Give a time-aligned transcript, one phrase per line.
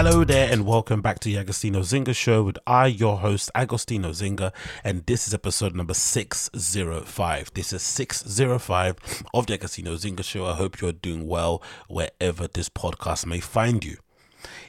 [0.00, 4.10] Hello there, and welcome back to the Agostinho Zinga Show with I, your host, Agostinho
[4.10, 4.52] Zinga,
[4.84, 7.52] and this is episode number 605.
[7.54, 10.46] This is 605 of the Agostinho Zinga Show.
[10.46, 13.96] I hope you're doing well wherever this podcast may find you.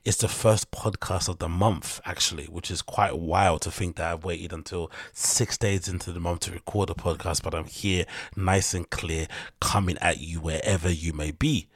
[0.04, 4.12] It's the first podcast of the month, actually, which is quite wild to think that
[4.12, 8.06] I've waited until six days into the month to record a podcast, but I'm here
[8.36, 9.28] nice and clear,
[9.62, 11.68] coming at you wherever you may be.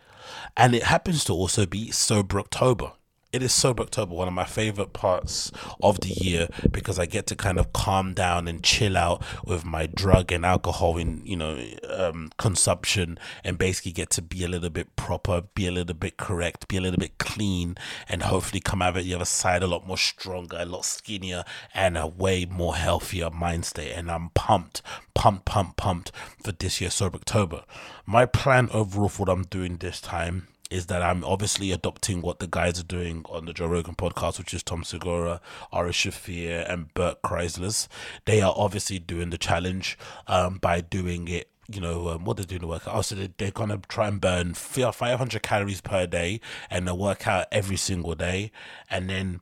[0.57, 2.93] And it happens to also be Sober October
[3.33, 7.25] it is sober October, one of my favorite parts of the year because I get
[7.27, 11.35] to kind of calm down and chill out with my drug and alcohol in you
[11.35, 15.95] know um, consumption and basically get to be a little bit proper, be a little
[15.95, 17.75] bit correct, be a little bit clean,
[18.07, 21.43] and hopefully come out of the other side a lot more stronger, a lot skinnier,
[21.73, 23.93] and a way more healthier mind state.
[23.93, 24.83] And I'm pumped,
[25.15, 26.11] pumped, pumped, pumped
[26.43, 27.63] for this year sober October.
[28.05, 32.39] My plan overall for what I'm doing this time is that I'm obviously adopting what
[32.39, 35.39] the guys are doing on the Joe Rogan podcast, which is Tom Segura,
[35.71, 37.87] Ari Shaffir, and Bert Kreischer.
[38.25, 42.45] They are obviously doing the challenge um, by doing it you know, um, what they're
[42.45, 42.93] doing the workout.
[42.93, 47.27] Also, they, they're going to try and burn 500 calories per day and they work
[47.27, 48.51] out every single day.
[48.89, 49.41] And then,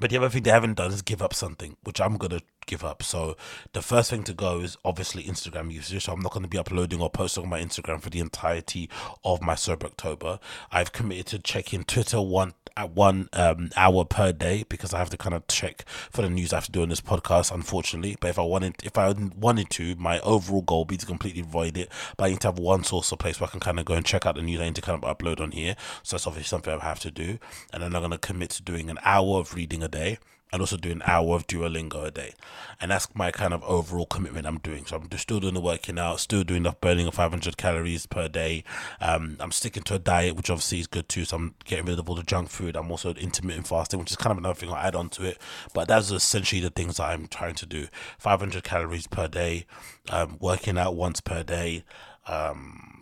[0.00, 2.84] but the other thing they haven't done is give up something, which I'm to give
[2.84, 3.02] up.
[3.02, 3.36] So
[3.72, 6.04] the first thing to go is obviously Instagram usage.
[6.04, 8.88] So I'm not to be uploading or posting on my Instagram for the entirety
[9.24, 10.38] of my sober October.
[10.70, 15.10] I've committed to checking Twitter one at one um, hour per day because I have
[15.10, 18.16] to kind of check for the news I have to do on this podcast, unfortunately.
[18.20, 21.42] But if I wanted, if I wanted to, my overall goal would be to completely
[21.42, 21.90] avoid it.
[22.16, 23.94] But I need to have one source or place where I can kind of go
[23.94, 25.74] and check out the news I need to kind of upload on here.
[26.04, 27.38] So that's obviously something I have to do.
[27.72, 30.18] And then I'm going to commit to doing an hour of reading a day
[30.52, 32.34] and also do an hour of Duolingo a day.
[32.80, 34.86] And that's my kind of overall commitment I'm doing.
[34.86, 38.28] So I'm still doing the working out, still doing the burning of 500 calories per
[38.28, 38.64] day.
[39.00, 41.24] Um, I'm sticking to a diet, which obviously is good too.
[41.24, 42.76] So I'm getting rid of all the junk food.
[42.76, 45.38] I'm also intermittent fasting, which is kind of another thing I'll add on to it.
[45.74, 47.88] But that's essentially the things that I'm trying to do
[48.18, 49.66] 500 calories per day,
[50.10, 51.84] um, working out once per day.
[52.26, 52.97] Um,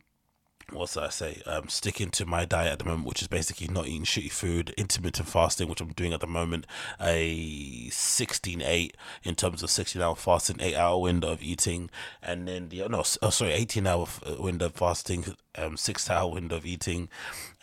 [0.73, 1.43] what's I say?
[1.47, 4.75] Um, sticking to my diet at the moment, which is basically not eating shitty food,
[4.77, 6.67] intermittent fasting, which I'm doing at the moment,
[7.01, 11.91] a 16 8 in terms of 16 hour fasting, 8 hour window of eating,
[12.23, 16.33] and then the, no, oh, sorry, 18 hour uh, window of fasting, um, 6 hour
[16.33, 17.09] window of eating,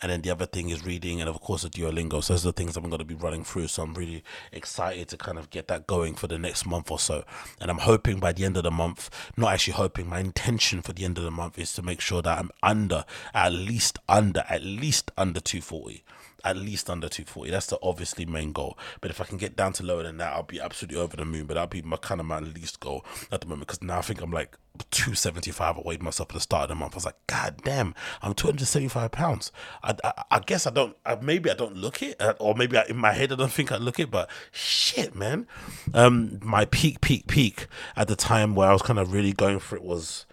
[0.02, 2.22] and then the other thing is reading, and of course, a Duolingo.
[2.22, 3.68] So, those are the things I'm going to be running through.
[3.68, 4.22] So, I'm really
[4.52, 7.24] excited to kind of get that going for the next month or so.
[7.60, 10.92] And I'm hoping by the end of the month, not actually hoping, my intention for
[10.92, 14.44] the end of the month is to make sure that I'm under, at least under,
[14.48, 16.04] at least under 240
[16.44, 17.50] at least under 240.
[17.50, 18.78] That's the obviously main goal.
[19.00, 21.24] But if I can get down to lower than that, I'll be absolutely over the
[21.24, 21.46] moon.
[21.46, 24.02] But that'll be my kind of my least goal at the moment because now I
[24.02, 24.56] think I'm like
[24.90, 25.78] 275.
[25.78, 26.94] I weighed myself at the start of the month.
[26.94, 29.52] I was like, God damn, I'm 275 pounds.
[29.82, 32.76] I, I, I guess I don't, I, maybe I don't look it, uh, or maybe
[32.76, 35.46] I, in my head I don't think I look it, but shit, man.
[35.92, 39.60] Um, my peak, peak, peak at the time where I was kind of really going
[39.60, 40.26] for it was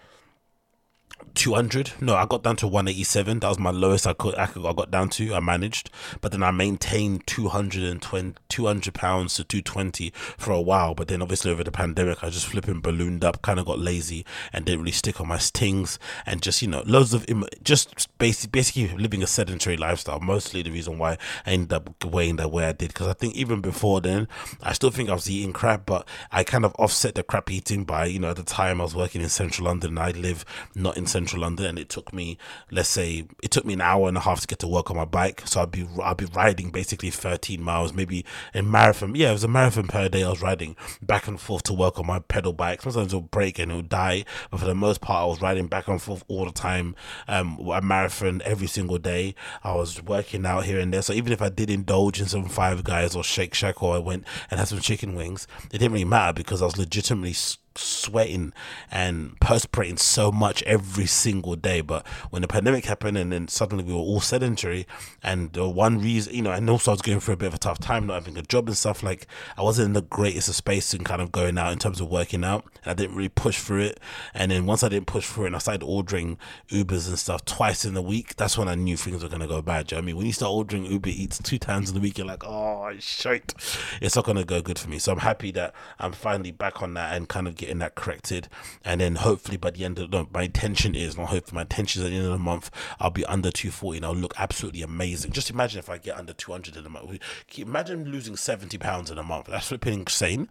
[1.35, 4.65] 200 no i got down to 187 that was my lowest i could i, could,
[4.65, 5.89] I got down to i managed.
[6.21, 10.93] But then i maintained 220 200 pounds to 220 for a while.
[10.93, 14.25] But then obviously over the pandemic i just flipping ballooned up kind of got lazy
[14.53, 15.99] and didn't really stick on my stings.
[16.25, 17.25] And just you know loads of
[17.63, 20.19] just basically basically living a sedentary lifestyle.
[20.19, 22.89] Mostly the reason why i ended up weighing the way i did.
[22.89, 24.27] Because i think even before then
[24.61, 27.83] i still think i was eating crap but i kind of offset the crap eating
[27.83, 30.45] by you know at the time i was working in central london and i live
[30.75, 32.37] not in central London, and it took me,
[32.71, 34.97] let's say, it took me an hour and a half to get to work on
[34.97, 35.43] my bike.
[35.45, 39.15] So I'd be I'd be riding basically 13 miles, maybe a marathon.
[39.15, 40.23] Yeah, it was a marathon per day.
[40.23, 42.81] I was riding back and forth to work on my pedal bike.
[42.81, 45.87] Sometimes it'll break and it'll die, but for the most part, I was riding back
[45.87, 46.95] and forth all the time.
[47.27, 49.35] Um, a marathon every single day.
[49.63, 51.01] I was working out here and there.
[51.01, 53.99] So even if I did indulge in some Five Guys or Shake Shack, or I
[53.99, 57.33] went and had some chicken wings, it didn't really matter because I was legitimately
[57.75, 58.53] sweating
[58.89, 61.81] and perspiring so much every single day.
[61.81, 64.87] But when the pandemic happened and then suddenly we were all sedentary,
[65.23, 67.53] and the one reason, you know, and also I was going through a bit of
[67.53, 69.27] a tough time, not having a job and stuff, like
[69.57, 72.09] I wasn't in the greatest of space in kind of going out in terms of
[72.09, 72.65] working out.
[72.83, 73.99] And I didn't really push through it.
[74.33, 76.37] And then once I didn't push through it and I started ordering
[76.69, 79.47] Ubers and stuff twice in a week, that's when I knew things were going to
[79.47, 79.91] go bad.
[79.91, 80.17] You know I mean?
[80.17, 83.53] When you start ordering Uber Eats two times in the week, you're like, oh, shit,
[84.01, 84.99] it's not going to go good for me.
[84.99, 88.49] So I'm happy that I'm finally back on that and kind of getting that corrected.
[88.83, 92.01] And then hopefully by the end of no, my intention is not hopefully my intention
[92.01, 92.69] is at the end of the month
[92.99, 95.31] I'll be under 240 and I'll look absolutely amazing.
[95.31, 97.19] Just imagine if I get under 200 in a month.
[97.57, 99.47] Imagine losing 70 pounds in a month.
[99.47, 100.49] That's flipping insane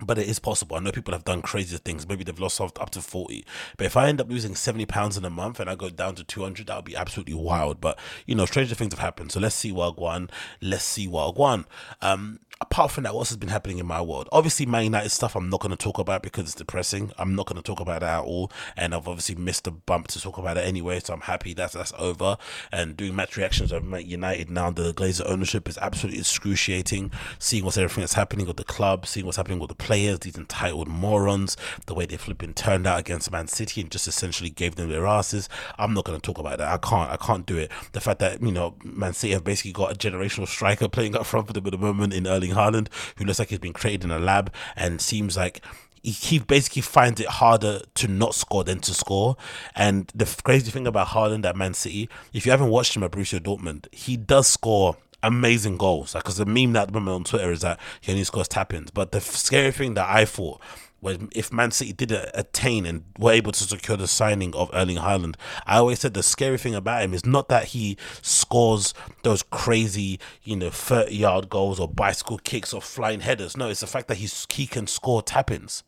[0.00, 0.76] but it is possible.
[0.76, 2.06] I know people have done crazier things.
[2.06, 3.44] Maybe they've lost up to 40.
[3.76, 6.14] But if I end up losing 70 pounds in a month and I go down
[6.16, 7.80] to 200, that would be absolutely wild.
[7.80, 9.32] But, you know, stranger things have happened.
[9.32, 10.28] So let's see one.
[10.60, 11.64] Let's see one.
[12.02, 14.28] Um, apart from that, what has been happening in my world?
[14.32, 17.12] Obviously, Man United stuff I'm not going to talk about because it's depressing.
[17.18, 18.50] I'm not going to talk about that at all.
[18.76, 21.00] And I've obviously missed a bump to talk about it anyway.
[21.00, 22.38] So I'm happy that's, that's over.
[22.72, 27.10] And doing match reactions of Man United now, the Glazer ownership is absolutely excruciating.
[27.38, 30.38] Seeing what's everything that's happening with the club, seeing what's happening with the players, these
[30.38, 31.56] entitled morons,
[31.86, 35.06] the way they flipping turned out against Man City and just essentially gave them their
[35.06, 35.48] asses.
[35.78, 36.68] I'm not going to talk about that.
[36.68, 37.10] I can't.
[37.10, 37.70] I can't do it.
[37.92, 41.26] The fact that you know Man City have basically got a generational striker playing up
[41.26, 44.04] front for them at the moment in Erling Haaland, who looks like he's been created
[44.04, 45.60] in a lab and seems like
[46.02, 49.36] he basically finds it harder to not score than to score.
[49.74, 53.10] And the crazy thing about Haaland at Man City, if you haven't watched him at
[53.10, 56.14] Borussia Dortmund, he does score amazing goals.
[56.14, 58.90] Like, because the meme that moment on Twitter is that he only scores tap ins.
[58.92, 60.60] But the scary thing that I thought
[61.00, 64.96] was if Man City did attain and were able to secure the signing of Erling
[64.96, 69.42] Haaland, I always said the scary thing about him is not that he scores those
[69.42, 73.56] crazy, you know, 30 yard goals or bicycle kicks or flying headers.
[73.56, 75.82] No, it's the fact that he's, he can score tap ins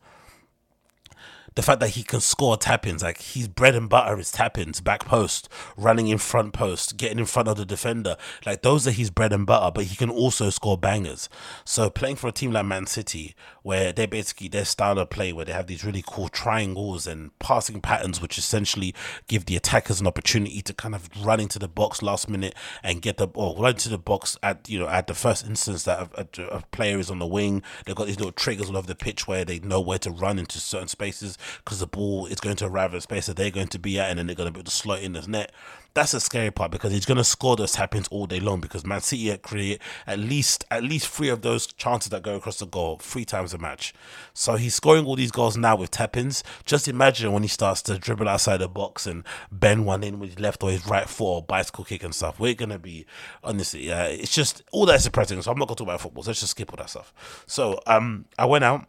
[1.59, 4.57] the fact that he can score tap ins, like his bread and butter is tap
[4.57, 8.15] ins, back post, running in front post, getting in front of the defender.
[8.45, 11.27] Like those are his bread and butter, but he can also score bangers.
[11.65, 15.33] So playing for a team like Man City, where they basically their style of play,
[15.33, 18.93] where they have these really cool triangles and passing patterns, which essentially
[19.27, 23.01] give the attackers an opportunity to kind of run into the box last minute and
[23.01, 26.09] get the ball run into the box at you know at the first instance that
[26.15, 27.61] a, a, a player is on the wing.
[27.85, 30.39] They've got these little triggers all over the pitch where they know where to run
[30.39, 33.51] into certain spaces because the ball is going to arrive at a space that they're
[33.51, 35.21] going to be at, and then they're going to be able to slot in the
[35.27, 35.51] net.
[35.93, 38.85] That's the scary part because he's to score those tap ins all day long because
[38.85, 42.67] Man City create at least at least three of those chances that go across the
[42.67, 43.93] goal three times a match.
[44.33, 46.43] So he's scoring all these goals now with tap ins.
[46.65, 50.31] Just imagine when he starts to dribble outside the box and bend one in with
[50.31, 52.39] his left or his right foot or bicycle kick and stuff.
[52.39, 53.05] We're to be,
[53.43, 55.41] honestly, it's just all that's depressing.
[55.41, 56.23] So I'm not to talk about football.
[56.23, 57.43] So let's just skip all that stuff.
[57.47, 58.87] So um, I went out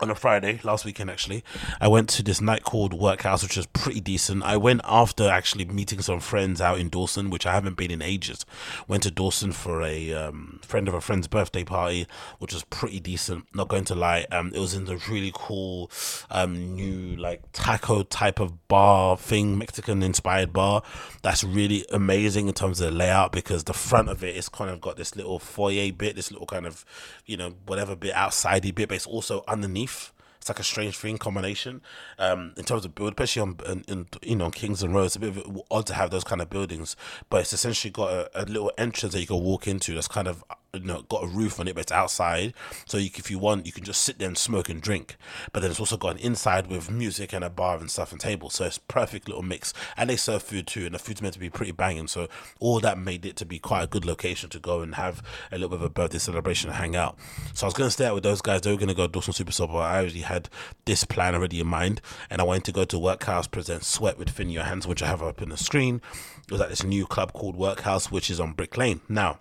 [0.00, 1.10] on a Friday last weekend.
[1.10, 1.42] Actually,
[1.80, 4.42] I went to this night called Workhouse, which was pretty decent.
[4.42, 8.02] I went after actually meeting some friends out in Dalston, which I haven't been in
[8.02, 8.44] ages.
[8.88, 12.06] Went to Dalston for a um, friend of a friend's birthday party,
[12.38, 13.46] which was pretty decent.
[13.54, 15.90] Not going to lie, um, it was in the really cool
[16.30, 20.82] um, new like taco type of bar thing, Mexican inspired bar.
[21.22, 24.70] That's really amazing in terms of the layout because the front of it is kind
[24.70, 26.84] of got this little foyer bit, this little kind of
[27.24, 31.18] you know whatever bit outsidey bit, but it's also underneath It's like a strange thing
[31.18, 31.82] combination
[32.20, 35.06] um, in terms of build, especially on in, in, you know Kingsland Road.
[35.06, 36.94] It's a bit odd to have those kind of buildings,
[37.28, 39.94] but it's essentially got a, a little entrance that you can walk into.
[39.94, 40.44] That's kind of
[40.76, 42.54] you know got a roof on it, but it's outside.
[42.86, 45.16] So you, if you want, you can just sit there and smoke and drink.
[45.52, 48.20] But then it's also got an inside with music and a bar and stuff and
[48.20, 48.54] tables.
[48.54, 49.72] So it's perfect little mix.
[49.96, 52.08] And they serve food too, and the food's meant to be pretty banging.
[52.08, 52.28] So
[52.60, 55.56] all that made it to be quite a good location to go and have a
[55.56, 57.16] little bit of a birthday celebration and hang out.
[57.54, 58.60] So I was going to stay out with those guys.
[58.60, 60.48] They were going to go to Dalston Super but I already had
[60.84, 64.30] this plan already in mind, and I wanted to go to Workhouse present Sweat with
[64.30, 66.00] Finn Johannsen, which I have up in the screen.
[66.46, 69.00] It was at this new club called Workhouse, which is on Brick Lane.
[69.08, 69.40] Now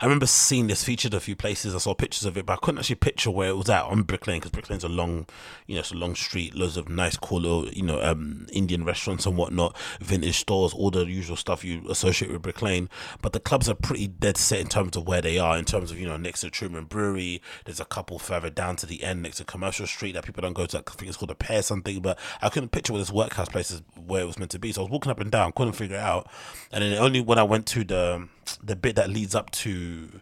[0.00, 1.74] I remember seeing this featured a few places.
[1.74, 4.02] I saw pictures of it, but I couldn't actually picture where it was at on
[4.02, 5.26] Brick Lane because Brick Lane's a long,
[5.66, 8.84] you know, it's a long street, loads of nice, cool little, you know, um, Indian
[8.84, 12.88] restaurants and whatnot, vintage stores, all the usual stuff you associate with Brick Lane.
[13.22, 15.90] But the clubs are pretty dead set in terms of where they are, in terms
[15.90, 17.42] of, you know, next to Truman Brewery.
[17.64, 20.52] There's a couple further down to the end next to Commercial Street that people don't
[20.52, 20.78] go to.
[20.78, 23.70] I think it's called a Pear something, but I couldn't picture where this workhouse place
[23.70, 24.72] is where it was meant to be.
[24.72, 26.28] So I was walking up and down, couldn't figure it out.
[26.72, 28.28] And then only when I went to the
[28.62, 30.20] the bit that leads up to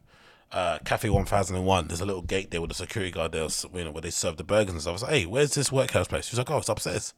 [0.52, 3.90] uh, Cafe 1001, there's a little gate there with a security guard there, you know,
[3.90, 4.90] where they serve the burgers and stuff.
[4.90, 6.28] I was like, hey, where's this workhouse place?
[6.28, 7.12] He's like, oh, it's upstairs.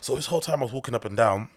[0.00, 1.48] So this whole time I was walking up and down,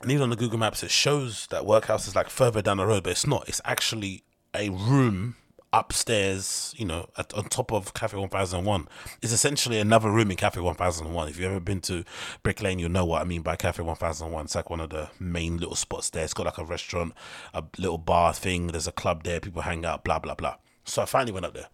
[0.00, 2.86] and even on the Google Maps, it shows that workhouse is like further down the
[2.86, 3.48] road, but it's not.
[3.48, 4.22] It's actually
[4.54, 5.36] a room
[5.72, 8.88] upstairs, you know, at, on top of Cafe 1001.
[9.22, 11.28] It's essentially another room in Cafe 1001.
[11.28, 12.04] If you've ever been to
[12.42, 14.44] Brick Lane, you'll know what I mean by Cafe 1001.
[14.44, 16.24] It's like one of the main little spots there.
[16.24, 17.12] It's got like a restaurant,
[17.52, 18.68] a little bar thing.
[18.68, 19.40] There's a club there.
[19.40, 20.56] People hang out, blah, blah, blah.
[20.88, 21.68] So I finally went up there.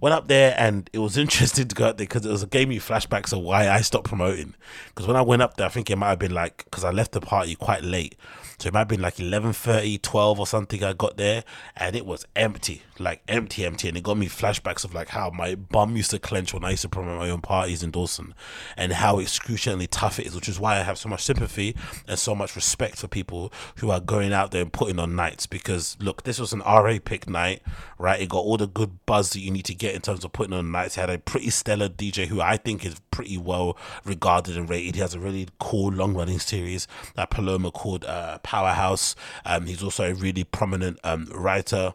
[0.00, 2.68] Went up there and it was interesting to go up there because it was gave
[2.68, 4.54] me flashbacks of why I stopped promoting.
[4.88, 6.90] Because when I went up there, I think it might have been like because I
[6.90, 8.16] left the party quite late.
[8.58, 11.44] So it might have been like 11.30, 12 or something I got there
[11.76, 13.88] and it was empty, like empty, empty.
[13.88, 16.70] And it got me flashbacks of like how my bum used to clench when I
[16.70, 18.34] used to promote my own parties in Dalston
[18.76, 21.76] and how excruciatingly tough it is, which is why I have so much sympathy
[22.08, 25.46] and so much respect for people who are going out there and putting on nights.
[25.46, 27.62] Because look, this was an RA pick night,
[27.98, 28.20] right?
[28.20, 30.54] It got all the good buzz that you need to get in terms of putting
[30.54, 30.96] on nights.
[30.96, 34.94] It had a pretty stellar DJ who I think is pretty well regarded and rated.
[34.94, 39.16] He has a really cool long running series that Paloma called uh, Powerhouse.
[39.44, 41.92] Um, he's also a really prominent um, writer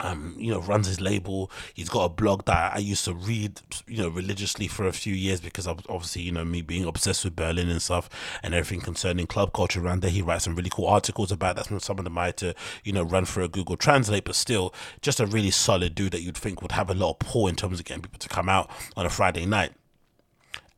[0.00, 1.50] um, you know, runs his label.
[1.72, 5.14] He's got a blog that I used to read, you know, religiously for a few
[5.14, 8.10] years because obviously, you know, me being obsessed with Berlin and stuff
[8.42, 10.10] and everything concerning club culture around there.
[10.10, 11.82] He writes some really cool articles about that.
[11.82, 14.74] Some of them I had to, you know, run through a Google Translate, but still
[15.00, 17.56] just a really solid dude that you'd think would have a lot of pull in
[17.56, 19.72] terms of getting people to come out on a Friday night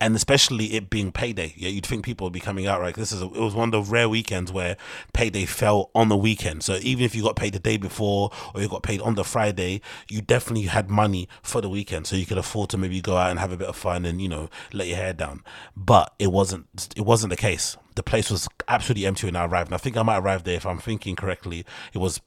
[0.00, 1.55] and especially it being payday.
[1.57, 2.95] Yeah, you'd think people would be coming out right.
[2.95, 4.76] This is a, it was one of the rare weekends where
[5.12, 6.62] payday fell on the weekend.
[6.62, 9.25] So even if you got paid the day before or you got paid on the
[9.25, 13.17] Friday, you definitely had money for the weekend, so you could afford to maybe go
[13.17, 15.43] out and have a bit of fun and you know let your hair down.
[15.76, 19.69] But it wasn't it wasn't the case the place was absolutely empty when I arrived.
[19.69, 21.65] And I think I might arrive there if I'm thinking correctly.
[21.93, 22.21] It was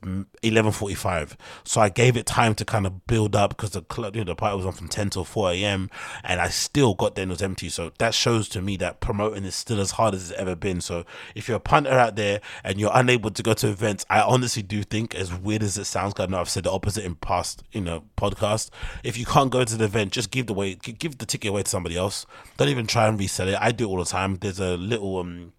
[0.44, 4.24] 11:45, so I gave it time to kind of build up because the club, you
[4.24, 5.90] know, the party was on from 10 till 4 a.m.
[6.24, 7.70] and I still got there and it was empty.
[7.70, 10.82] So that shows to me that promoting is still as hard as it's ever been.
[10.82, 14.22] So if you're a punter out there and you're unable to go to events, I
[14.22, 17.16] honestly do think, as weird as it sounds, I know I've said the opposite in
[17.16, 18.72] past, you know, podcast.
[19.04, 21.64] If you can't go to the event, just give the way, give the ticket away
[21.64, 22.26] to somebody else.
[22.58, 23.58] Don't even try and resell it.
[23.60, 24.38] I do it all the time.
[24.38, 25.54] There's a little um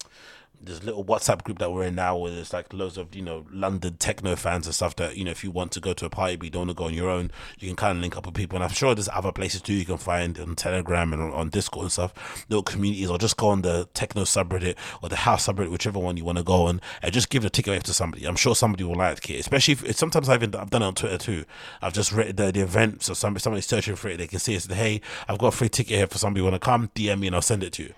[0.63, 3.47] this little WhatsApp group that we're in now where there's like loads of, you know,
[3.51, 6.11] London techno fans and stuff that, you know, if you want to go to a
[6.11, 8.17] party but you don't want to go on your own, you can kind of link
[8.17, 8.57] up with people.
[8.57, 11.85] And I'm sure there's other places too you can find on Telegram and on, Discord
[11.85, 15.71] and stuff, little communities, or just go on the techno subreddit or the house subreddit,
[15.71, 18.25] whichever one you want to go on, and just give the ticket away to somebody.
[18.25, 20.95] I'm sure somebody will like it, especially if sometimes I've, even, I've done it on
[20.95, 21.45] Twitter too.
[21.83, 24.55] I've just written the, the event, so somebody, somebody's searching for it, they can see
[24.55, 27.19] it, say, hey, I've got a free ticket here for somebody want to come, DM
[27.19, 27.95] me and I'll send it to you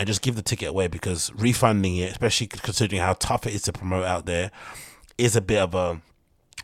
[0.00, 3.60] and just give the ticket away because refunding it, especially considering how tough it is
[3.60, 4.50] to promote out there,
[5.18, 6.00] is a bit of a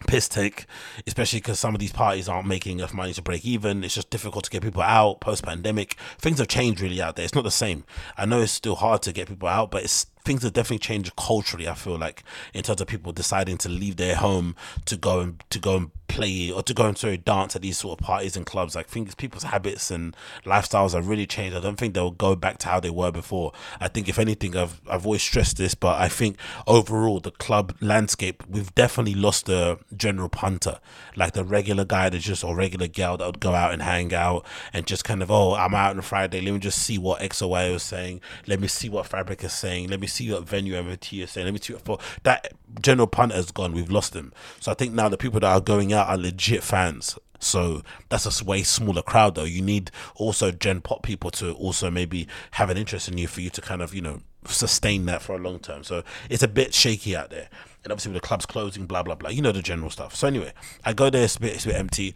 [0.06, 0.64] piss take,
[1.06, 3.84] especially because some of these parties aren't making enough money to break even.
[3.84, 5.98] It's just difficult to get people out post pandemic.
[6.16, 7.26] Things have changed really out there.
[7.26, 7.84] It's not the same.
[8.16, 11.14] I know it's still hard to get people out, but it's things have definitely changed
[11.16, 11.68] culturally.
[11.68, 14.56] I feel like in terms of people deciding to leave their home
[14.86, 17.78] to go and to go and play or to go and sorry dance at these
[17.78, 18.74] sort of parties and clubs.
[18.74, 21.56] Like think people's habits and lifestyles have really changed.
[21.56, 23.52] I don't think they'll go back to how they were before.
[23.80, 27.76] I think if anything, I've I've always stressed this, but I think overall the club
[27.80, 30.80] landscape we've definitely lost the general punter,
[31.14, 34.12] like the regular guy that's just or regular girl that would go out and hang
[34.12, 36.40] out and just kind of oh I'm out on Friday.
[36.40, 38.20] Let me just see what X or Y was saying.
[38.46, 39.88] Let me see what Fabric is saying.
[39.88, 41.46] Let me see what venue MOT is saying.
[41.46, 43.72] Let me see what for that general punter has gone.
[43.72, 44.32] We've lost him.
[44.60, 47.18] So I think now the people that are going out are legit fans.
[47.38, 49.44] So that's a way smaller crowd though.
[49.44, 53.40] You need also gen pop people to also maybe have an interest in you for
[53.40, 55.84] you to kind of, you know, sustain that for a long term.
[55.84, 57.48] So it's a bit shaky out there.
[57.84, 59.30] And obviously with the clubs closing, blah blah blah.
[59.30, 60.14] You know the general stuff.
[60.14, 60.52] So anyway,
[60.84, 62.14] I go there, it's a bit it's a bit empty.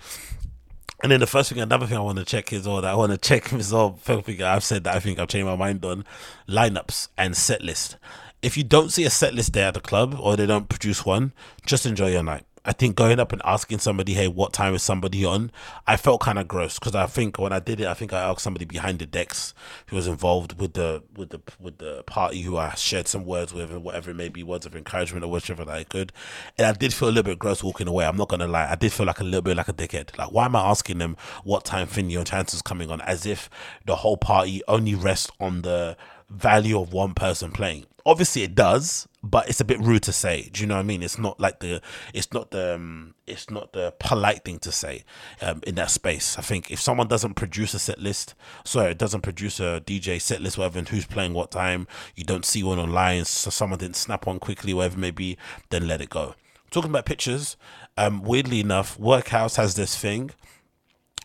[1.02, 2.94] And then the first thing, another thing I want to check is all that I
[2.94, 5.56] want to check is oh, all thing I've said that I think I've changed my
[5.56, 6.04] mind on
[6.48, 7.96] lineups and set list.
[8.42, 11.04] If you don't see a set list there at the club or they don't produce
[11.04, 11.32] one,
[11.66, 12.44] just enjoy your night.
[12.64, 15.50] I think going up and asking somebody, hey, what time is somebody on?
[15.86, 18.20] I felt kind of gross because I think when I did it, I think I
[18.20, 19.54] asked somebody behind the decks
[19.86, 23.54] who was involved with the with the with the party who I shared some words
[23.54, 26.12] with and whatever it may be, words of encouragement or whatever that I could.
[26.58, 28.04] And I did feel a little bit gross walking away.
[28.04, 30.16] I'm not gonna lie, I did feel like a little bit like a dickhead.
[30.18, 33.48] Like, why am I asking them what time Finley and Chances coming on, as if
[33.86, 35.96] the whole party only rests on the
[36.30, 37.84] value of one person playing.
[38.06, 40.48] Obviously, it does, but it's a bit rude to say.
[40.52, 41.02] Do you know what I mean?
[41.02, 41.82] It's not like the,
[42.14, 45.04] it's not the, um, it's not the polite thing to say
[45.42, 46.38] um, in that space.
[46.38, 48.34] I think if someone doesn't produce a set list,
[48.64, 51.86] sorry, it doesn't produce a DJ set list, whatever, and who's playing what time,
[52.16, 55.36] you don't see one online, so someone didn't snap on quickly, whatever it may be,
[55.68, 56.34] then let it go.
[56.70, 57.56] Talking about pictures,
[57.96, 60.30] um, weirdly enough, Workhouse has this thing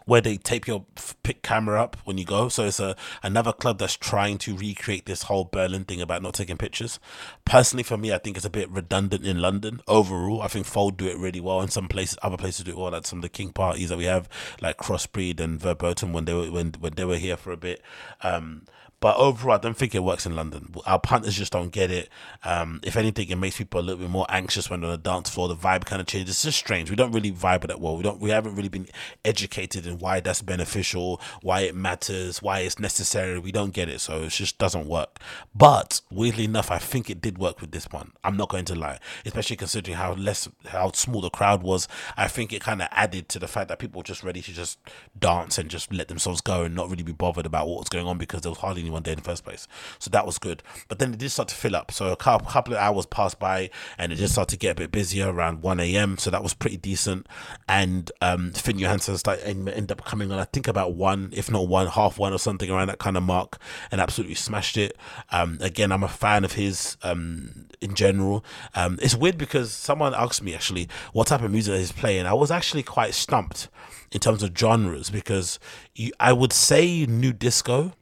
[0.05, 0.85] where they tape your
[1.23, 2.47] pick camera up when you go.
[2.49, 6.35] So it's a another club that's trying to recreate this whole Berlin thing about not
[6.35, 6.99] taking pictures.
[7.43, 9.81] Personally, for me, I think it's a bit redundant in London.
[9.87, 11.61] Overall, I think Fold do it really well.
[11.61, 12.91] In some places, other places do it well.
[12.91, 14.29] Like some of the King parties that we have,
[14.61, 17.81] like Crossbreed and Verboten when they were when when they were here for a bit.
[18.21, 18.63] Um,
[19.05, 20.73] but overall, I don't think it works in London.
[20.87, 22.09] Our punters just don't get it.
[22.43, 25.29] Um, if anything, it makes people a little bit more anxious when on the dance
[25.29, 25.47] floor.
[25.47, 26.37] The vibe kind of changes.
[26.37, 26.89] It's just strange.
[26.89, 27.97] We don't really vibe that well.
[27.97, 28.19] We don't.
[28.19, 28.87] We haven't really been
[29.23, 33.37] educated in why that's beneficial, why it matters, why it's necessary.
[33.37, 35.19] We don't get it, so it just doesn't work.
[35.53, 38.11] But weirdly enough, I think it did work with this one.
[38.23, 41.87] I'm not going to lie, especially considering how less, how small the crowd was.
[42.17, 44.51] I think it kind of added to the fact that people were just ready to
[44.51, 44.79] just
[45.19, 48.07] dance and just let themselves go and not really be bothered about what was going
[48.07, 49.67] on because there was hardly anyone there in the first place.
[49.99, 50.63] So that was good.
[50.87, 51.91] But then it did start to fill up.
[51.91, 54.75] So a couple, couple of hours passed by and it just started to get a
[54.75, 56.17] bit busier around 1 a.m.
[56.17, 57.27] So that was pretty decent.
[57.67, 61.67] And um, Finn Johannsen started, ended up coming on, I think about one, if not
[61.67, 63.57] one, half one or something around that kind of mark
[63.91, 64.97] and absolutely smashed it.
[65.31, 68.43] Um, again, I'm a fan of his um, in general.
[68.73, 72.25] Um, it's weird because someone asked me actually what type of music he's playing.
[72.25, 73.69] I was actually quite stumped
[74.11, 75.59] in terms of genres because
[75.93, 77.93] you, I would say new disco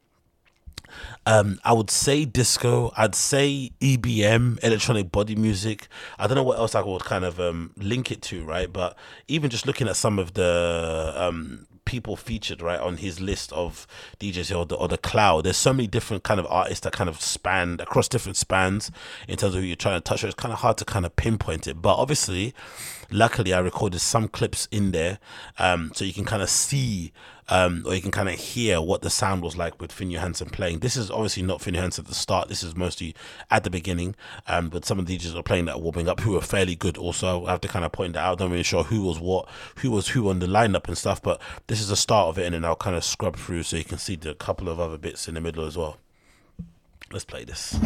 [1.25, 2.91] um, I would say disco.
[2.97, 5.87] I'd say EBM, electronic body music.
[6.19, 8.71] I don't know what else I would kind of um, link it to, right?
[8.71, 13.51] But even just looking at some of the um, people featured right on his list
[13.53, 13.87] of
[14.19, 15.45] DJs or the, or the cloud.
[15.45, 18.91] There's so many different kind of artists that kind of span across different spans
[19.27, 20.23] in terms of who you're trying to touch.
[20.23, 21.81] It's kind of hard to kind of pinpoint it.
[21.81, 22.53] But obviously,
[23.13, 25.19] luckily, I recorded some clips in there,
[25.59, 27.13] um, so you can kind of see
[27.49, 30.51] um, or you can kind of hear what the sound was like with Finn Johannsen
[30.51, 30.79] playing.
[30.79, 32.47] This is obviously not Finn Johannsen at the start.
[32.47, 33.15] This is mostly
[33.51, 34.15] at the beginning.
[34.47, 36.97] Um, but some of the DJs are playing that warming up who are fairly good.
[36.97, 38.41] Also, I have to kind of point that out.
[38.41, 41.21] I'm not really sure who was what, who was who on the lineup and stuff.
[41.21, 43.77] But this is the start of it, and then I'll kind of scrub through so
[43.77, 45.97] you can see the couple of other bits in the middle as well.
[47.11, 47.77] Let's play this.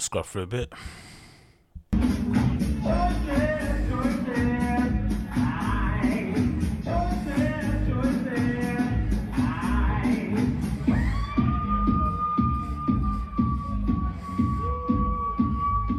[0.00, 0.72] Scruff for a bit.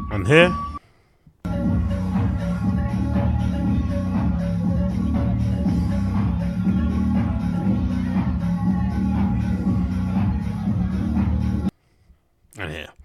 [0.10, 0.56] And here.
[12.58, 12.97] And here.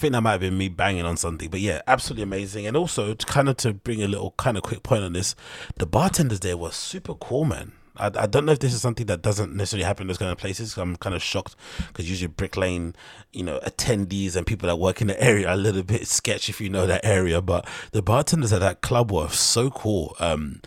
[0.00, 2.66] Think that might have been me banging on something, but yeah, absolutely amazing.
[2.66, 5.34] And also, to kind of to bring a little kind of quick point on this,
[5.76, 7.72] the bartenders there were super cool, man.
[7.96, 10.32] I, I don't know if this is something that doesn't necessarily happen in those kind
[10.32, 10.76] of places.
[10.78, 11.54] I'm kind of shocked
[11.88, 12.94] because usually Brick Lane,
[13.32, 16.48] you know, attendees and people that work in the area are a little bit sketch
[16.48, 17.42] if you know that area.
[17.42, 20.16] But the bartenders at that club were so cool.
[20.18, 20.62] Um,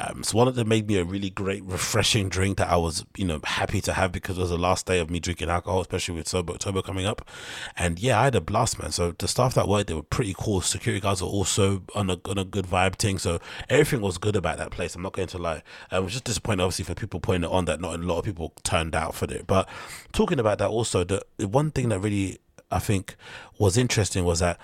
[0.00, 3.04] um, so one of them made me a really great, refreshing drink that I was,
[3.16, 5.80] you know, happy to have because it was the last day of me drinking alcohol,
[5.80, 7.28] especially with Sober October coming up.
[7.76, 8.90] And yeah, I had a blast, man.
[8.90, 10.60] So the staff that worked, they were pretty cool.
[10.62, 13.18] Security guards were also on a on a good vibe thing.
[13.18, 14.96] So everything was good about that place.
[14.96, 15.62] I'm not going to lie.
[15.92, 18.24] I was just disappointed, obviously, for people pointing it on that not a lot of
[18.24, 19.46] people turned out for it.
[19.46, 19.68] But
[20.12, 22.38] talking about that, also the one thing that really
[22.72, 23.14] I think
[23.58, 24.58] was interesting was that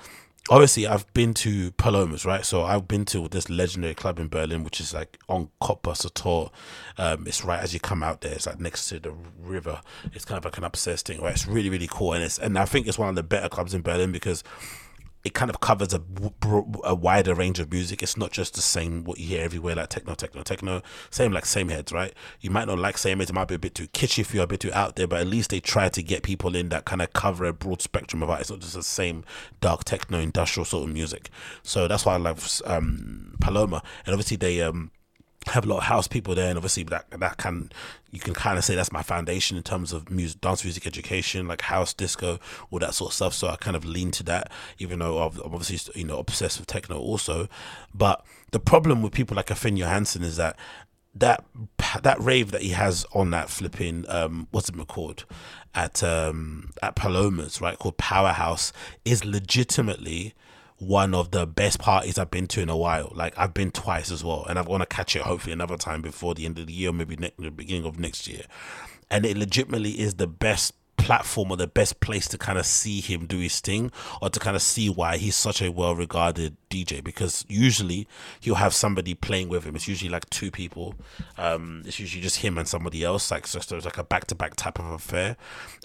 [0.48, 2.44] obviously I've been to Palomas, right?
[2.44, 6.50] So I've been to this legendary club in Berlin, which is like on Kottbusser
[6.96, 8.32] Um, it's right as you come out there.
[8.32, 9.80] It's like next to the river.
[10.12, 11.32] It's kind of like an upstairs thing, right?
[11.32, 13.74] It's really really cool, and it's and I think it's one of the better clubs
[13.74, 14.42] in Berlin because
[15.22, 16.00] it kind of covers a,
[16.84, 18.02] a wider range of music.
[18.02, 20.82] It's not just the same what you hear everywhere, like techno, techno, techno.
[21.10, 22.14] Same like Sameheads, right?
[22.40, 23.30] You might not like Sameheads.
[23.30, 25.20] It might be a bit too kitschy for you're a bit too out there, but
[25.20, 28.22] at least they try to get people in that kind of cover a broad spectrum
[28.22, 28.40] of art.
[28.40, 29.24] It's not just the same
[29.60, 31.28] dark techno, industrial sort of music.
[31.62, 34.90] So that's why I love um, Paloma, and obviously they um
[35.50, 37.70] have a lot of house people there, and obviously that that can
[38.10, 41.46] you can kind of say that's my foundation in terms of music, dance music education,
[41.46, 42.38] like house, disco,
[42.70, 43.34] all that sort of stuff.
[43.34, 46.66] So I kind of lean to that, even though I'm obviously you know obsessed with
[46.66, 47.48] techno also.
[47.94, 50.56] But the problem with people like a Finn Johannsen is that
[51.14, 51.44] that
[52.02, 55.24] that rave that he has on that flipping um what's it called
[55.74, 58.72] at um at Palomas right called Powerhouse
[59.04, 60.34] is legitimately
[60.80, 63.12] one of the best parties I've been to in a while.
[63.14, 66.34] Like I've been twice as well, and I'm gonna catch it hopefully another time before
[66.34, 68.42] the end of the year, maybe next, the beginning of next year.
[69.10, 73.00] And it legitimately is the best platform or the best place to kind of see
[73.00, 73.90] him do his thing
[74.20, 78.06] or to kind of see why he's such a well regarded DJ because usually
[78.40, 79.74] he'll have somebody playing with him.
[79.74, 80.94] It's usually like two people.
[81.38, 83.30] Um, it's usually just him and somebody else.
[83.30, 85.36] Like so it's like a back to back type of affair,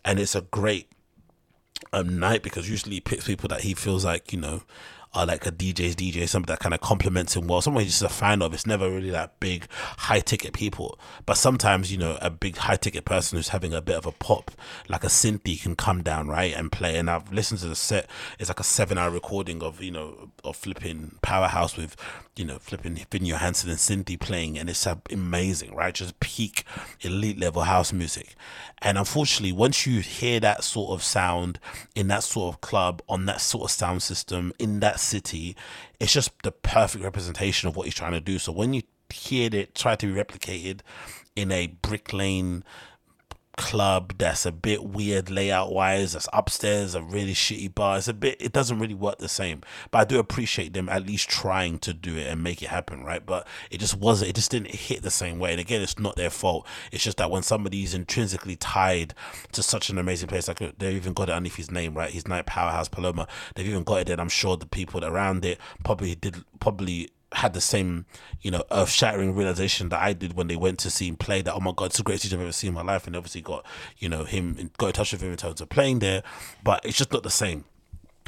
[0.03, 0.89] and it's a great
[1.93, 4.63] um, night because usually he picks people that he feels like you know
[5.15, 7.61] are like a DJ's DJ, somebody that kind of compliments him well.
[7.61, 8.53] Someone he's just a fan of.
[8.53, 10.99] It's never really that big high ticket people.
[11.25, 14.11] But sometimes, you know, a big high ticket person who's having a bit of a
[14.11, 14.51] pop,
[14.89, 16.97] like a Cynthia, can come down, right, and play.
[16.97, 18.09] And I've listened to the set.
[18.39, 21.95] It's like a seven hour recording of, you know, of flipping Powerhouse with,
[22.35, 24.57] you know, flipping Finn Johannsen and Cynthia playing.
[24.57, 25.93] And it's amazing, right?
[25.93, 26.65] Just peak
[27.01, 28.35] elite level house music.
[28.85, 31.59] And unfortunately, once you hear that sort of sound
[31.95, 35.55] in that sort of club, on that sort of sound system, in that city,
[35.99, 38.37] it's just the perfect representation of what he's trying to do.
[38.37, 40.81] So when you hear it try to be replicated
[41.35, 42.63] in a brick lane
[43.57, 47.97] club that's a bit weird layout wise that's upstairs a really shitty bar.
[47.97, 51.05] It's a bit it doesn't really work the same but i do appreciate them at
[51.05, 53.25] least trying to do it and make it happen right?
[53.25, 55.51] But it just wasn't it just didn't hit the same way.
[55.51, 56.67] And again it's not their fault.
[56.91, 59.13] It's just that when somebody's intrinsically tied
[59.53, 62.11] to such an amazing place like they've even got it underneath his name right?
[62.11, 63.27] His night powerhouse paloma.
[63.55, 67.53] They've even got it and i'm sure the people around it probably did probably had
[67.53, 68.05] the same,
[68.41, 71.41] you know, earth shattering realization that I did when they went to see him play.
[71.41, 73.41] That oh my god, it's the greatest I've ever seen in my life, and obviously
[73.41, 73.65] got
[73.97, 76.23] you know him got in touch with him in terms of playing there,
[76.63, 77.65] but it's just not the same.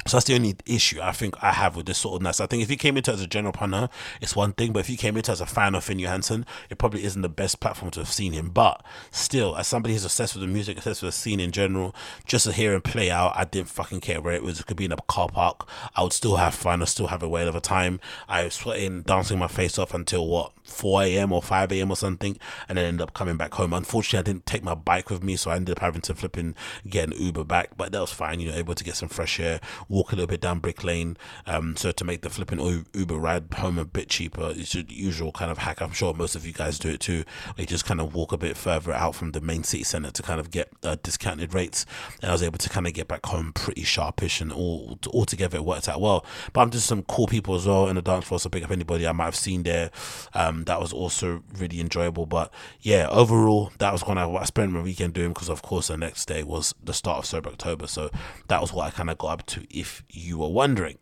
[0.08, 2.40] So that's the only issue I think I have with this sort of ness.
[2.40, 3.90] I think if you came into as a general punter,
[4.22, 6.78] it's one thing, but if you came into as a fan of Finn Johannsen, it
[6.78, 8.48] probably isn't the best platform to have seen him.
[8.48, 11.94] But still, as somebody who's obsessed with the music, obsessed with the scene in general,
[12.24, 14.60] just to hear him play out, I didn't fucking care where it was.
[14.60, 15.68] It could be in a car park.
[15.94, 16.80] I would still have fun.
[16.80, 18.00] I still have a whale of a time.
[18.28, 21.32] I was sweating, dancing my face off until what 4 a.m.
[21.32, 21.90] or 5 a.m.
[21.90, 23.72] or something, and then ended up coming back home.
[23.72, 26.36] Unfortunately, I didn't take my bike with me, so I ended up having to flip
[26.36, 26.54] and
[26.88, 28.40] get an Uber back, but that was fine.
[28.40, 31.16] You know, able to get some fresh air, walk a little bit down Brick Lane.
[31.46, 35.32] Um, so to make the flipping Uber ride home a bit cheaper, it's the usual
[35.32, 35.80] kind of hack.
[35.80, 37.24] I'm sure most of you guys do it too.
[37.56, 40.22] They just kind of walk a bit further out from the main city center to
[40.22, 41.86] kind of get uh, discounted rates,
[42.22, 45.58] and I was able to kind of get back home pretty sharpish, and all altogether
[45.58, 46.24] it worked out well.
[46.52, 48.70] But I'm just some cool people as well in the dance floor, so pick up
[48.70, 49.90] anybody I might have seen there.
[50.34, 52.26] Um, Um, that was also really enjoyable.
[52.26, 55.62] But yeah, overall, that was kind of what I spent my weekend doing because, of
[55.62, 57.86] course, the next day was the start of Sober October.
[57.86, 58.10] So
[58.48, 60.98] that was what I kind of got up to, if you were wondering.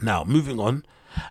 [0.00, 0.84] Now, moving on.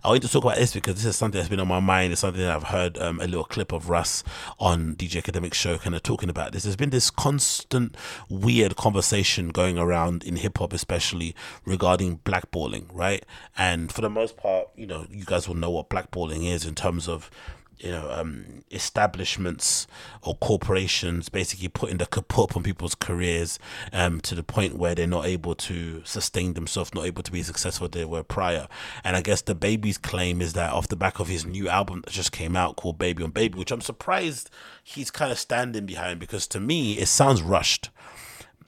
[0.03, 2.11] I want to talk about this because this is something that's been on my mind.
[2.11, 4.23] It's something that I've heard um, a little clip of Russ
[4.59, 6.63] on DJ Akademiks show kind of talking about this.
[6.63, 7.95] There's been this constant
[8.29, 13.25] weird conversation going around in hip hop, especially regarding blackballing, right?
[13.57, 16.75] And for the most part, you know, you guys will know what blackballing is in
[16.75, 17.29] terms of
[17.79, 19.87] you know, um, establishments
[20.23, 23.59] or corporations basically putting the kaput on people's careers
[23.93, 27.43] um, to the point where they're not able to sustain themselves, not able to be
[27.43, 28.67] successful they were prior.
[29.03, 32.13] And I guess DaBaby's claim is that off the back of his new album that
[32.13, 34.49] just came out called Baby on Baby, which I'm surprised
[34.83, 37.89] he's kind of standing behind because to me it sounds rushed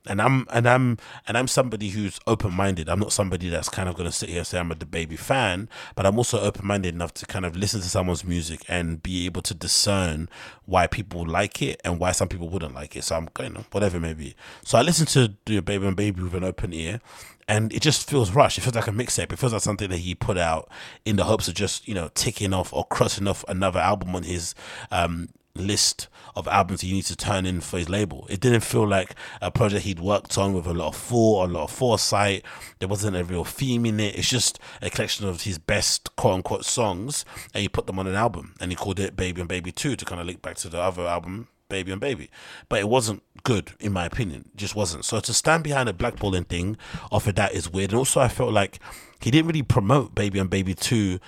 [0.06, 2.88] and I'm and I'm and I'm somebody who's open minded.
[2.88, 5.68] I'm not somebody that's kind of gonna sit here and say I'm a DaBaby fan,
[5.94, 9.26] but I'm also open minded enough to kind of listen to someone's music and be
[9.26, 10.28] able to discern
[10.64, 13.04] why people like it and why some people wouldn't like it.
[13.04, 14.34] So I'm you know, whatever it may be.
[14.64, 17.00] So I listen to the Baby on Baby with an open ear
[17.48, 18.58] and it just feels rushed.
[18.58, 19.32] It feels like a mixtape.
[19.32, 20.70] It feels like something that he put out
[21.04, 24.22] in the hopes of just, you know, ticking off or crossing off another album on
[24.22, 24.54] his
[24.90, 28.26] um list of albums he needs to turn in for his label.
[28.30, 31.52] It didn't feel like a project he'd worked on with a lot of thought, a
[31.52, 32.44] lot of foresight.
[32.78, 34.16] There wasn't a real theme in it.
[34.16, 38.06] It's just a collection of his best quote unquote songs, and he put them on
[38.06, 40.56] an album, and he called it Baby on Baby Two to kind of link back
[40.56, 41.48] to the other album.
[41.68, 42.30] Baby on Baby,
[42.68, 44.50] but it wasn't good in my opinion.
[44.52, 45.04] It just wasn't.
[45.04, 46.76] So to stand behind a blackballing thing
[47.12, 47.92] off of that is weird.
[47.92, 48.80] And also, I felt like
[49.20, 51.20] he didn't really promote Baby on Baby Two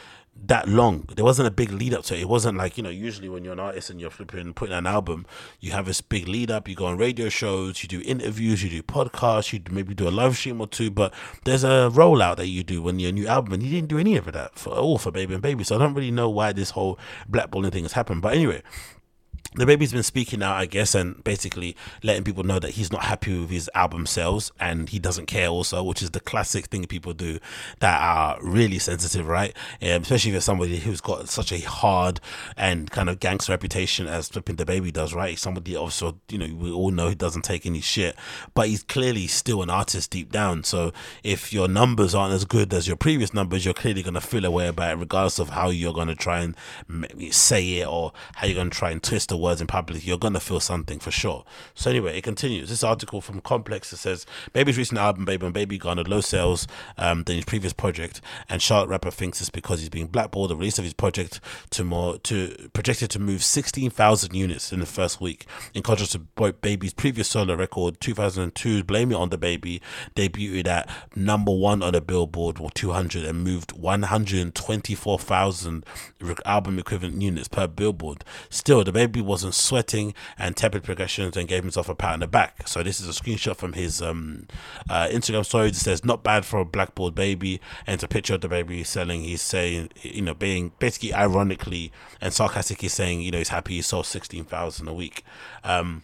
[0.46, 1.08] that long.
[1.14, 2.22] There wasn't a big lead up to it.
[2.22, 4.86] It wasn't like, you know, usually when you're an artist and you're flipping putting an
[4.86, 5.24] album,
[5.60, 8.70] you have this big lead up, you go on radio shows, you do interviews, you
[8.70, 12.48] do podcasts, you maybe do a live stream or two, but there's a rollout that
[12.48, 14.70] you do when you're a new album and you didn't do any of that for
[14.70, 15.64] all for Baby on Baby.
[15.64, 16.98] So I don't really know why this whole
[17.30, 18.22] blackballing thing has happened.
[18.22, 18.62] But anyway,
[19.56, 23.38] DaBaby's been speaking out, I guess, and basically letting people know that he's not happy
[23.38, 27.12] with his album sales and he doesn't care also, which is the classic thing people
[27.12, 27.38] do
[27.80, 29.54] that are really sensitive, right?
[29.82, 32.18] Um, especially if you're somebody who's got such a hard
[32.56, 35.38] and kind of gangster reputation as Flipping DaBaby does, right?
[35.38, 38.16] Somebody also, you know, we all know he doesn't take any shit,
[38.54, 40.64] but he's clearly still an artist deep down.
[40.64, 44.22] So if your numbers aren't as good as your previous numbers, you're clearly going to
[44.22, 46.56] feel a way about it, regardless of how you're going to try and
[47.30, 50.18] say it or how you're going to try and twist the words in public, you're
[50.18, 51.44] gonna feel something for sure.
[51.74, 52.70] So anyway, it continues.
[52.70, 56.66] This article from Complex that says Baby's recent album, Baby on Baby, garnered low sales
[56.96, 60.50] um, than his previous project, and Charlotte rapper thinks it's because he's being blackballed.
[60.50, 64.80] The release of his project to more to projected to move sixteen thousand units in
[64.80, 69.38] the first week, in contrast to Baby's previous solo record, 2002, Blame It on the
[69.38, 69.80] Baby,
[70.14, 75.84] debuted at number one on the Billboard 200 and moved 124,000
[76.44, 78.24] album equivalent units per Billboard.
[78.50, 82.68] Still, DaBaby wasn't sweating and tepid progressions and gave himself a pat on the back.
[82.68, 84.46] So this is a screenshot from his um,
[84.90, 85.68] uh, Instagram story.
[85.68, 88.90] It says, "Not bad for a blackboard baby," and it's a picture of DaBaby He's
[88.90, 89.22] selling.
[89.22, 93.82] He's saying, you know, being basically ironically and sarcastically saying, you know, he's happy he
[93.82, 95.24] sold sixteen thousand a week.
[95.64, 96.02] Um,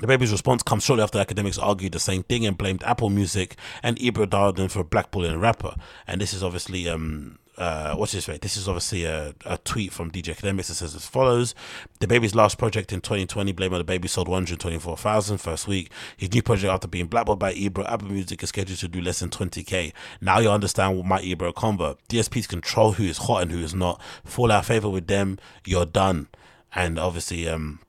[0.00, 4.00] DaBaby's response comes shortly after Akademiks argued the same thing and blamed Apple Music and
[4.00, 5.74] Ebro Darden for blackballing a rapper.
[6.06, 8.38] And this is obviously um, uh, what's this face?
[8.40, 11.54] This is obviously a, a tweet from DJ Akademiks that says as follows
[12.00, 15.90] DaBaby's last project in 2020, Blame on the Baby, sold 124,000 first week.
[16.16, 19.20] His new project, after being blackballed by Ebro, Apple Music is scheduled to do less
[19.20, 19.92] than 20k.
[20.20, 21.98] Now you understand what my Ebro convert.
[22.08, 24.00] DSPs control who is hot and who is not.
[24.24, 26.28] Fall out of favor with them, you're done.
[26.74, 27.80] And obviously, um,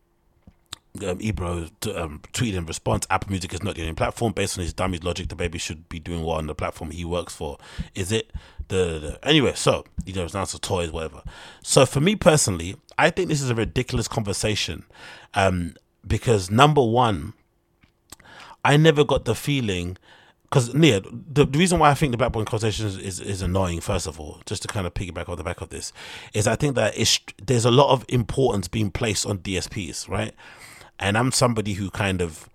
[1.01, 4.31] um, Ebro um, tweeted in response, Apple Music is not the only platform.
[4.31, 7.35] Based on his dummy's logic, DaBaby should be doing well on the platform he works
[7.35, 7.57] for.
[7.95, 8.31] Is it?
[8.67, 11.23] The, the anyway, so you know, it's not now toys, whatever.
[11.63, 14.85] So for me personally, I think this is a ridiculous conversation,
[15.33, 15.75] um,
[16.07, 17.33] because number one,
[18.63, 19.97] I never got the feeling
[20.43, 23.81] because Nia, the, the, reason why I think the Blackburn conversation is, is, is, annoying,
[23.81, 25.91] first of all, just to kind of piggyback off the back of this,
[26.35, 30.35] is I think that it's, there's a lot of importance being placed on DSPs, right?
[30.99, 32.49] And I'm somebody who kind of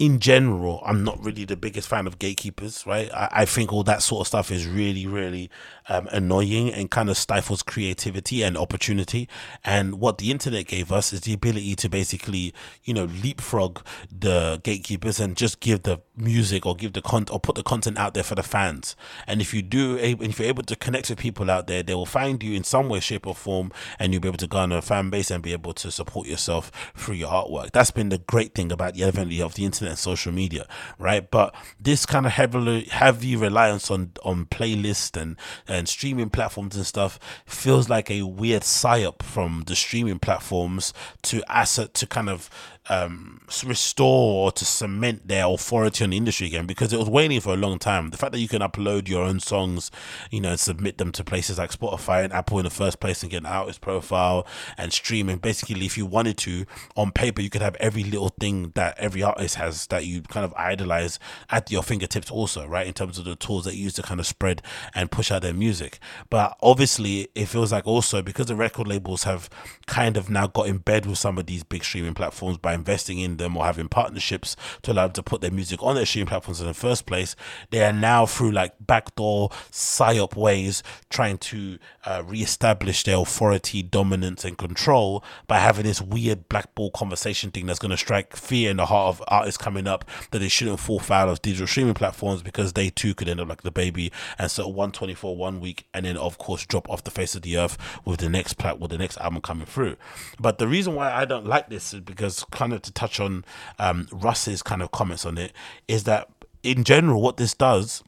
[0.00, 3.12] in general, I'm not really the biggest fan of gatekeepers, right?
[3.12, 5.50] I, I think all that sort of stuff is really, really
[5.90, 9.28] um, annoying and kind of stifles creativity and opportunity.
[9.62, 14.58] And what the internet gave us is the ability to basically, you know, leapfrog the
[14.64, 18.14] gatekeepers and just give the music or give the content or put the content out
[18.14, 18.96] there for the fans.
[19.26, 22.06] And if you do, if you're able to connect with people out there, they will
[22.06, 24.82] find you in some way, shape, or form, and you'll be able to garner a
[24.82, 27.72] fan base and be able to support yourself through your artwork.
[27.72, 30.66] That's been the great thing about the advent of the internet and social media,
[30.98, 31.30] right?
[31.30, 35.36] But this kind of heavily heavy reliance on on playlists and
[35.68, 41.42] and streaming platforms and stuff feels like a weird psyop from the streaming platforms to
[41.52, 42.48] asset to kind of
[42.90, 47.40] um, restore or to cement their authority on the industry again because it was waning
[47.40, 48.10] for a long time.
[48.10, 49.92] The fact that you can upload your own songs,
[50.30, 53.30] you know, submit them to places like Spotify and Apple in the first place and
[53.30, 54.44] get an artist profile
[54.76, 55.38] and streaming.
[55.38, 59.22] Basically, if you wanted to, on paper, you could have every little thing that every
[59.22, 62.88] artist has that you kind of idolize at your fingertips, also, right?
[62.88, 64.62] In terms of the tools that you use to kind of spread
[64.96, 66.00] and push out their music.
[66.28, 69.48] But obviously, it feels like also because the record labels have
[69.86, 73.18] kind of now got in bed with some of these big streaming platforms by investing
[73.18, 76.28] in them or having partnerships to allow them to put their music on their streaming
[76.28, 77.36] platforms in the first place,
[77.70, 84.44] they are now through like backdoor psyop ways trying to uh, re-establish their authority, dominance,
[84.44, 88.78] and control by having this weird blackball conversation thing that's going to strike fear in
[88.78, 92.42] the heart of artists coming up that they shouldn't fall foul of digital streaming platforms
[92.42, 96.16] because they too could end up like DaBaby and so 124 one week and then
[96.16, 98.98] of course drop off the face of the earth with the next plat with the
[98.98, 99.96] next album coming through.
[100.38, 102.44] But the reason why I don't like this is because
[102.78, 103.44] to touch on
[103.78, 105.52] um, Russ's kind of comments on it
[105.88, 106.28] is that
[106.62, 108.02] in general, what this does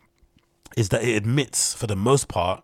[0.77, 2.63] is that it admits, for the most part,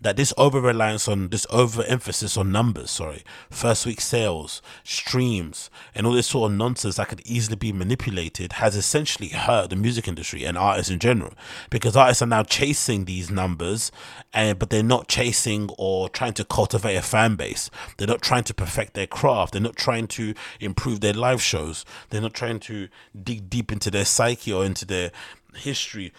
[0.00, 5.70] that this over reliance on this over emphasis on numbers, sorry, first week sales, streams,
[5.94, 9.76] and all this sort of nonsense that could easily be manipulated has essentially hurt the
[9.76, 11.34] music industry and artists in general
[11.68, 13.92] because artists are now chasing these numbers,
[14.32, 17.70] and but they're not chasing or trying to cultivate a fan base.
[17.96, 19.52] They're not trying to perfect their craft.
[19.52, 21.84] They're not trying to improve their live shows.
[22.08, 22.88] They're not trying to
[23.22, 25.10] dig deep into their psyche or into their
[25.56, 26.12] history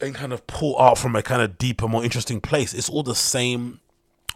[0.00, 2.74] and kind of pull out from a kind of deeper, more interesting place.
[2.74, 3.80] It's all the same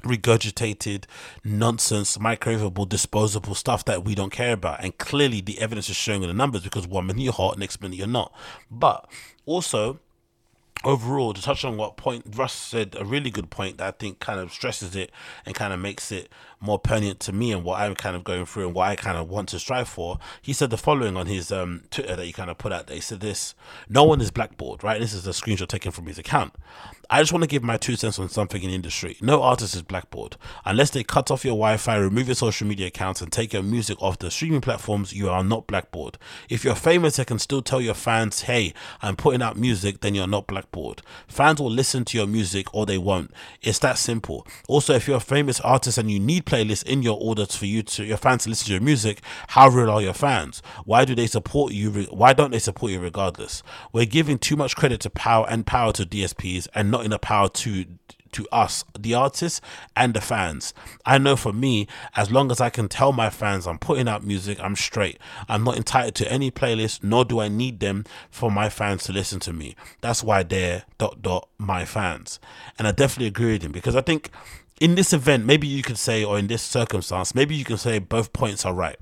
[0.05, 1.05] regurgitated
[1.45, 4.83] nonsense, microwavable, disposable stuff that we don't care about.
[4.83, 7.81] And clearly, the evidence is showing in the numbers because one minute you're hot, next
[7.81, 8.33] minute you're not.
[8.71, 9.09] But
[9.47, 10.01] also,
[10.85, 14.21] overall, to touch on what point Russ said, a really good point that I think
[14.21, 15.11] kind of stresses it
[15.45, 18.47] and kind of makes it more pertinent to me and what I'm kind of going
[18.47, 20.19] through and what I kind of want to strive for.
[20.43, 22.97] He said the following on his um, Twitter that he kind of put out there.
[22.97, 23.55] He said this:
[23.89, 25.01] "No one is blackboard, right?
[25.01, 26.55] This is a screenshot taken from his account.
[27.11, 29.17] I just want to give my two cents on something in industry.
[29.23, 33.23] No artist is blackboard unless they cut off your Wi-Fi, remove your social media accounts,
[33.23, 35.15] and take your music off the streaming platforms.
[35.15, 36.19] You are not blackboard.
[36.51, 40.15] If you're famous, I can still tell your fans, "Hey, I'm putting out music." Then
[40.15, 41.01] you're not blackboard.
[41.27, 43.33] Fans will listen to your music or they won't.
[43.63, 44.47] It's that simple.
[44.69, 47.83] Also, if you're a famous artist and you need playlists in your order for you
[47.85, 50.61] to your fans to listen to your music, how real are your fans?
[50.85, 51.91] Why do they support you?
[52.11, 53.63] Why don't they support you regardless?
[53.95, 57.49] We're giving too much credit to power and power to DSPs and not enough power
[57.49, 57.85] to
[58.33, 59.61] to us, the artists
[59.97, 60.75] and the fans.
[61.05, 64.25] I know for me, as long as I can tell my fans I'm putting out
[64.25, 65.19] music, I'm straight.
[65.49, 69.13] I'm not entitled to any playlist, nor do I need them for my fans to
[69.13, 69.77] listen to me.
[70.01, 72.39] That's why they're dot dot my fans.
[72.79, 74.31] And I definitely agree with him because I think
[74.81, 77.99] in this event, maybe you could say, or in this circumstance, maybe you can say
[77.99, 78.97] both points are right.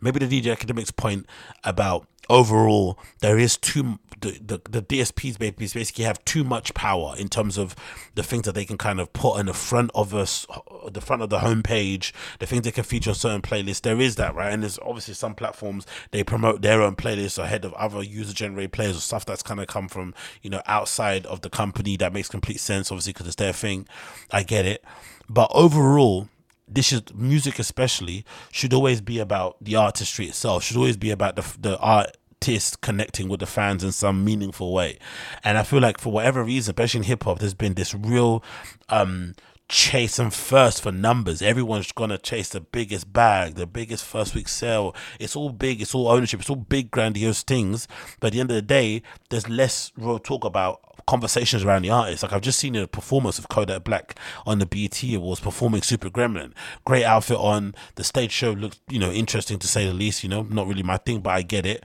[0.00, 1.26] Maybe the DJ Akademiks point
[1.62, 7.28] about overall there is too the, the, the DSPs basically have too much power in
[7.28, 7.76] terms of
[8.14, 11.00] the things that they can kind of put in the front of us, uh, the
[11.00, 13.82] front of the homepage, the things they can feature on certain playlists.
[13.82, 14.52] There is that, right?
[14.52, 18.72] And there's obviously some platforms they promote their own playlists ahead of other user generated
[18.72, 21.96] players or stuff that's kind of come from you know outside of the company.
[21.96, 23.86] That makes complete sense, obviously, because it's their thing.
[24.30, 24.84] I get it,
[25.28, 26.28] but overall,
[26.74, 31.36] this is music especially should always be about the artistry itself should always be about
[31.36, 34.98] the the artist connecting with the fans in some meaningful way
[35.42, 38.42] and i feel like for whatever reason especially in hip hop there's been this real
[38.88, 39.34] um
[39.68, 41.40] chase and first for numbers.
[41.40, 44.94] Everyone's gonna chase the biggest bag, the biggest first week sale.
[45.18, 47.88] It's all big, it's all ownership, it's all big grandiose things.
[48.20, 51.90] But at the end of the day, there's less real talk about conversations around the
[51.90, 52.22] artist.
[52.22, 56.10] Like I've just seen a performance of Kodak Black on the BET Awards performing Super
[56.10, 56.52] Gremlin.
[56.84, 57.74] Great outfit on.
[57.96, 60.82] The stage show looked, you know, interesting to say the least, you know, not really
[60.82, 61.84] my thing, but I get it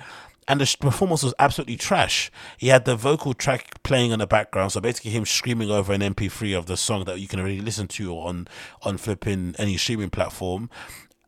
[0.49, 2.31] and the performance was absolutely trash.
[2.57, 6.01] He had the vocal track playing in the background, so basically him screaming over an
[6.01, 8.47] MP3 of the song that you can already listen to on
[8.81, 10.71] on flipping any streaming platform.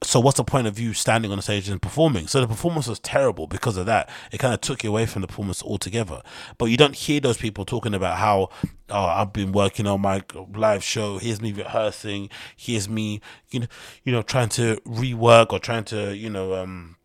[0.03, 2.25] So what's the point of you standing on the stage and performing?
[2.25, 4.09] So the performance was terrible because of that.
[4.31, 6.23] It kind of took you away from the performance altogether.
[6.57, 8.49] But you don't hear those people talking about how
[8.89, 10.23] oh I've been working on my
[10.55, 11.19] live show.
[11.19, 12.29] Here's me rehearsing.
[12.57, 13.67] Here's me, you know,
[14.03, 16.95] you know, trying to rework or trying to, you know, um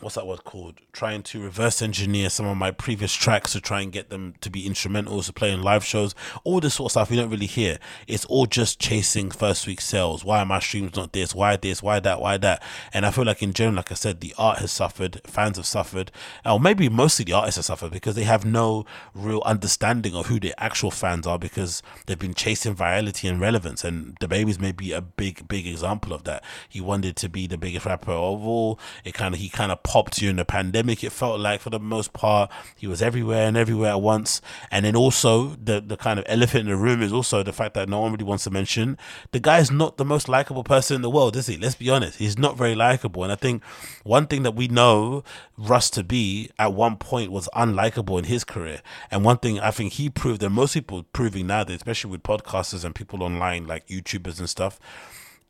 [0.00, 0.74] what's that word called?
[0.92, 4.50] Trying to reverse engineer some of my previous tracks to try and get them to
[4.50, 6.14] be instrumentals to play in live shows.
[6.44, 7.78] All this sort of stuff we don't really hear.
[8.06, 10.24] It's all just chasing first week sales.
[10.24, 11.34] Why are my streams not this?
[11.34, 11.82] Why this?
[11.82, 12.20] Why that?
[12.20, 12.62] Why that?
[12.92, 15.66] And I feel like in general, like I said, the art has suffered, fans have
[15.66, 16.10] suffered,
[16.44, 20.40] or maybe mostly the artists have suffered because they have no real understanding of who
[20.40, 23.84] the actual fans are because they've been chasing virality and relevance.
[23.84, 26.42] And DaBaby's may be a big, big example of that.
[26.68, 28.78] He wanted to be the biggest rapper of all.
[29.04, 31.02] It kind of he kind of popped during the pandemic.
[31.02, 34.40] It felt like for the most part he was everywhere and everywhere at once.
[34.70, 37.74] And then also the the kind of elephant in the room is also the fact
[37.74, 38.96] that no one really wants to mention
[39.32, 41.56] the guy is not the most likable person in the world, is he?
[41.56, 42.18] Let's be honest.
[42.18, 43.24] He's not very likable.
[43.24, 43.64] And I think
[44.04, 45.24] one thing that we know
[45.58, 48.82] Russ to be at one point was unlikable in his career.
[49.10, 52.22] And one thing I think he proved, and most people proving now, that especially with
[52.22, 54.78] podcasters and people online like YouTubers and stuff,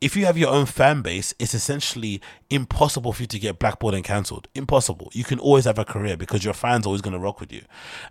[0.01, 3.93] if you have your own fan base, it's essentially impossible for you to get blackballed
[3.93, 4.47] and cancelled.
[4.55, 5.11] Impossible.
[5.13, 7.53] You can always have a career because your fans are always going to rock with
[7.53, 7.61] you.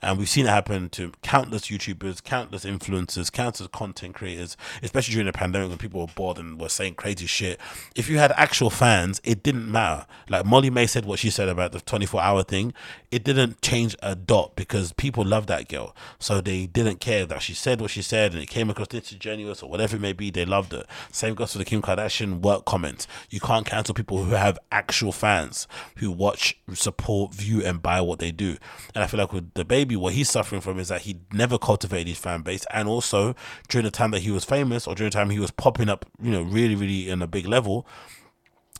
[0.00, 5.26] And we've seen it happen to countless YouTubers, countless influencers, countless content creators, especially during
[5.26, 7.58] the pandemic when people were bored and were saying crazy shit.
[7.96, 10.06] If you had actual fans, it didn't matter.
[10.28, 12.72] Like Molly-Mae said what she said about the 24 hour thing,
[13.10, 15.96] it didn't change a dot because people love that girl.
[16.20, 19.60] So they didn't care that she said what she said and it came across disingenuous
[19.60, 20.30] or whatever it may be.
[20.30, 20.86] They loved it.
[21.10, 23.06] Same goes for the Kim Kim Kardashian work comments.
[23.30, 25.66] You can't cancel people who have actual fans
[25.96, 28.56] who watch, support, view, and buy what they do.
[28.94, 32.08] And I feel like with DaBaby, what he's suffering from is that he never cultivated
[32.08, 33.34] his fan base, and also
[33.68, 36.04] during the time that he was famous or during the time he was popping up,
[36.20, 37.86] you know, really, really in a big level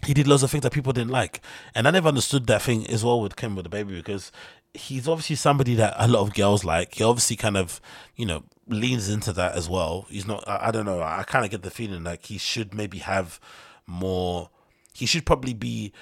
[0.07, 1.43] he did loads of things that people didn't like.
[1.75, 4.33] And I never understood that thing as well with Kim with DaBaby because
[4.73, 6.95] he's obviously somebody that a lot of girls like.
[6.95, 7.81] He obviously kind of,
[8.17, 10.07] you know, leans into that as well.
[10.09, 10.47] He's not.
[10.49, 11.03] I, I don't know.
[11.03, 13.41] I kind of get the feeling like he should maybe have
[13.87, 14.51] more.
[14.93, 15.93] He should probably be.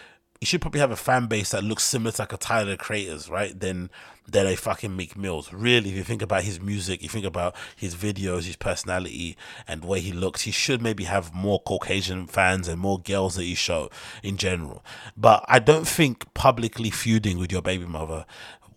[0.41, 3.29] He should probably have a fan base that looks similar to like a Tyler Creators,
[3.29, 3.59] right?
[3.59, 3.91] Then
[4.31, 5.53] than a fucking Meek Mills.
[5.53, 9.83] Really, if you think about his music, you think about his videos, his personality, and
[9.83, 13.45] the way he looks, he should maybe have more Caucasian fans and more girls that
[13.45, 13.91] he show
[14.23, 14.85] in general.
[15.17, 18.27] But I don't think publicly feuding with your baby mother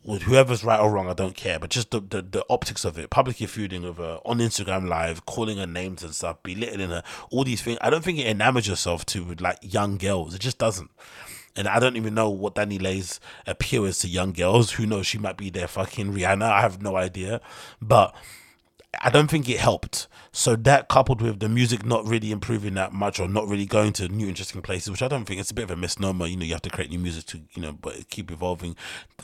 [0.03, 1.59] with whoever's right or wrong, I don't care.
[1.59, 5.25] But just the, the, the optics of it, publicly feuding with her on Instagram Live,
[5.25, 7.77] calling her names and stuff, belittling her, all these things.
[7.81, 10.33] I don't think it enamors yourself to like young girls.
[10.33, 10.89] It just doesn't.
[11.55, 14.71] And I don't even know what DaniLeigh's appeal is to young girls.
[14.71, 15.05] Who knows?
[15.05, 16.49] She might be their fucking Rihanna.
[16.49, 17.41] I have no idea.
[17.81, 18.15] But
[19.01, 20.07] I don't think it helped.
[20.33, 23.91] So that coupled with the music not really improving that much or not really going
[23.93, 26.25] to new interesting places, which I don't think it's a bit of a misnomer.
[26.25, 28.77] You know, you have to create new music to, you know, but keep evolving,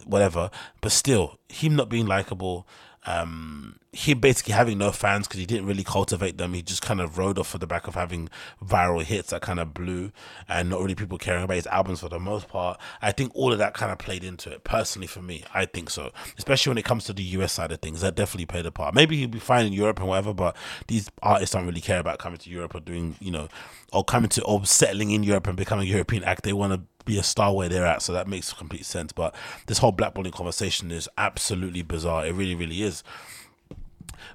[0.05, 0.51] whatever.
[0.81, 2.67] But still, him not being likable,
[3.07, 6.53] um, him basically having no fans because he didn't really cultivate them.
[6.53, 8.29] He just kind of rode off for the back of having
[8.63, 10.11] viral hits that kind of blew
[10.47, 12.79] and not really people caring about his albums for the most part.
[13.01, 14.65] I think all of that kind of played into it.
[14.65, 16.11] Personally, for me, I think so.
[16.37, 18.93] Especially when it comes to the US side of things, that definitely played a part.
[18.93, 20.55] Maybe he'd be fine in Europe and whatever, but
[20.87, 23.47] these artists don't really care about coming to Europe or doing, you know,
[23.93, 26.43] or coming to or settling in Europe and becoming a European act.
[26.43, 28.03] They want to be a star where they're at.
[28.03, 29.11] So that makes complete sense.
[29.11, 29.33] But
[29.65, 32.25] this whole blackballing conversation is absolutely bizarre.
[32.25, 33.03] It really, really is.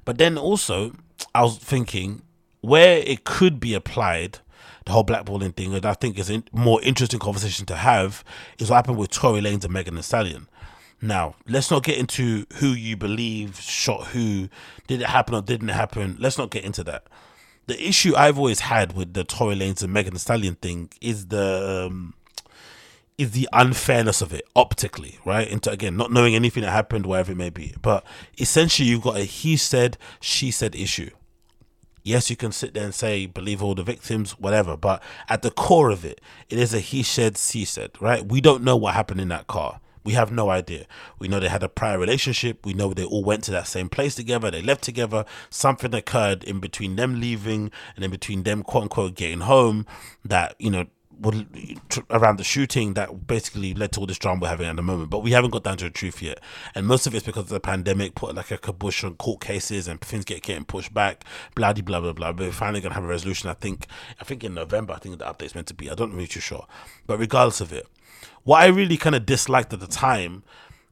[0.04, 0.92] But then also,
[1.34, 2.22] I was thinking
[2.60, 4.38] where it could be applied,
[4.86, 8.24] the whole blackballing thing, and I think is a more interesting conversation to have,
[8.58, 10.48] is what happened with Tory Lanez and Megan Thee Stallion.
[11.00, 14.48] Now, let's not get into who you believe shot who,
[14.86, 16.16] did it happen or didn't happen.
[16.20, 17.04] Let's not get into that.
[17.66, 21.26] The issue I've always had with the Tory Lanez and Megan Thee Stallion thing is
[21.26, 22.14] the um,
[23.22, 25.48] is the unfairness of it optically, right?
[25.48, 27.74] Into again, not knowing anything that happened, wherever it may be.
[27.80, 28.04] But
[28.38, 31.10] essentially, you've got a he said, she said issue.
[32.04, 34.76] Yes, you can sit there and say, believe all the victims, whatever.
[34.76, 38.26] But at the core of it, it is a he said, she said, right?
[38.26, 39.80] We don't know what happened in that car.
[40.04, 40.86] We have no idea.
[41.20, 42.66] We know they had a prior relationship.
[42.66, 44.50] We know they all went to that same place together.
[44.50, 45.24] They left together.
[45.48, 49.86] Something occurred in between them leaving and in between them, quote unquote, getting home
[50.24, 50.86] that, you know,
[52.10, 55.10] around the shooting that basically led to all this drama we're having at the moment.
[55.10, 56.40] But we haven't got down to the truth yet,
[56.74, 59.88] and most of it's because of the pandemic put like a kabush on court cases
[59.88, 61.24] and things get getting pushed back.
[61.54, 62.32] Blah blah blah blah.
[62.32, 63.48] But we're finally gonna have a resolution.
[63.48, 63.86] I think.
[64.20, 64.94] I think in November.
[64.94, 65.90] I think the update's meant to be.
[65.90, 66.66] I don't really too sure.
[67.06, 67.86] But regardless of it,
[68.44, 70.42] what I really kind of disliked at the time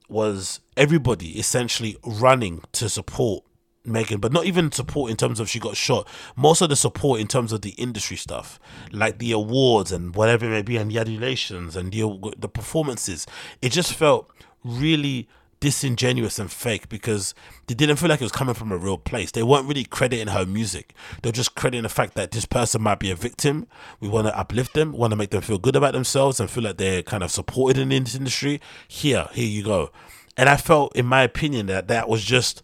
[0.09, 3.45] was everybody essentially running to support
[3.85, 6.07] Megan, but not even support in terms of she got shot.
[6.37, 8.61] Most of the support in terms of the industry stuff,
[8.93, 13.26] like the awards and whatever it may be, and the adulations and the the performances.
[13.62, 14.31] It just felt
[14.62, 15.28] really
[15.61, 17.35] disingenuous and fake because
[17.66, 19.31] they didn't feel like it was coming from a real place.
[19.31, 20.95] They weren't really crediting her music.
[21.22, 23.66] They're just crediting the fact that this person might be a victim.
[24.01, 26.64] We want to uplift them, want to make them feel good about themselves and feel
[26.64, 28.61] like they're kind of supported in this industry.
[28.89, 29.91] Here, here you go.
[30.37, 32.62] And I felt, in my opinion, that that was just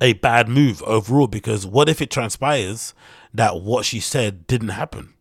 [0.00, 2.94] a bad move overall because what if it transpires
[3.32, 5.14] that what she said didn't happen?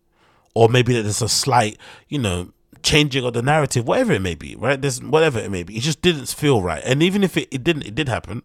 [0.56, 2.52] Or maybe that there's a slight, you know,
[2.84, 4.80] changing of the narrative, whatever it may be, right?
[4.80, 5.78] There's whatever it may be.
[5.78, 6.84] It just didn't feel right.
[6.86, 8.44] And even if it, it didn't, it did happen,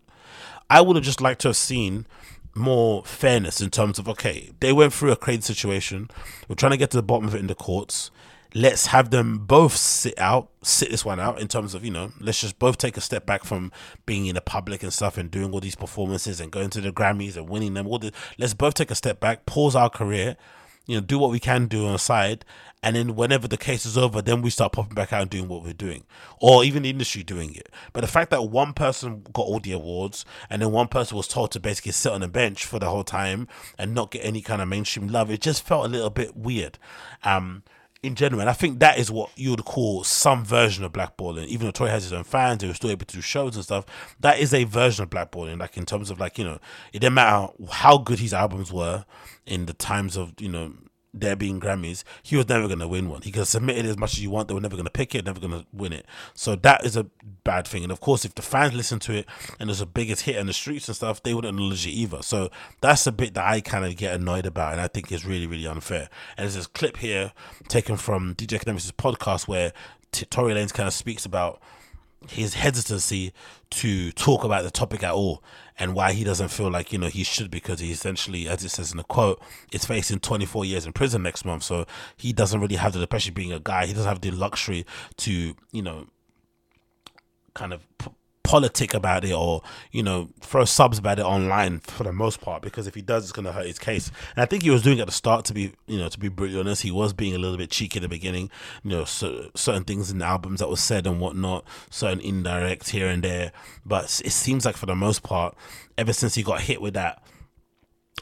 [0.71, 2.07] I would have just liked to have seen
[2.55, 6.11] more fairness in terms of okay, they went through a crazy situation.
[6.49, 8.11] We're trying to get to the bottom of it in the courts
[8.55, 12.13] let's have them both sit out, sit this one out in terms of, you know,
[12.21, 13.71] let's just both take a step back from
[14.07, 16.93] being in the public and stuff and doing all these performances and going to the
[16.93, 17.87] Grammys and winning them.
[17.87, 20.37] All the, let's both take a step back, pause our career,
[20.87, 22.45] you know, do what we can do on the side.
[22.83, 25.49] And then whenever the case is over, then we start popping back out and doing
[25.49, 26.05] what we're doing,
[26.41, 27.69] or even the industry doing it.
[27.93, 31.27] But the fact that one person got all the awards and then one person was
[31.27, 34.41] told to basically sit on a bench for the whole time and not get any
[34.41, 36.79] kind of mainstream love, it just felt a little bit weird.
[37.25, 37.65] Um,
[38.03, 38.41] in general.
[38.41, 41.47] And I think that is what you would call some version of blackballing.
[41.47, 43.65] Even though Tory has his own fans, he was still able to do shows and
[43.65, 43.85] stuff.
[44.21, 45.59] That is a version of blackballing.
[45.59, 46.59] Like in terms of like you know,
[46.93, 49.05] it didn't matter how good his albums were
[49.47, 50.75] in the times of you know
[51.15, 53.23] there being Grammys, he was never going to win one.
[53.23, 55.15] He could submit it as much as you want, they were never going to pick
[55.15, 56.07] it, never going to win it.
[56.35, 57.07] So that is a
[57.45, 57.83] bad thing.
[57.83, 59.27] And of course, if the fans listen to it
[59.59, 62.23] and there's a biggest hit in the streets and stuff, they wouldn't acknowledge it either.
[62.23, 62.51] So
[62.81, 65.47] that's a bit that I kind of get annoyed about, and I think is really,
[65.47, 66.09] really unfair.
[66.37, 67.33] And there's this clip here
[67.69, 69.73] taken from DJ Akademiks' podcast where
[70.13, 71.61] T- Tory Lanez kind of speaks about
[72.27, 73.33] his hesitancy
[73.71, 75.43] to talk about the topic at all
[75.79, 78.71] and why he doesn't feel like you know he should because he essentially as it
[78.71, 79.41] says in the quote
[79.73, 81.63] is facing 24 years in prison next month.
[81.63, 83.87] So he doesn't really have the depression being a guy.
[83.87, 84.85] He doesn't have the luxury
[85.19, 86.07] to you know
[87.55, 88.11] kind of p-
[88.49, 89.61] politic about it or
[89.93, 93.25] you know throw subs about it online for the most part because if he does
[93.25, 94.11] it's going to hurt his case.
[94.35, 96.19] And i think he was doing it at the start to be you know to
[96.19, 98.51] be brutally honest he was being a little bit cheeky at the beginning.
[98.83, 102.89] You know so, certain things in the albums that was said and whatnot certain indirects
[102.89, 103.53] here and there.
[103.85, 105.55] But it seems like for the most part
[105.99, 107.23] ever since he got hit with that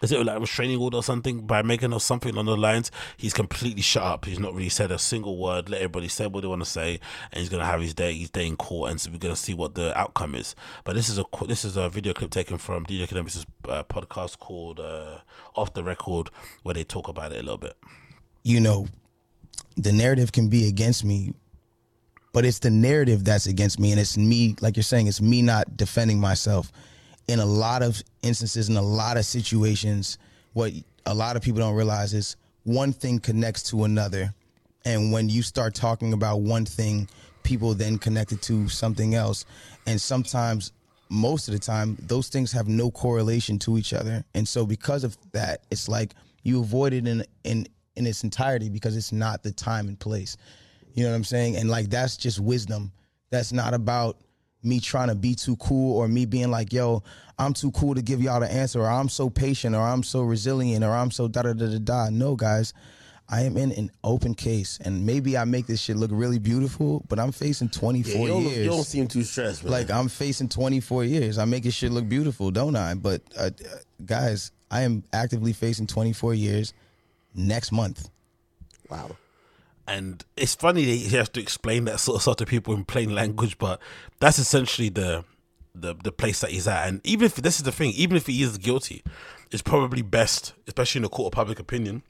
[0.03, 2.91] is it like a restraining order or something by Megan or something on the lines?
[3.17, 4.25] He's completely shut up.
[4.25, 5.69] He's not really said a single word.
[5.69, 7.01] Let everybody say what they want to say,
[7.33, 9.55] and he's gonna have his day, his day in court, and so we're gonna see
[9.55, 10.55] what the outcome is.
[10.85, 14.39] But this is a this is a video clip taken from DJ Akademiks' uh, podcast
[14.39, 15.19] called uh,
[15.55, 16.31] "Off the Record,"
[16.63, 17.77] where they talk about it a little bit.
[18.43, 18.87] You know,
[19.77, 21.33] the narrative can be against me,
[22.33, 25.43] but it's the narrative that's against me, and it's me, like you're saying, it's me
[25.43, 26.71] not defending myself
[27.29, 30.19] in a lot of instances, in a lot of situations,
[30.53, 30.73] what
[31.07, 34.35] a lot of people don't realize is one thing connects to another.
[34.85, 37.09] And when you start talking about one thing,
[37.43, 39.45] people then connect it to something else.
[39.87, 40.73] And sometimes,
[41.09, 44.25] most of the time, those things have no correlation to each other.
[44.35, 46.13] And so, because of that, it's like
[46.43, 50.37] you avoid it in, in, in its entirety because it's not the time and place.
[50.95, 51.57] You know what I'm saying?
[51.57, 52.93] And like, that's just wisdom.
[53.31, 54.19] That's not about
[54.63, 57.03] me trying to be too cool or me being like, yo,
[57.39, 60.23] I'm too cool to give y'all the answer, or I'm so patient, or I'm so
[60.23, 62.09] resilient, or I'm so da da da da da.
[62.11, 62.73] No, guys,
[63.29, 67.05] I am in an open case, and maybe I make this shit look really beautiful,
[67.09, 68.57] but I'm facing 24 Yeah, you, don't, years.
[68.59, 69.73] you don't seem too stressed, man.
[69.73, 71.37] like I'm facing 24 years.
[71.39, 72.95] I make this shit look beautiful, don't I?
[72.95, 73.51] But uh, uh,
[74.05, 76.73] guys, I am actively facing 24 years
[77.35, 78.09] next month.
[78.89, 79.11] wow.
[79.87, 82.85] And it's funny that he has to explain that sort of stuff to people in
[82.85, 83.81] plain language, but
[84.21, 85.25] that's essentially the
[85.75, 86.89] the the place that he's at.
[86.89, 89.03] And even if this is the thing, even if he is guilty,
[89.51, 92.03] it's probably best, especially in a court of public opinion,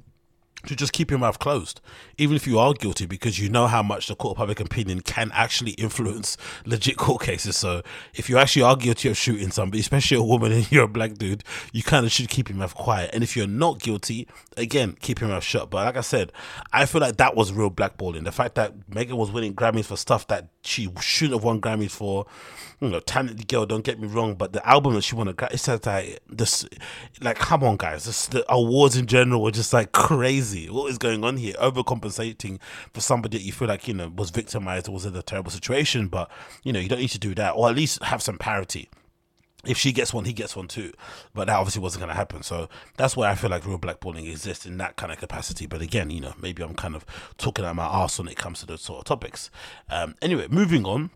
[0.67, 1.81] to just keep your mouth closed,
[2.19, 5.01] even if you are guilty, because you know how much the court of public opinion
[5.01, 7.57] can actually influence legit court cases.
[7.57, 7.83] So
[8.15, 11.15] if you actually are guilty of shooting somebody, especially a woman and you're a black
[11.15, 13.11] dude, you kind of should keep your mouth quiet.
[13.13, 15.71] And if you're not guilty, again, keep your mouth shut.
[15.71, 16.33] But like I said,
[16.73, 18.25] I feel like that was real blackballing.
[18.25, 21.91] The fact that Megan was winning Grammys for stuff that she shouldn't have won Grammys
[21.91, 22.27] for,
[22.81, 23.67] you know, talented girl.
[23.67, 26.67] Don't get me wrong, but the album that she won it's just like this,
[27.21, 30.56] like come on, guys, this, the awards in general were just like crazy.
[30.65, 31.55] What is going on here?
[31.55, 32.59] Overcompensating
[32.93, 35.51] for somebody that you feel like you know was victimized or was in a terrible
[35.51, 36.31] situation, but
[36.63, 38.89] you know you don't need to do that, or at least have some parity
[39.67, 40.93] if she gets one, he gets one too.
[41.35, 42.43] But that obviously wasn't going to happen.
[42.43, 45.67] So that's why I feel like real blackballing exists in that kind of capacity.
[45.67, 47.05] But again, you know, maybe I'm kind of
[47.37, 49.51] talking out my ass when it comes to those sort of topics.
[49.91, 51.11] Um, anyway, moving on.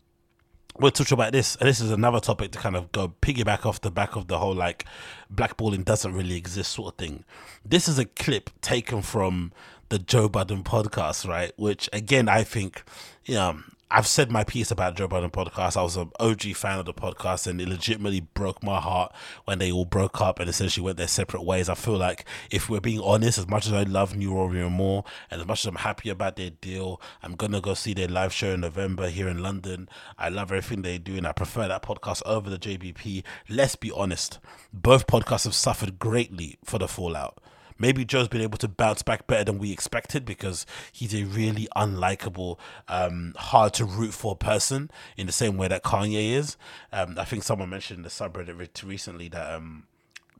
[0.81, 3.83] We'll touch about this, and this is another topic to kind of go piggyback off
[3.83, 4.87] the back of the whole like
[5.33, 7.25] blackballing doesn't really exist sort of thing.
[7.63, 9.53] This is a clip taken from
[9.91, 11.53] the Joe Budden podcast, right?
[11.59, 12.83] Which again, I think,
[13.27, 13.61] you know,
[13.93, 15.77] I've said my piece about Joe Budden podcast.
[15.77, 19.13] I was an OG fan of the podcast, and it legitimately broke my heart
[19.47, 21.69] when they all broke up and essentially went their separate ways.
[21.69, 25.03] I feel like if we're being honest, as much as I love New Orleans more,
[25.29, 28.33] and as much as I'm happy about their deal, I'm gonna go see their live
[28.33, 29.89] show in November here in London.
[30.17, 33.25] I love everything they do, and I prefer that podcast over the JBP.
[33.49, 34.39] Let's be honest,
[34.73, 37.43] both podcasts have suffered greatly for the fallout.
[37.81, 41.67] Maybe Joe's been able to bounce back better than we expected because he's a really
[41.75, 46.57] unlikable, um, hard to root for person in the same way that Kanye is.
[46.93, 49.85] Um, I think someone mentioned in the subreddit recently that um,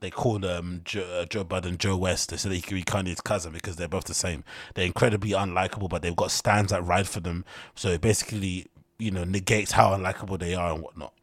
[0.01, 2.29] they called um, Joe, uh, Joe Budden Joe West.
[2.29, 4.43] They said he could be Kanye's cousin because they're both the same.
[4.75, 7.43] They're incredibly unlikable, but they've got stands that ride for them.
[7.75, 8.67] So it basically,
[8.99, 11.13] you know, negates how unlikable they are and whatnot.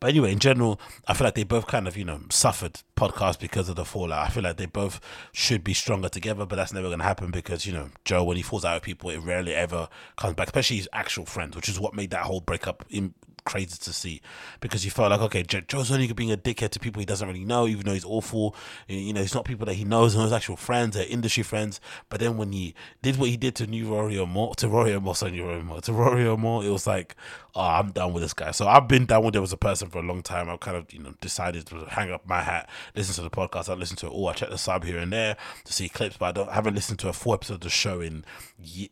[0.00, 3.38] But anyway, in general, I feel like they both kind of, you know, suffered podcasts
[3.38, 4.26] because of the fallout.
[4.26, 5.00] I feel like they both
[5.32, 8.36] should be stronger together, but that's never going to happen because, you know, Joe, when
[8.36, 11.68] he falls out with people, it rarely ever comes back, especially his actual friends, which
[11.68, 13.14] is what made that whole breakup in,
[13.46, 14.20] crazy to see
[14.60, 17.26] because you felt like okay Jo- Joe's only being a dickhead to people he doesn't
[17.26, 18.54] really know even though he's awful.
[18.88, 21.80] You know it's not people that he knows and his actual friends they're industry friends.
[22.10, 25.14] But then when he did what he did to New Rory Moore to Rory Moore
[25.16, 27.16] sorry Rory Moore to Rory Moore it was like
[27.54, 28.50] oh I'm done with this guy.
[28.50, 30.50] So I've been done with him as a person for a long time.
[30.50, 33.68] I've kind of you know decided to hang up my hat listen to the podcast.
[33.68, 34.28] I listen to it all.
[34.28, 36.74] I check the sub here and there to see clips but I don't I haven't
[36.74, 38.24] listened to a full episode of the show in
[38.58, 38.90] ye-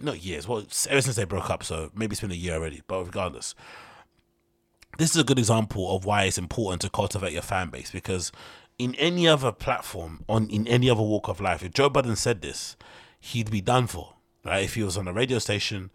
[0.00, 0.48] not years.
[0.48, 3.54] Well ever since they broke up so maybe it's been a year already but regardless
[5.00, 8.30] this is a good example of why it's important to cultivate your fan base because
[8.78, 12.42] in any other platform on in any other walk of life if joe budden said
[12.42, 12.76] this
[13.18, 14.64] he'd be done for right?
[14.64, 15.90] If he was on a radio station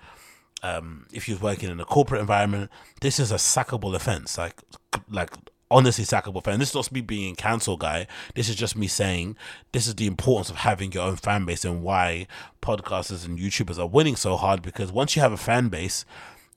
[0.63, 4.61] um if he was working in a corporate environment this is a sackable offense like
[5.09, 5.31] like
[5.71, 6.59] honestly sackable offense.
[6.59, 8.07] This is not me being a cancel guy.
[8.35, 9.35] This is just me saying
[9.71, 12.27] this is the importance of having your own fan base and why
[12.61, 16.05] podcasters and youtubers are winning so hard because once you have a fan base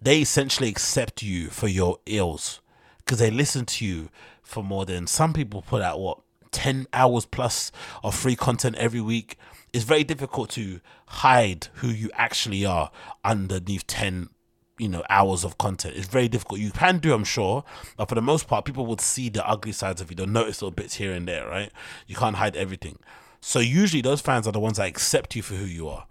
[0.00, 2.60] they essentially accept you for your ills
[2.98, 4.08] because they listen to you
[4.42, 6.20] for more than some people put out what
[6.50, 7.70] 10 hours plus
[8.02, 9.36] of free content every week
[9.72, 12.90] it's very difficult to hide who you actually are
[13.24, 14.30] underneath 10
[14.78, 15.96] you know hours of content.
[15.96, 16.60] It's very difficult.
[16.60, 17.64] You can do, I'm sure,
[17.96, 20.16] but for the most part, people would see the ugly sides of you.
[20.16, 21.72] They'll notice little bits here and there, right?
[22.06, 22.98] You can't hide everything.
[23.40, 26.06] So usually those fans are the ones that accept you for who you are.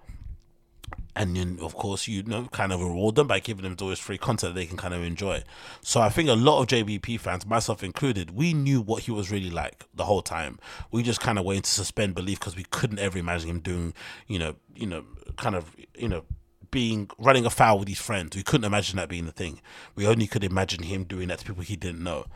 [1.19, 4.19] And then, of course, you know, kind of reward them by giving them always free
[4.19, 5.43] content they can kind of enjoy.
[5.81, 9.31] So I think a lot of JBP fans, myself included, we knew what he was
[9.31, 10.59] really like the whole time.
[10.91, 13.95] We just kind of waited to suspend belief because we couldn't ever imagine him doing,
[14.27, 15.05] you know, you know,
[15.37, 16.23] kind of, you know,
[16.69, 18.35] being running afoul with his friends.
[18.35, 19.59] We couldn't imagine that being the thing.
[19.95, 22.27] We only could imagine him doing that to people he didn't know.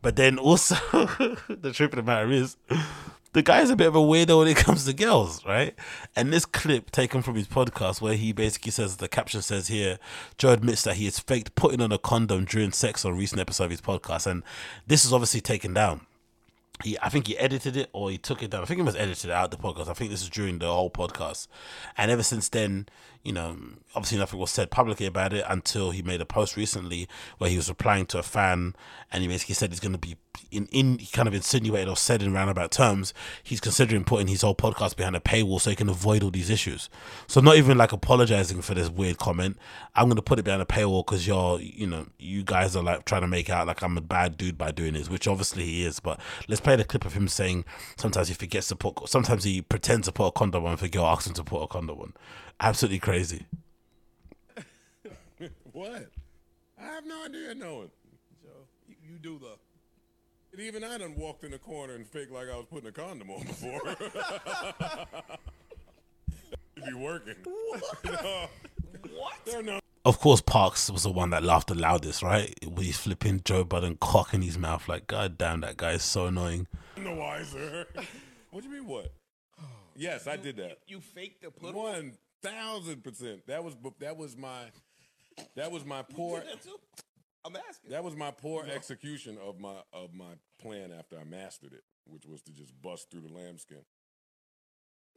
[0.00, 0.76] But then also,
[1.48, 2.56] the truth of the matter is,
[3.34, 5.74] the guy's a bit of a weirdo when it comes to girls, right?
[6.16, 9.98] And this clip taken from his podcast, where he basically says the caption says here,
[10.38, 13.40] Joe admits that he has faked putting on a condom during sex on a recent
[13.40, 14.42] episode of his podcast, and
[14.86, 16.06] this is obviously taken down
[16.82, 18.62] he I think he edited it or he took it down.
[18.62, 19.88] I think he was edited out the podcast.
[19.88, 21.46] I think this is during the whole podcast.
[21.96, 22.86] And ever since then,
[23.24, 23.56] you know,
[23.94, 27.08] obviously nothing was said publicly about it until he made a post recently
[27.38, 28.76] where he was replying to a fan
[29.10, 30.16] and he basically said he's going to be
[30.50, 34.42] in, in he kind of insinuated or said in roundabout terms he's considering putting his
[34.42, 36.90] whole podcast behind a paywall so he can avoid all these issues.
[37.26, 39.56] So not even like apologizing for this weird comment.
[39.94, 42.82] I'm going to put it behind a paywall because you're, you know, you guys are
[42.82, 45.64] like trying to make out like I'm a bad dude by doing this, which obviously
[45.64, 46.00] he is.
[46.00, 47.64] But let's play the clip of him saying
[47.96, 51.06] sometimes he forgets to put, sometimes he pretends to put a condom on a girl
[51.06, 52.12] asks him to put a condom on.
[52.60, 53.46] Absolutely crazy.
[55.72, 56.08] what?
[56.80, 57.90] I have no idea knowing.
[58.42, 58.48] So
[58.88, 59.56] you, you do the.
[60.52, 62.92] And even I done walked in the corner and faked like I was putting a
[62.92, 63.80] condom on before.
[66.76, 67.34] It'd be working.
[67.44, 67.82] What?
[69.10, 69.64] what?
[69.64, 69.80] No.
[70.04, 72.54] Of course, Parks was the one that laughed the loudest, right?
[72.62, 76.04] With his flipping Joe Budden cock in his mouth, like, God damn, that guy is
[76.04, 76.66] so annoying.
[76.96, 77.86] No wiser.
[78.50, 79.12] what do you mean, what?
[79.58, 79.64] Oh,
[79.96, 80.78] yes, I did that.
[80.86, 82.12] You, you faked the put one
[82.44, 83.46] thousand percent.
[83.46, 84.70] That was that was my
[85.56, 86.42] that was my poor.
[87.46, 87.90] I'm asking.
[87.90, 92.24] That was my poor execution of my of my plan after I mastered it, which
[92.26, 93.84] was to just bust through the lambskin.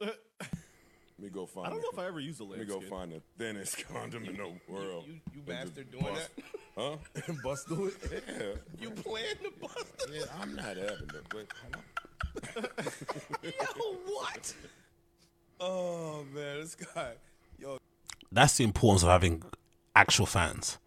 [0.00, 1.66] Let me go find.
[1.66, 2.68] I don't know if I ever used a lambskin.
[2.68, 5.04] Let me go find the thinnest condom in the world.
[5.06, 6.44] You, you, you bastard doing bust, that?
[6.76, 6.96] Huh?
[7.26, 8.24] And bust through it?
[8.28, 8.44] Yeah.
[8.80, 10.10] You plan to bust it?
[10.12, 11.46] Yeah, I'm not having but.
[13.42, 14.54] Yo, what?
[15.60, 17.12] Oh man, this guy,
[17.58, 17.78] yo.
[18.30, 19.42] That's the importance of having
[19.96, 20.78] actual fans,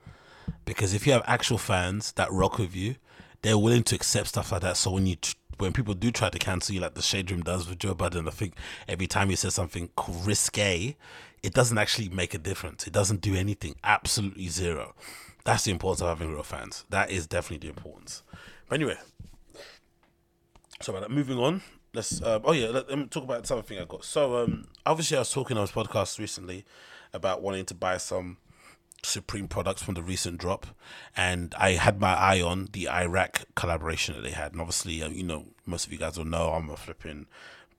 [0.63, 2.95] because if you have actual fans that rock with you,
[3.41, 4.77] they're willing to accept stuff like that.
[4.77, 5.17] So when you
[5.57, 8.27] when people do try to cancel you, like the Shade Room does with Joe Budden,
[8.27, 8.55] I think
[8.87, 9.89] every time he says something
[10.23, 10.95] risque,
[11.43, 12.87] it doesn't actually make a difference.
[12.87, 13.75] It doesn't do anything.
[13.83, 14.95] Absolutely zero.
[15.43, 16.85] That's the importance of having real fans.
[16.89, 18.23] That is definitely the importance.
[18.69, 18.97] But anyway,
[20.81, 21.11] so about that.
[21.11, 21.61] Moving on
[21.93, 22.21] let's.
[22.21, 24.03] Uh, oh yeah, let, let, me talk about something I got.
[24.05, 26.65] So um, obviously, I was talking on this podcast recently
[27.13, 28.37] about wanting to buy some
[29.03, 30.67] Supreme products from the recent drop,
[31.17, 34.51] and I had my eye on the IRAK collaboration that they had.
[34.51, 37.27] And obviously, uh, you know, most of you guys will know I'm a flipping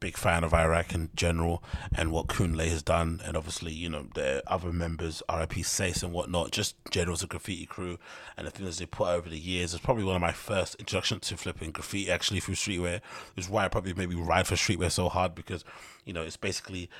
[0.02, 1.62] big fan of IRAK in general
[1.94, 6.12] and what Kunle has done, and obviously, you know, the other members, RIP Sace and
[6.12, 8.00] whatnot, just generals of graffiti crew
[8.36, 9.72] and the things they put over the years.
[9.72, 13.00] It's probably one of my first introduction to flipping graffiti actually through streetwear.
[13.36, 15.64] Is why I probably maybe ride for streetwear so hard because,
[16.04, 16.90] you know, it's basically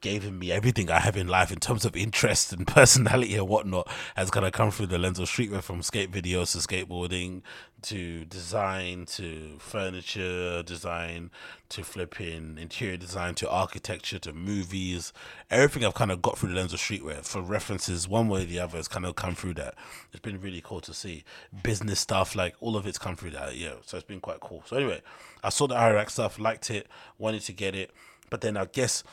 [0.00, 3.88] given me everything I have in life in terms of interest and personality and whatnot
[4.16, 7.42] has kind of come through the lens of streetwear from skate videos to skateboarding
[7.82, 11.30] to design to furniture design
[11.68, 15.12] to flipping interior design to architecture to movies.
[15.50, 18.46] Everything I've kind of got through the lens of streetwear for references one way or
[18.46, 19.74] the other has kind of come through that.
[20.12, 21.24] It's been really cool to see.
[21.62, 23.74] Business stuff, like all of it's come through that, yeah.
[23.84, 24.62] So it's been quite cool.
[24.64, 25.02] So anyway,
[25.42, 26.88] I saw the IRAK stuff, liked it,
[27.18, 27.90] wanted to get it.
[28.30, 29.04] But then I guess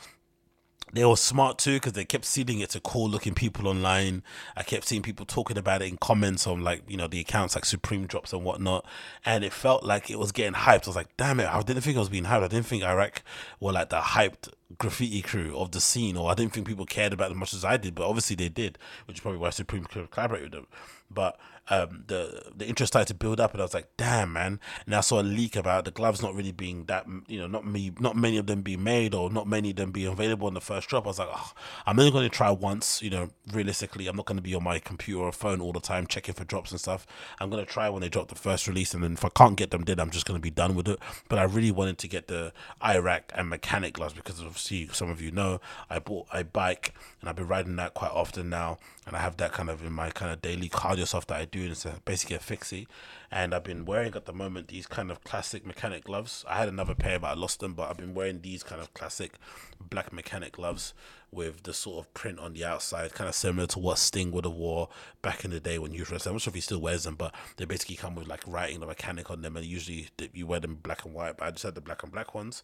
[0.94, 4.24] they were smart too because they kept seeding it to cool looking people online.
[4.58, 7.56] I kept seeing people talking about it in comments on like you know the accounts
[7.56, 8.86] like Supreme Drops and whatnot,
[9.26, 10.86] and it felt like it was getting hyped.
[10.86, 12.44] I was like, damn it, I didn't think I was being hyped.
[12.44, 13.20] I didn't think IRAK
[13.60, 17.14] were like the hyped graffiti crew of the scene, or I didn't think people cared
[17.14, 19.86] about as much as I did, but obviously they did, which is probably why Supreme
[19.86, 20.68] collaborated with them.
[21.14, 21.40] But
[21.70, 24.96] um, the the interest started to build up, and I was like, "Damn, man!" And
[24.96, 27.92] I saw a leak about the gloves not really being that, you know, not me,
[28.00, 30.62] not many of them being made, or not many of them being available in the
[30.62, 31.06] first drop.
[31.06, 31.52] I was like, oh,
[31.86, 34.64] "I'm only going to try once." You know, realistically, I'm not going to be on
[34.64, 37.06] my computer or phone all the time checking for drops and stuff.
[37.40, 39.56] I'm going to try when they drop the first release, and then if I can't
[39.56, 41.00] get them, then I'm just going to be done with it.
[41.30, 42.52] But I really wanted to get the
[42.82, 47.30] IRAK and mechanic gloves because obviously some of you know I bought a bike and
[47.30, 50.10] I've been riding that quite often now, and I have that kind of in my
[50.10, 52.88] kind of daily cardio stuff that I doing is a, basically a fixie,
[53.30, 56.46] and I've been wearing at the moment these kind of classic mechanic gloves.
[56.48, 57.74] I had another pair, but I lost them.
[57.74, 59.34] But I've been wearing these kind of classic
[59.80, 60.94] black mechanic gloves
[61.32, 64.46] with the sort of print on the outside, kind of similar to what Sting would
[64.46, 64.90] have wore
[65.22, 66.28] back in the day when you dressed.
[66.28, 68.80] I'm not sure if he still wears them, but they basically come with like writing
[68.82, 71.38] the mechanic on them, and usually you wear them black and white.
[71.38, 72.64] But I just had the black and black ones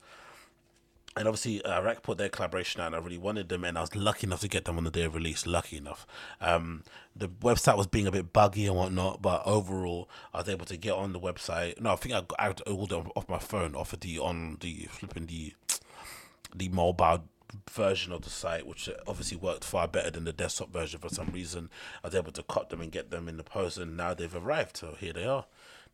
[1.18, 3.82] and obviously uh, Rack put their collaboration out and I really wanted them and I
[3.82, 6.06] was lucky enough to get them on the day of release lucky enough.
[6.40, 6.84] Um,
[7.16, 10.78] the website was being a bit buggy and whatnot but overall I was able to
[10.78, 11.82] get on the website.
[11.82, 15.26] No I think I, got, ordered off my phone off of the on the flipping
[15.26, 15.54] the
[16.56, 17.24] the mobile
[17.70, 21.30] version of the site which obviously worked far better than the desktop version for some
[21.32, 21.70] reason.
[22.04, 24.36] I was able to cut them and get them in the post and now they've
[24.36, 25.46] arrived so here they are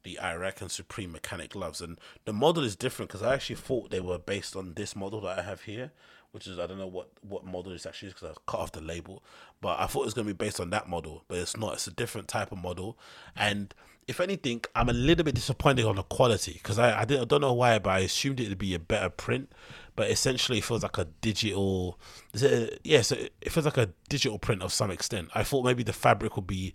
[0.03, 1.81] the IRAK and Supreme mechanic gloves.
[1.81, 5.21] And the model is different because I actually thought they were based on this model
[5.21, 5.91] that I have here,
[6.31, 8.71] which is I don't know what what model this actually is because I cut off
[8.71, 9.23] the label,
[9.61, 11.73] but I thought it was going to be based on that model, but it's not.
[11.73, 12.97] It's a different type of model,
[13.35, 13.73] and
[14.07, 17.41] if anything, I'm a little bit disappointed on the quality because I I, I don't
[17.41, 19.51] know why, but I assumed it would be a better print.
[19.95, 21.99] But essentially, it feels like a digital.
[22.33, 25.29] Yes, yeah, so it feels like a digital print of some extent.
[25.35, 26.73] I thought maybe the fabric would be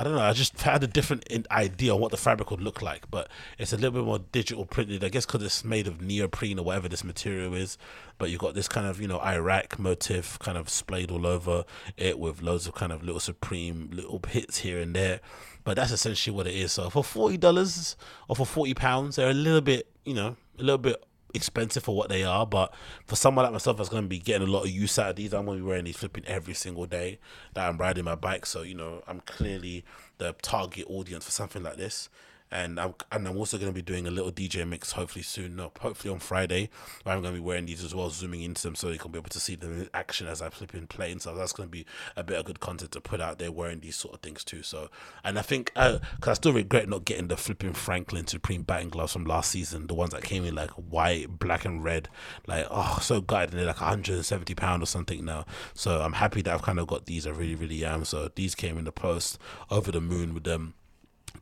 [0.00, 0.22] I don't know.
[0.22, 3.28] I just had a different idea on what the fabric would look like, but
[3.58, 5.04] it's a little bit more digital printed.
[5.04, 7.76] I guess because it's made of neoprene or whatever this material is.
[8.16, 11.66] But you've got this kind of you know IRAK motif kind of splayed all over
[11.98, 15.20] it with loads of kind of little supreme little hits here and there.
[15.64, 16.72] But that's essentially what it is.
[16.72, 17.94] So for forty dollars
[18.26, 21.04] or for forty pounds, they're a little bit you know a little bit
[21.34, 22.74] expensive for what they are, but
[23.06, 25.16] for someone like myself that's going to be getting a lot of use out of
[25.16, 27.18] these, I'm going to be wearing these flipping every single day
[27.54, 28.46] that I'm riding my bike.
[28.46, 29.84] So, you know, I'm clearly
[30.18, 32.08] the target audience for something like this
[32.50, 35.56] and I'm and I'm also going to be doing a little DJ mix hopefully soon.
[35.56, 36.70] No, hopefully on Friday.
[37.06, 39.18] I'm going to be wearing these as well, zooming into them so you can be
[39.18, 41.12] able to see them in action as I flip in play.
[41.12, 41.86] And so that's going to be
[42.16, 44.62] a bit of good content to put out there wearing these sort of things too.
[44.62, 44.90] So,
[45.22, 48.88] and I think because uh, I still regret not getting the flipping Franklin Supreme batting
[48.88, 52.08] gloves from last season, the ones that came in like white, black, and red.
[52.46, 55.46] Like oh, so good, and they're like 170 pound or something now.
[55.74, 57.26] So I'm happy that I've kind of got these.
[57.26, 58.04] I really, really am.
[58.04, 59.38] So these came in the post
[59.70, 60.74] over the moon with them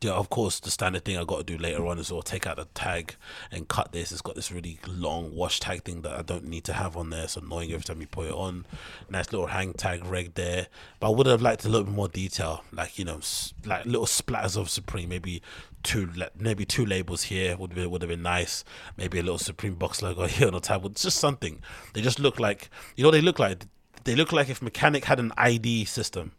[0.01, 2.47] yeah, of course, the standard thing I got to do later on is I'll take
[2.47, 3.15] out the tag
[3.51, 4.11] and cut this.
[4.11, 7.09] It's got this really long wash tag thing that I don't need to have on
[7.09, 7.23] there.
[7.23, 8.65] It's annoying every time you put it on.
[9.09, 10.67] Nice little hang tag reg there.
[10.99, 13.19] But I would have liked a little bit more detail, like you know,
[13.65, 15.09] like little splatters of Supreme.
[15.09, 15.41] Maybe
[15.83, 18.63] two, maybe two labels here would be would have been nice.
[18.95, 20.95] Maybe a little Supreme box logo here on the tab.
[20.95, 21.61] Just something.
[21.93, 23.11] They just look like you know.
[23.11, 23.65] They look like
[24.05, 26.31] they look like if Mechanix had an ID system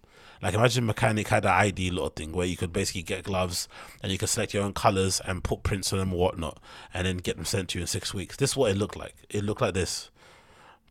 [0.43, 3.69] like imagine Mechanix had an ID little thing where you could basically get gloves
[4.03, 6.61] and you could select your own colors and put prints on them or whatnot,
[6.95, 8.37] and then get them sent to you in six weeks.
[8.37, 9.15] This is what it looked like.
[9.29, 10.11] It looked like this.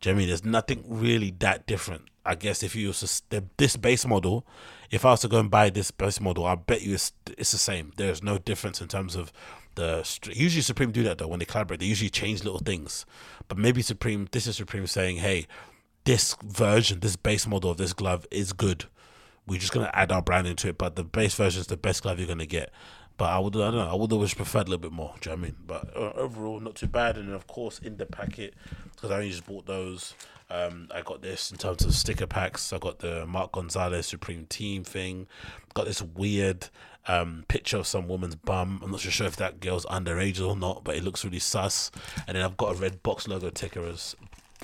[0.00, 0.28] Do I mean?
[0.28, 2.02] There's nothing really that different.
[2.24, 4.46] I guess if you to, this base model,
[4.90, 7.52] if I was to go and buy this base model, I bet you it's it's
[7.52, 7.92] the same.
[7.96, 9.32] There's no difference in terms of
[9.74, 11.80] the usually Supreme do that though when they collaborate.
[11.80, 13.04] They usually change little things,
[13.48, 15.46] but maybe Supreme this is Supreme saying, hey,
[16.04, 18.86] this version, this base model of this glove is good
[19.50, 20.78] we're just gonna add our brand into it.
[20.78, 22.70] But the base version is the best glove you're gonna get.
[23.16, 25.12] But I would, I don't know, I would always preferred a little bit more.
[25.20, 25.56] Do you know what I mean?
[25.66, 27.18] But uh, overall, not too bad.
[27.18, 28.54] And of course, in the packet,
[28.92, 30.14] because I only just bought those.
[30.48, 32.72] Um, I got this in terms of sticker packs.
[32.72, 35.26] I got the Mark Gonzalez Supreme Team thing.
[35.74, 36.68] Got this weird
[37.08, 38.80] um, picture of some woman's bum.
[38.84, 41.90] I'm not sure if that girl's underage or not, but it looks really sus.
[42.26, 44.14] And then I've got a red box logo ticker as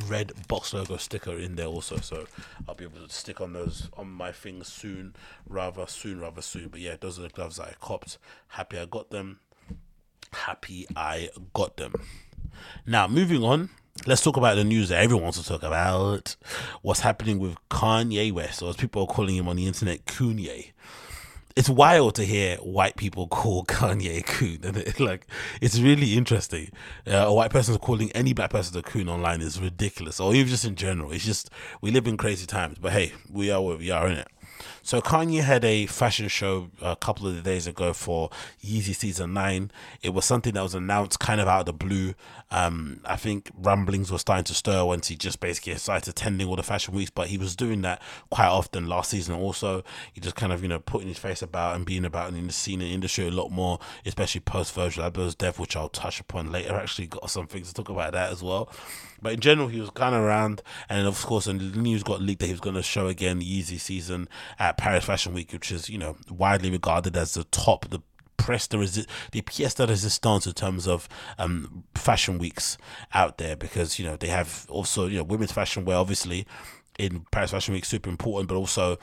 [0.05, 2.27] red box logo sticker in there also so
[2.69, 5.15] i'll be able to stick on those on my things soon
[5.49, 6.69] rather soon rather soon.
[6.69, 8.19] But yeah those are the gloves that i copped.
[8.49, 9.41] Happy i got them.
[10.33, 11.95] Happy i got them.
[12.87, 13.71] Now moving on
[14.07, 16.37] let's talk about the news that everyone wants to talk about.
[16.83, 20.73] What's happening with kanye west or as people are calling him on the internet kanye
[21.57, 25.27] it's wild to hear white people call Kanye a coon, and it, like
[25.61, 26.71] it's really interesting.
[27.07, 30.49] Uh, a white person calling any black person a coon online is ridiculous, or even
[30.49, 31.11] just in general.
[31.13, 31.51] It's just
[31.81, 32.79] we live in crazy times.
[32.79, 34.29] But hey, we are where we are, in it.
[34.87, 38.30] So Kanye had a fashion show a couple of days ago for
[38.64, 39.72] Yeezy Season 9.
[40.01, 42.14] It was something that was announced kind of out of the blue.
[42.53, 46.55] Um, I think rumblings were starting to stir once he just basically started attending all
[46.55, 49.82] the fashion weeks, but he was doing that quite often last season also.
[50.12, 52.53] He just kind of, you know, putting his face about and being about in the
[52.53, 56.53] scene and industry a lot more, especially post Virgil Abloh's death, which I'll touch upon
[56.53, 56.76] later.
[56.76, 58.70] Actually got some things to talk about that as well.
[59.27, 62.39] But in general, he was kind of around, and of course, the news got leaked
[62.39, 65.72] that he was going to show again the Yeezy season at Paris Fashion Week, which
[65.72, 68.01] is you know widely regarded as the top, the
[68.37, 71.09] press the resi- the pièce de résistance in terms of
[71.41, 72.79] um, fashion weeks
[73.14, 73.57] out there.
[73.57, 76.47] Because you know they have also you know women's fashion wear obviously
[76.97, 78.97] in Paris Fashion Week super important, but also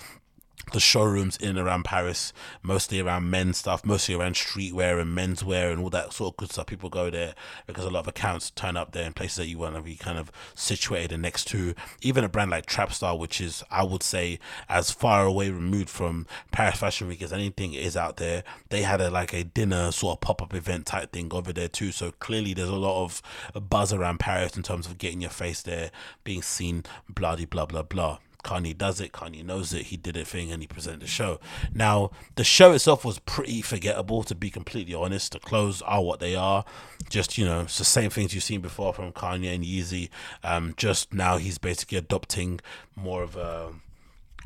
[0.71, 5.71] the showrooms in and around Paris, mostly around men's stuff, mostly around streetwear and menswear
[5.71, 6.67] and all that sort of good stuff.
[6.67, 7.35] People go there
[7.67, 9.95] because a lot of accounts turn up there in places that you want to be
[9.95, 11.73] kind of situated and next to.
[12.01, 14.39] Even a brand like Trapstar, which is, I would say,
[14.69, 18.43] as far away removed from Paris Fashion Week as anything is out there.
[18.69, 21.67] They had a like a dinner sort of pop up event type thing over there
[21.67, 21.91] too.
[21.91, 23.21] So clearly, there's a lot of
[23.69, 25.91] buzz around Paris in terms of getting your face there,
[26.23, 28.19] being seen, blah blah blah blah.
[28.43, 31.39] Kanye does it, Kanye knows it, he did a thing and he presented the show.
[31.73, 35.31] Now, the show itself was pretty forgettable, to be completely honest.
[35.31, 36.65] The clothes are what they are.
[37.09, 40.09] Just, you know, it's the same things you've seen before from Kanye and Yeezy.
[40.43, 42.59] Um, just now he's basically adopting
[42.95, 43.73] more of a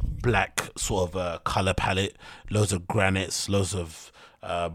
[0.01, 2.17] black sort of a color palette,
[2.49, 4.11] loads of granites, loads of
[4.43, 4.69] uh,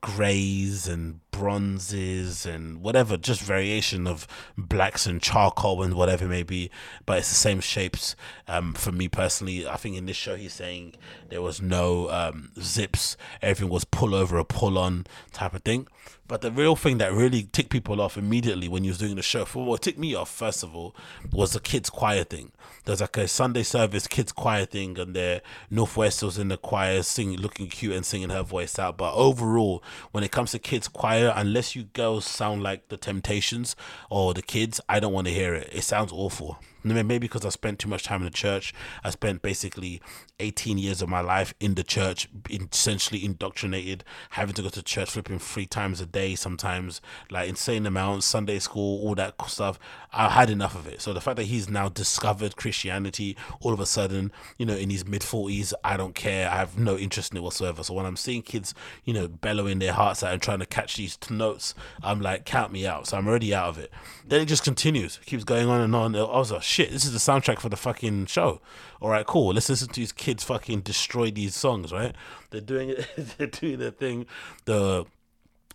[0.00, 4.26] grays and bronzes and whatever, just variation of
[4.56, 6.70] blacks and charcoal and whatever it may be.
[7.06, 8.16] But it's the same shapes.
[8.48, 10.94] Um, for me personally, I think in this show he's saying
[11.28, 15.86] there was no um, zips, everything was pull over or pull on type of thing.
[16.30, 19.22] But the real thing that really ticked people off immediately when he was doing the
[19.22, 20.94] show, for what ticked me off first of all,
[21.32, 22.52] was the kids choir thing.
[22.84, 26.56] There's like a Sunday service kids choir thing, and there North West was in the
[26.56, 28.96] choir singing, looking cute and singing her voice out.
[28.96, 33.76] But overall, when it comes to kids choir, unless you girls sound like the Temptations
[34.08, 35.68] or the kids, I don't want to hear it.
[35.72, 38.72] It sounds awful maybe because I spent too much time in the church.
[39.04, 40.00] I spent basically
[40.38, 45.10] 18 years of my life in the church, essentially indoctrinated, having to go to church
[45.10, 47.00] flipping three times a day, sometimes
[47.30, 49.78] like insane amounts, Sunday school, all that stuff.
[50.12, 51.00] I had enough of it.
[51.00, 54.90] So the fact that he's now discovered Christianity all of a sudden, you know, in
[54.90, 56.50] his mid 40s, I don't care.
[56.50, 57.82] I have no interest in it whatsoever.
[57.82, 58.74] So when I'm seeing kids,
[59.04, 62.72] you know, bellowing their hearts out and trying to catch these notes, I'm like, count
[62.72, 63.06] me out.
[63.06, 63.90] So I'm already out of it.
[64.26, 66.16] Then it just continues, it keeps going on and on.
[66.16, 68.60] I shit, this is the soundtrack for the fucking show.
[69.00, 69.52] All right, cool.
[69.52, 72.14] Let's listen to these kids fucking destroy these songs, right?
[72.50, 73.06] They're doing it.
[73.38, 74.26] They're doing their thing.
[74.64, 75.04] The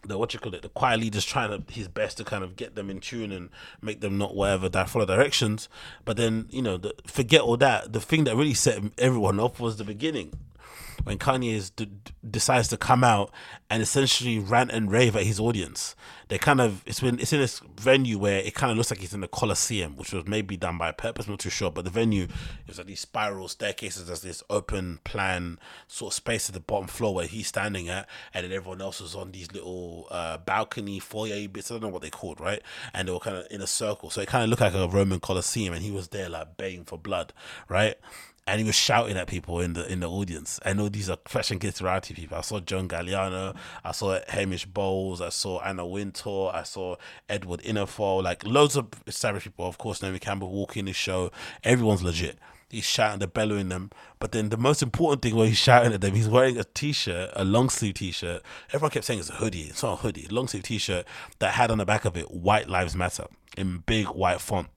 [0.07, 2.55] the what you call it, the choir leader's trying to his best to kind of
[2.55, 3.49] get them in tune and
[3.81, 5.67] make them not whatever that follow directions.
[6.05, 7.91] But then you know, the, forget all that.
[7.91, 10.33] The thing that really set everyone off was the beginning
[11.03, 11.89] when Kanye d-
[12.29, 13.31] decides to come out
[13.69, 15.95] and essentially rant and rave at his audience.
[16.27, 18.99] They kind of it's been it's in this venue where it kind of looks like
[18.99, 21.69] he's in the Colosseum, which was maybe done by purpose, not too sure.
[21.69, 22.27] But the venue
[22.67, 24.07] is like these spiral staircases.
[24.07, 28.09] There's this open plan sort of space at the bottom floor where he's standing at,
[28.33, 31.69] and then everyone else was on these little uh, balcony foyer bits.
[31.69, 32.61] I don't know what they called, right?
[32.93, 34.87] And they were kind of in a circle, so it kind of looked like a
[34.87, 37.33] Roman Colosseum, and he was there like baying for blood,
[37.69, 37.95] right?
[38.47, 40.59] And he was shouting at people in the in the audience.
[40.65, 42.37] I know these are fashion literati people.
[42.37, 46.95] I saw John Galliano, I saw Hamish Bowles, I saw Anna Wintour, I saw
[47.27, 49.65] Edward Enninful, like loads of established people.
[49.65, 51.31] Of course, Naomi Campbell walking the show.
[51.63, 52.37] Everyone's legit.
[52.69, 53.91] He's shouting, they're bellowing them.
[54.19, 57.29] But then the most important thing when he's shouting at them, he's wearing a t-shirt,
[57.35, 58.41] a long sleeve t-shirt.
[58.69, 59.63] Everyone kept saying it's a hoodie.
[59.63, 60.27] It's not a hoodie.
[60.29, 61.05] Long sleeve t-shirt
[61.39, 63.25] that had on the back of it "White Lives Matter"
[63.57, 64.67] in big white font.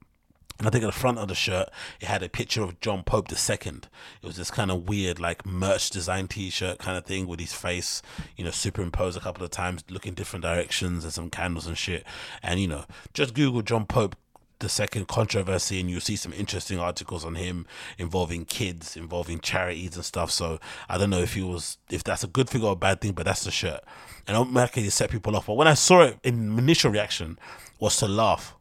[0.59, 1.69] And I think at the front of the shirt,
[2.01, 3.55] it had a picture of John Paul II.
[3.55, 3.87] It
[4.21, 8.01] was this kind of weird, like merch design T-shirt kind of thing with his face,
[8.35, 12.05] you know, superimposed a couple of times, looking different directions and some candles and shit.
[12.43, 12.83] And you know,
[13.13, 14.17] just Google John Pope
[14.59, 17.65] the second controversy and you'll see some interesting articles on him
[17.97, 22.25] involving kids involving charities and stuff so i don't know if he was if that's
[22.25, 23.79] a good thing or a bad thing but that's the shirt
[24.27, 27.39] and i'm making it set people off but when i saw it in initial reaction
[27.79, 28.53] was to laugh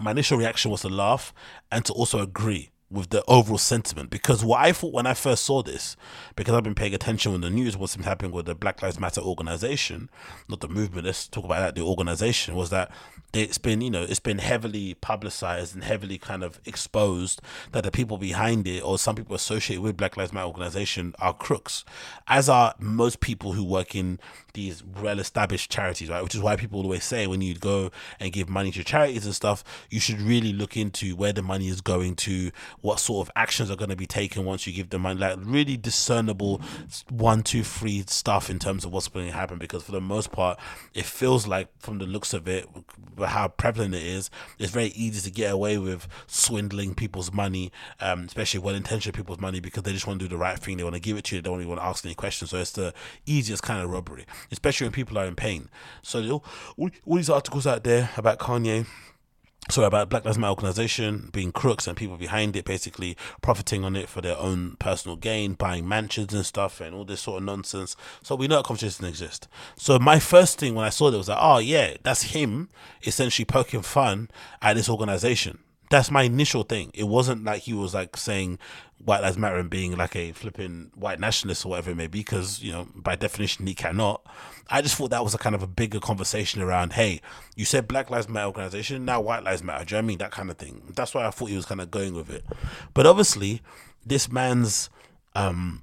[0.00, 1.32] my initial reaction was to laugh
[1.70, 4.10] and to also agree with the overall sentiment.
[4.10, 5.96] Because what I thought when I first saw this,
[6.36, 9.00] because I've been paying attention when the news what's been happening with the Black Lives
[9.00, 10.10] Matter organization,
[10.48, 12.90] not the movement, let's talk about that, the organization, was that
[13.32, 17.40] it's been, you know, it's been heavily publicized and heavily kind of exposed
[17.72, 21.34] that the people behind it or some people associated with Black Lives Matter organization are
[21.34, 21.84] crooks,
[22.28, 24.18] as are most people who work in
[24.54, 26.22] these well established charities, right?
[26.22, 29.34] Which is why people always say when you go and give money to charities and
[29.34, 33.32] stuff, you should really look into where the money is going to, what sort of
[33.36, 35.76] actions are going to be taken once you give the money, like really
[36.26, 36.60] discernible
[37.10, 39.58] one, two, three stuff in terms of what's going to happen.
[39.58, 40.58] Because for the most part,
[40.94, 42.68] it feels like from the looks of it,
[43.24, 48.24] how prevalent it is, it's very easy to get away with swindling people's money, um,
[48.24, 50.76] especially well intentioned people's money because they just want to do the right thing.
[50.76, 52.50] They want to give it to you, they don't even want to ask any questions.
[52.50, 52.92] So it's the
[53.24, 55.68] easiest kind of robbery especially when people are in pain.
[56.02, 56.42] So
[56.76, 58.86] all, all these articles out there about Kanye
[59.68, 63.96] sorry about Black Lives Matter organization being crooks and people behind it basically profiting on
[63.96, 67.44] it for their own personal gain, buying mansions and stuff and all this sort of
[67.44, 67.96] nonsense.
[68.22, 69.48] So we know that conversation exists.
[69.76, 72.68] So my first thing when I saw that was like, oh yeah, that's him
[73.04, 74.30] essentially poking fun
[74.62, 75.58] at this organization
[75.90, 76.90] That's my initial thing.
[76.94, 78.58] It wasn't like he was like saying
[78.98, 82.20] white lives matter and being like a flipping white nationalist or whatever it may be,
[82.20, 84.26] because you know by definition he cannot.
[84.68, 86.94] I just thought that was a kind of a bigger conversation around.
[86.94, 87.20] Hey,
[87.54, 89.84] you said Black Lives Matter organization, now White Lives Matter.
[89.84, 90.92] Do you know I mean that kind of thing?
[90.94, 92.44] That's why I thought he was kind of going with it.
[92.94, 93.62] But obviously,
[94.04, 94.90] this man's
[95.34, 95.82] um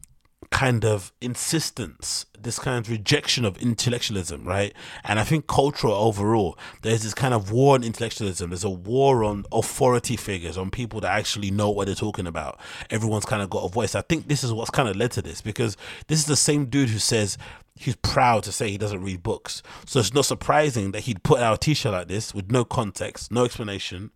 [0.54, 4.72] kind of insistence, this kind of rejection of intellectualism, right?
[5.04, 8.52] And I think cultural overall, there's this kind of war on intellectualism.
[8.52, 12.60] There's a war on authority figures, on people that actually know what they're talking about.
[12.92, 13.96] Everyone's kind of got a voice.
[13.96, 15.76] I think this is what's kind of led to this because
[16.08, 17.36] this is the same dude who says
[17.76, 19.64] he's proud to say he doesn't read books.
[19.88, 23.32] So it's not surprising that he'd put out a t-shirt like this with no context,
[23.32, 24.12] no explanation,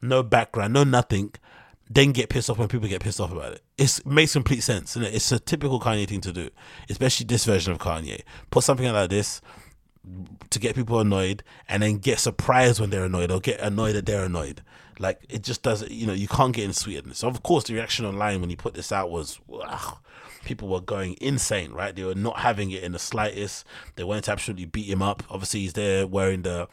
[0.00, 1.34] no background, no nothing
[1.94, 3.62] then get pissed off when people get pissed off about it.
[3.76, 4.96] It makes complete sense.
[4.96, 5.14] And it?
[5.14, 6.50] It's a typical Kanye thing to do,
[6.88, 8.22] especially this version of Kanye.
[8.50, 9.40] Put something like this
[10.50, 14.06] to get people annoyed and then get surprised when they're annoyed or get annoyed that
[14.06, 14.62] they're annoyed.
[14.98, 17.18] Like it just doesn't, you know, you can't get in sweetness.
[17.18, 19.40] So of course, the reaction online when he put this out was,
[20.44, 21.94] people were going insane, right?
[21.94, 23.64] They were not having it in the slightest.
[23.96, 25.22] They wanted to absolutely beat him up.
[25.30, 26.68] Obviously, he's there wearing the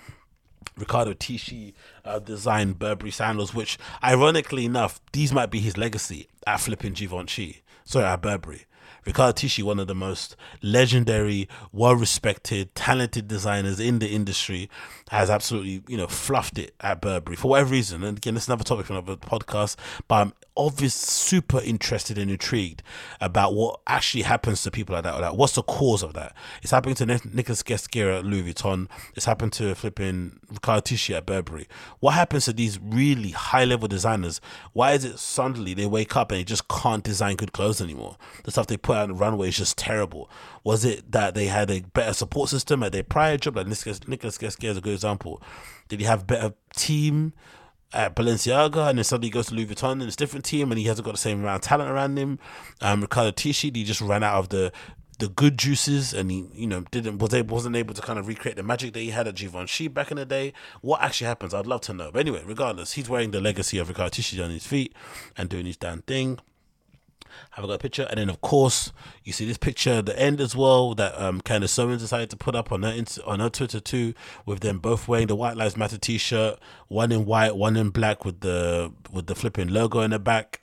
[0.77, 1.73] Riccardo Tisci
[2.05, 7.63] uh, designed Burberry sandals, which ironically enough, these might be his legacy at flipping Givenchy.
[7.83, 8.65] Sorry, at Burberry.
[9.05, 14.69] Riccardo Tisci, one of the most legendary, well-respected, talented designers in the industry,
[15.09, 18.03] has absolutely, you know, fluffed it at Burberry for whatever reason.
[18.03, 22.83] And again, it's another topic for another podcast, but I'm obviously super interested and intrigued
[23.21, 25.15] about what actually happens to people like that.
[25.15, 25.37] Or that.
[25.37, 26.35] What's the cause of that?
[26.61, 28.89] It's happening to Nicolas Ghesquière at Louis Vuitton.
[29.15, 31.67] It's happened to flipping Riccardo Tisci at Burberry.
[32.01, 34.41] What happens to these really high-level designers?
[34.73, 38.17] Why is it suddenly they wake up and they just can't design good clothes anymore?
[38.43, 40.29] The stuff they put out on the runway is just terrible.
[40.65, 43.55] Was it that they had a better support system at their prior job?
[43.55, 45.41] Like Nicolas Ghesquière is a good example.
[45.87, 47.33] Did he have better team?
[47.91, 50.71] At Balenciaga and then suddenly he goes to Louis Vuitton and it's a different team
[50.71, 52.37] and he hasn't got the same amount of talent around him.
[52.81, 54.71] Um, Riccardo Tisci, he just ran out of the
[55.17, 58.27] the good juices and he you know didn't was able wasn't able to kind of
[58.27, 60.53] recreate the magic that he had at Givenchy back in the day.
[60.81, 61.53] What actually happens?
[61.53, 62.11] I'd love to know.
[62.11, 64.95] But anyway, regardless, he's wearing the legacy of Riccardo Tisci on his feet
[65.35, 66.39] and doing his damn thing
[67.51, 68.07] have a got a picture.
[68.09, 68.91] And then of course
[69.23, 72.37] you see this picture at the end as well that um Candace Owens decided to
[72.37, 74.13] put up on her on her Twitter too
[74.45, 78.25] with them both wearing the White Lives Matter t-shirt one in white one in black
[78.25, 80.61] with the with the flipping logo in the back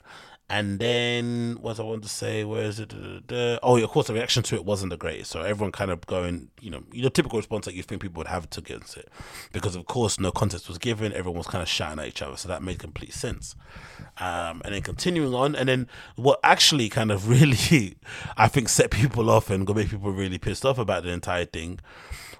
[0.49, 2.93] and then what I want to say, where is it?
[3.61, 5.31] Oh, yeah, of course, the reaction to it wasn't the greatest.
[5.31, 8.27] So everyone kind of going, you know, the typical response that you think people would
[8.27, 9.09] have to against it,
[9.51, 11.11] because of course no context was given.
[11.11, 13.55] Everyone was kind of shouting at each other, so that made complete sense.
[14.19, 17.97] Um, and then continuing on, and then what actually kind of really,
[18.37, 21.45] I think, set people off and got make people really pissed off about the entire
[21.45, 21.79] thing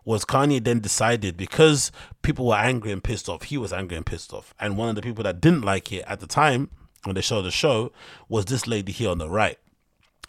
[0.05, 1.91] was Kanye then decided because
[2.21, 4.53] people were angry and pissed off, he was angry and pissed off.
[4.57, 6.69] And one of the people that didn't like it at the time
[7.03, 7.91] when they showed the show
[8.29, 9.57] was this lady here on the right.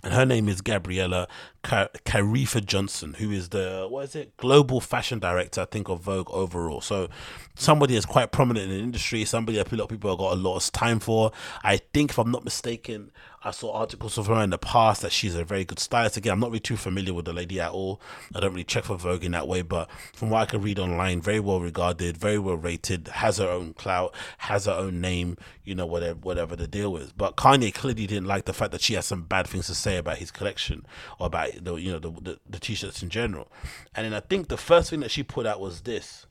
[0.04, 1.26] And her name is Gabriella
[1.64, 6.30] Karefa Johnson, who is the what is it global fashion director, I think, of Vogue
[6.30, 6.80] overall.
[6.80, 7.08] So
[7.56, 10.34] somebody that's quite prominent in the industry, somebody that a lot of people have got
[10.34, 11.32] a lot of time for.
[11.64, 13.10] I think, if I'm not mistaken,
[13.48, 16.18] I saw articles of her in the past that she's a very good stylist.
[16.18, 17.98] Again, I'm not really too familiar with the lady at all.
[18.34, 20.78] I don't really check for Vogue in that way, but from what I can read
[20.78, 25.38] online, very well regarded, very well rated, has her own clout, has her own name,
[25.64, 27.10] you know, whatever whatever the deal is.
[27.12, 29.96] But Kanye clearly didn't like the fact that she has some bad things to say
[29.96, 30.84] about his collection
[31.18, 33.50] or about the you know the, the, the t-shirts in general.
[33.94, 36.26] And then I think the first thing that she put out was this.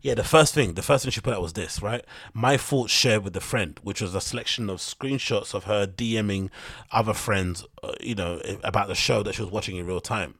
[0.00, 2.04] Yeah, the first thing, the first thing she put out was this, right?
[2.32, 6.50] My thoughts shared with a friend, which was a selection of screenshots of her DMing
[6.90, 10.34] other friends, uh, you know, about the show that she was watching in real time.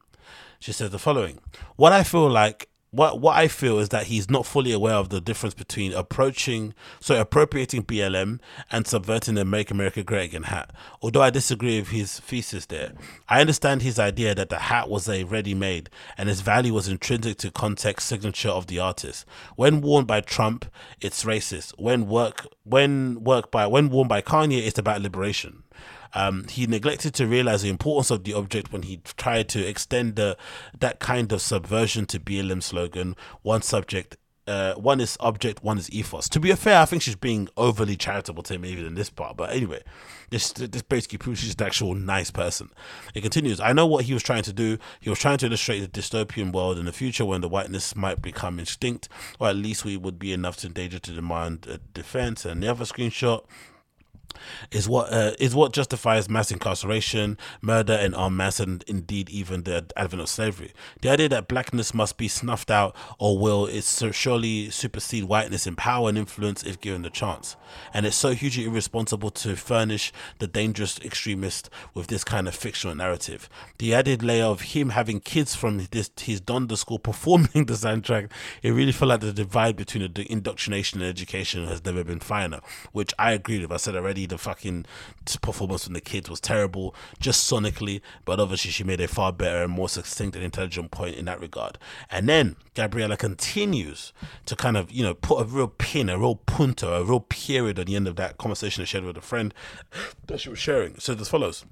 [0.59, 1.41] She says the following:
[1.77, 5.09] What I feel like what what I feel is that he's not fully aware of
[5.09, 8.39] the difference between approaching, so appropriating BLM
[8.71, 10.73] and subverting the Make America Great Again hat.
[11.01, 12.93] Although I disagree with his thesis there,
[13.31, 15.89] I understand his idea that the hat was a ready-made
[16.19, 19.25] and its value was intrinsic to context signature of the artist.
[19.57, 20.67] When worn by Trump,
[21.01, 21.73] it's racist.
[21.79, 25.63] When work when work by when worn by Kanye, it's about liberation.
[26.15, 30.17] Um, he neglected to realize the importance of the object when he tried to extend
[30.17, 30.37] the,
[30.79, 35.91] that kind of subversion to BLM slogan, one subject uh, one is object, one is
[35.93, 36.29] ethos.
[36.31, 39.37] To be fair, I think she's being overly charitable to him even in this part.
[39.37, 39.83] But anyway,
[40.31, 42.71] this this basically proves she's an actual nice person.
[43.15, 43.61] It continues.
[43.61, 44.79] I know what he was trying to do.
[45.01, 48.21] He was trying to illustrate the dystopian world in the future when the whiteness might
[48.21, 49.09] become extinct,
[49.39, 52.45] or at least we would be enough to endanger to demand a defense.
[52.45, 53.45] And the other screenshot
[54.71, 59.63] is what uh, is what justifies mass incarceration, murder, and en masse, and indeed even
[59.65, 60.73] the advent of slavery.
[61.01, 65.77] The idea that blackness must be snuffed out or will is surely supersede whiteness in
[65.77, 67.57] power and influence if given the chance.
[67.95, 72.95] And it's so hugely irresponsible to furnish the dangerous extremist with this kind of fictional
[72.95, 73.49] narrative.
[73.79, 78.31] The added layer of him having kids from this his Donda school performing the soundtrack,
[78.63, 82.61] it really felt like the divide between the indoctrination and education has never been finer.
[82.93, 83.73] Which I agree with.
[83.73, 84.87] I said already the fucking
[85.41, 89.63] performance from the kids was terrible, just sonically, but obviously she made a far better
[89.63, 91.79] and more succinct and intelligent point in that regard.
[92.11, 94.13] And then Gabriella continues
[94.47, 97.79] to kind of, you know, put a real pin, a real punto, a real period
[97.79, 99.55] at the end of that conversation I shared with a friend
[100.27, 100.99] that she was sharing.
[100.99, 101.65] So as follows.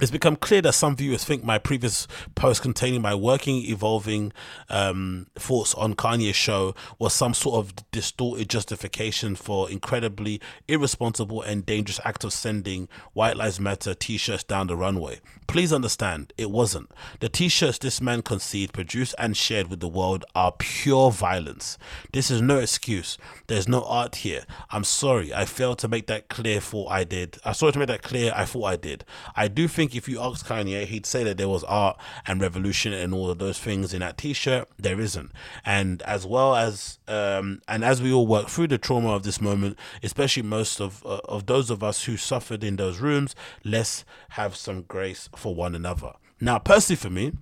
[0.00, 4.32] It's become clear that some viewers think my previous post containing my working, evolving
[4.68, 11.66] um, thoughts on Kanye's show was some sort of distorted justification for incredibly irresponsible and
[11.66, 15.20] dangerous act of sending White Lives Matter t-shirts down the runway.
[15.46, 16.90] Please understand, it wasn't.
[17.20, 21.76] The t-shirts this man conceived, produced and shared with the world are pure violence.
[22.12, 23.18] This is no excuse.
[23.48, 24.44] There's no art here.
[24.70, 25.34] I'm sorry.
[25.34, 26.60] I failed to make that clear.
[26.60, 27.38] Thought I did.
[27.44, 28.32] I sorry to make that clear.
[28.34, 29.04] I thought I did.
[29.36, 32.40] I do think think if you ask Kanye, he'd say that there was art and
[32.40, 34.68] revolution and all of those things in that T-shirt.
[34.78, 35.32] There isn't,
[35.64, 39.40] and as well as um, and as we all work through the trauma of this
[39.40, 44.04] moment, especially most of uh, of those of us who suffered in those rooms, let's
[44.30, 46.12] have some grace for one another.
[46.40, 47.32] Now, personally, for me.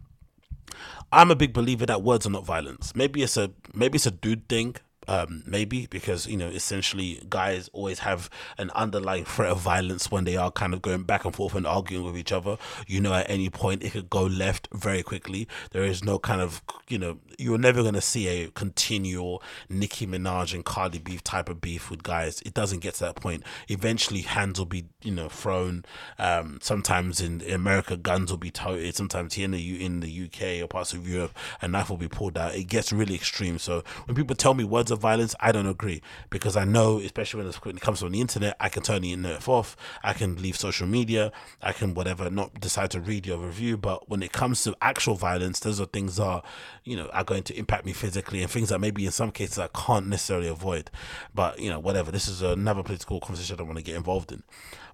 [1.13, 2.95] I'm a big believer that words are not violence.
[2.95, 4.77] Maybe it's a maybe it's a dude thing
[5.09, 8.29] um, maybe because you know essentially guys always have
[8.59, 11.67] an underlying threat of violence when they are kind of going back and forth and
[11.67, 12.59] arguing with each other.
[12.87, 15.49] You know, at any point it could go left very quickly.
[15.71, 20.55] There is no kind of you know you're never to see a continual Nicki Minaj
[20.55, 22.41] and Cardi B type of beef with guys.
[22.43, 23.43] It doesn't get to that point.
[23.69, 25.85] Eventually, hands will be you know thrown.
[26.19, 28.95] Um, sometimes in America, guns will be toted.
[28.95, 32.09] Sometimes here in the in the UK or parts of Europe, a knife will be
[32.09, 32.55] pulled out.
[32.55, 33.59] It gets really extreme.
[33.59, 37.45] So when people tell me words of violence, I don't agree because I know, especially
[37.45, 40.41] when, when it comes from the internet, I can turn the internet off, I can
[40.41, 41.33] leave social media,
[41.63, 43.77] I can whatever, not decide to read your review.
[43.77, 46.43] But when it comes to actual violence, those are things are,
[46.85, 49.59] you know, are going to impact me physically and things that maybe in some cases
[49.59, 50.91] I can't necessarily avoid.
[51.33, 52.11] But you know, whatever.
[52.11, 54.43] This is another political conversation I don't want to get involved in.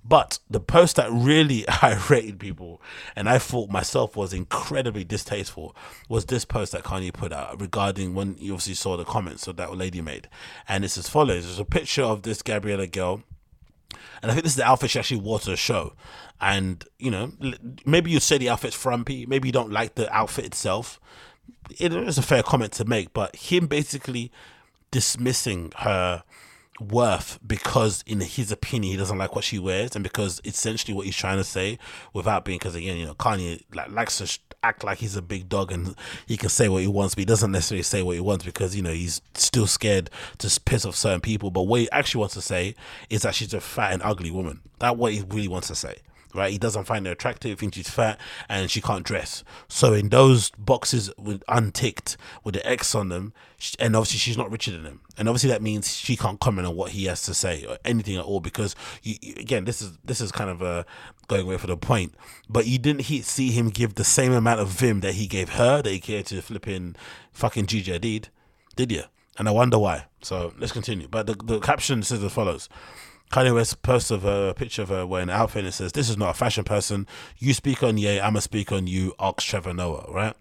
[0.05, 2.81] But the post that really irritated people
[3.17, 5.75] and I thought myself was incredibly distasteful
[6.09, 9.57] was this post that Kanye put out regarding when you obviously saw the comments that
[9.57, 10.29] that lady made.
[10.69, 13.23] And it's as follows there's a picture of this Gabriella girl.
[14.23, 15.95] And I think this is the outfit she actually wore to the show.
[16.41, 17.33] And, you know,
[17.85, 19.25] maybe you say the outfit's frumpy.
[19.27, 21.01] Maybe you don't like the outfit itself.
[21.79, 24.31] It is a fair comment to make, but him basically
[24.91, 26.23] dismissing her
[26.79, 31.07] worth because in his opinion he doesn't like what she wears and because essentially what
[31.07, 31.79] he's trying to say
[32.13, 35.49] without being because again you know Kanye like, likes to act like he's a big
[35.49, 35.95] dog and
[36.27, 38.75] he can say what he wants but he doesn't necessarily say what he wants because
[38.75, 41.51] you know he's still scared to piss off certain people.
[41.51, 42.75] But what he actually wants to say
[43.09, 44.61] is that she's a fat and ugly woman.
[44.79, 45.97] That's what he really wants to say
[46.37, 46.53] right?
[46.53, 49.43] He doesn't find her attractive, thinks she's fat, and she can't dress.
[49.69, 53.33] So in those boxes with unticked with the X on them,
[53.79, 56.77] and obviously she's not richer than him, and obviously that means she can't comment on
[56.77, 60.21] what he has to say or anything at all because you, again, this is this
[60.21, 60.85] is kind of a
[61.29, 62.15] going away for the point.
[62.49, 65.51] But you didn't he, see him give the same amount of vim that he gave
[65.51, 66.97] her that he gave to flipping
[67.33, 68.29] fucking Gigi Hadid,
[68.77, 69.05] did you?
[69.39, 70.07] And I wonder why.
[70.23, 71.09] So let's continue.
[71.09, 72.69] But the, the caption says as follows.
[73.31, 76.17] Kanye West posts of a picture of her wearing an outfit and says, This is
[76.17, 77.07] not a fashion person.
[77.39, 80.35] You speak on Ye, I'ma speak on you, Ox Trevor Noah, right?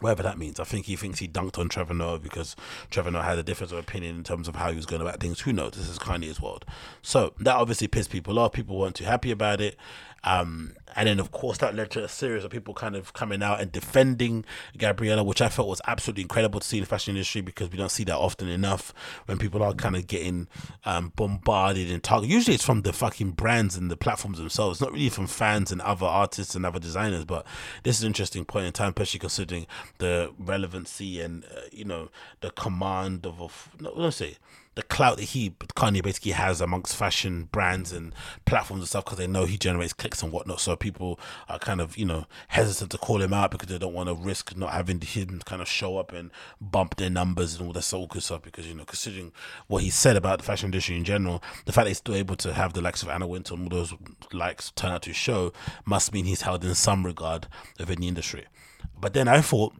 [0.00, 0.58] Whatever that means.
[0.58, 2.56] I think he thinks he dunked on Trevor Noah because
[2.90, 5.20] Trevor Noah had a difference of opinion in terms of how he was going about
[5.20, 5.40] things.
[5.40, 5.72] Who knows?
[5.72, 6.64] This is Kanye's world.
[7.02, 8.52] So that obviously pissed people off.
[8.52, 9.76] People weren't too happy about it.
[10.24, 13.42] Um, and then, of course, that led to a series of people kind of coming
[13.42, 14.44] out and defending
[14.76, 17.78] Gabriella, which I felt was absolutely incredible to see in the fashion industry because we
[17.78, 18.92] don't see that often enough
[19.26, 20.48] when people are kind of getting
[20.84, 22.32] um, bombarded and targeted.
[22.32, 25.80] Usually it's from the fucking brands and the platforms themselves, not really from fans and
[25.80, 27.24] other artists and other designers.
[27.24, 27.46] But
[27.82, 29.66] this is an interesting point in time, especially considering
[29.98, 32.10] the relevancy and, uh, you know,
[32.40, 34.36] the command of, of no, let's say,
[34.74, 38.14] the clout that he Kanye basically has amongst fashion brands and
[38.46, 40.60] platforms and stuff because they know he generates clicks and whatnot.
[40.60, 43.92] So people are kind of you know hesitant to call him out because they don't
[43.92, 47.66] want to risk not having him kind of show up and bump their numbers and
[47.66, 48.42] all that sort of stuff.
[48.42, 49.32] Because you know considering
[49.66, 52.36] what he said about the fashion industry in general, the fact that he's still able
[52.36, 53.94] to have the likes of Anna Wintour and all those
[54.32, 55.52] likes turn out to show
[55.84, 57.46] must mean he's held in some regard
[57.78, 58.46] within the industry.
[58.98, 59.74] But then I thought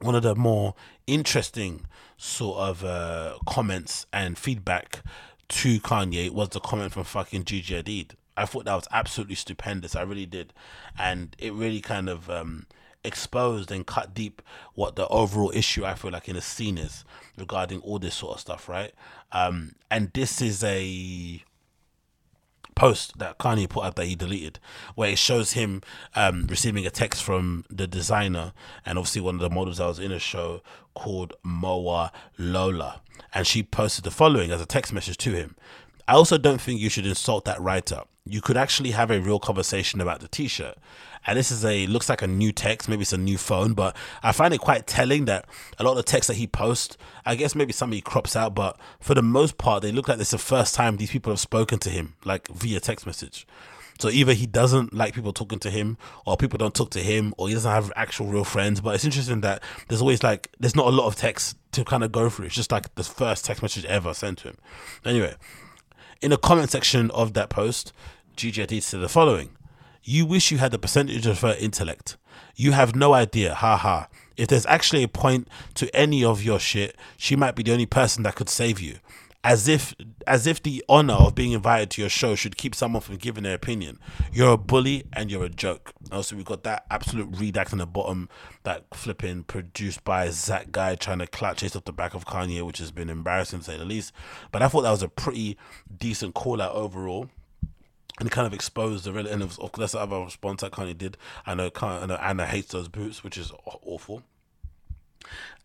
[0.00, 0.74] one of the more
[1.08, 1.86] interesting
[2.16, 5.02] sort of uh, comments and feedback
[5.48, 8.10] to Kanye was the comment from fucking Gigi Hadid.
[8.36, 9.96] I thought that was absolutely stupendous.
[9.96, 10.52] I really did,
[10.96, 12.66] and it really kind of um,
[13.02, 14.42] exposed and cut deep
[14.74, 17.04] what the overall issue I feel like in the scene is
[17.36, 18.92] regarding all this sort of stuff, right?
[19.32, 21.42] Um, and this is a
[22.78, 24.60] post that Kanye put up that he deleted,
[24.94, 25.82] where it shows him
[26.14, 28.52] um, receiving a text from the designer
[28.86, 30.62] and obviously one of the models that was in a show
[30.94, 33.00] called Moa Lola.
[33.34, 35.56] And she posted the following as a text message to him.
[36.06, 38.02] I also don't think you should insult that writer.
[38.24, 40.78] You could actually have a real conversation about the t-shirt.
[41.26, 43.96] And this is a looks like a new text, maybe it's a new phone, but
[44.22, 45.46] I find it quite telling that
[45.78, 46.96] a lot of the text that he posts,
[47.26, 50.18] I guess maybe some he crops out, but for the most part, they look like
[50.20, 53.46] it's the first time these people have spoken to him, like via text message.
[53.98, 57.34] So either he doesn't like people talking to him, or people don't talk to him,
[57.36, 58.80] or he doesn't have actual real friends.
[58.80, 62.04] But it's interesting that there's always like there's not a lot of text to kind
[62.04, 62.46] of go through.
[62.46, 64.56] It's just like the first text message ever sent to him.
[65.04, 65.34] Anyway,
[66.20, 67.92] in the comment section of that post,
[68.36, 69.50] Hadid said the following:
[70.10, 72.16] "You wish you had the percentage of her intellect.
[72.56, 73.54] You have no idea.
[73.54, 73.76] haha.
[73.76, 74.08] ha.
[74.38, 77.84] If there's actually a point to any of your shit, she might be the only
[77.84, 79.00] person that could save you."
[79.44, 79.94] As if,
[80.26, 83.44] as if the honor of being invited to your show should keep someone from giving
[83.44, 84.00] their opinion.
[84.32, 85.92] You're a bully and you're a joke.
[86.10, 88.30] Also, we've got that absolute redact on the bottom,
[88.62, 92.64] that flipping produced by Zach guy trying to clutch chase off the back of Kanye,
[92.64, 94.12] which has been embarrassing to say the least.
[94.52, 95.58] But I thought that was a pretty
[95.98, 97.28] decent call out overall
[98.20, 101.16] and kind of exposed the end of, of that's the other response that Kanye did.
[101.46, 104.22] I know, I know Anna hates those boots, which is awful.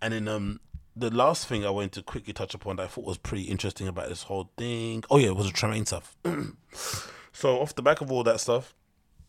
[0.02, 0.60] And then um,
[0.96, 3.88] the last thing I wanted to quickly touch upon that I thought was pretty interesting
[3.88, 5.04] about this whole thing.
[5.10, 6.16] Oh yeah, it was the Tremaine stuff.
[7.34, 8.74] so off the back of all that stuff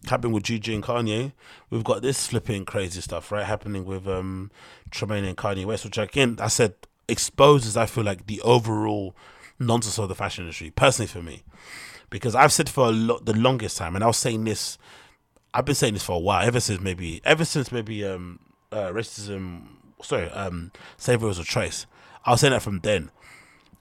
[0.06, 1.32] happening with Gigi and Kanye,
[1.70, 4.50] we've got this flipping crazy stuff right happening with um
[4.90, 6.74] Tremaine and Kanye West, which again I said
[7.08, 9.14] exposes I feel like the overall
[9.58, 10.70] nonsense of the fashion industry.
[10.70, 11.42] Personally, for me,
[12.14, 14.78] because I've said for a lot the longest time, and I was saying this.
[15.52, 18.38] I've been saying this for a while, ever since maybe, ever since maybe um,
[18.70, 19.66] uh, racism.
[20.00, 21.86] Sorry, um, slavery was a choice.
[22.24, 23.10] I was saying that from then,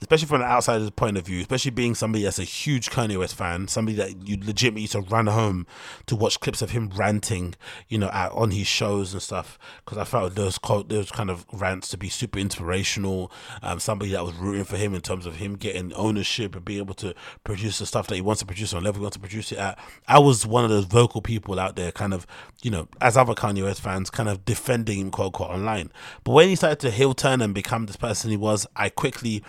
[0.02, 3.36] especially from an outsider's point of view, especially being somebody that's a huge Kanye West
[3.36, 5.66] fan, somebody that you legitimately used to run home
[6.06, 7.56] to watch clips of him ranting,
[7.88, 9.58] you know, at, on his shows and stuff.
[9.84, 13.32] Because I felt those those kind of rants to be super inspirational.
[13.62, 16.80] Um, somebody that was rooting for him in terms of him getting ownership and being
[16.80, 17.14] able to
[17.44, 19.58] produce the stuff that he wants to produce on level he wants to produce it
[19.58, 19.78] at.
[20.08, 22.28] I was one of those vocal people out there, kind of,
[22.62, 25.92] you know, as other Kanye West fans, kind of defending him quote unquote online.
[26.24, 29.44] But when he started to heel turn and become this person he was, I quickly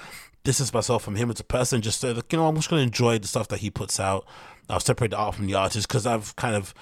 [0.45, 2.81] distance myself from him as a person just so that, you know, I'm just going
[2.81, 4.27] to enjoy the stuff that he puts out.
[4.69, 6.75] I'll separate the art from the artist because I've kind of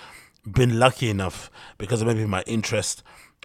[0.51, 3.03] been lucky enough because of maybe my interest.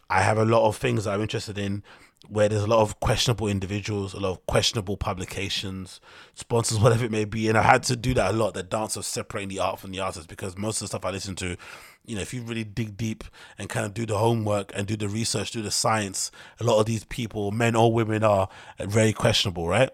[0.09, 1.83] I have a lot of things that I'm interested in
[2.29, 6.01] where there's a lot of questionable individuals, a lot of questionable publications,
[6.33, 7.47] sponsors, whatever it may be.
[7.47, 9.91] And I had to do that a lot, the dance of separating the art from
[9.91, 11.57] the artist, because most of the stuff I listen to,
[12.05, 13.23] you know, if you really dig deep
[13.57, 16.79] and kind of do the homework and do the research, do the science, a lot
[16.79, 18.49] of these people, men or women, are
[18.79, 19.89] very questionable, right?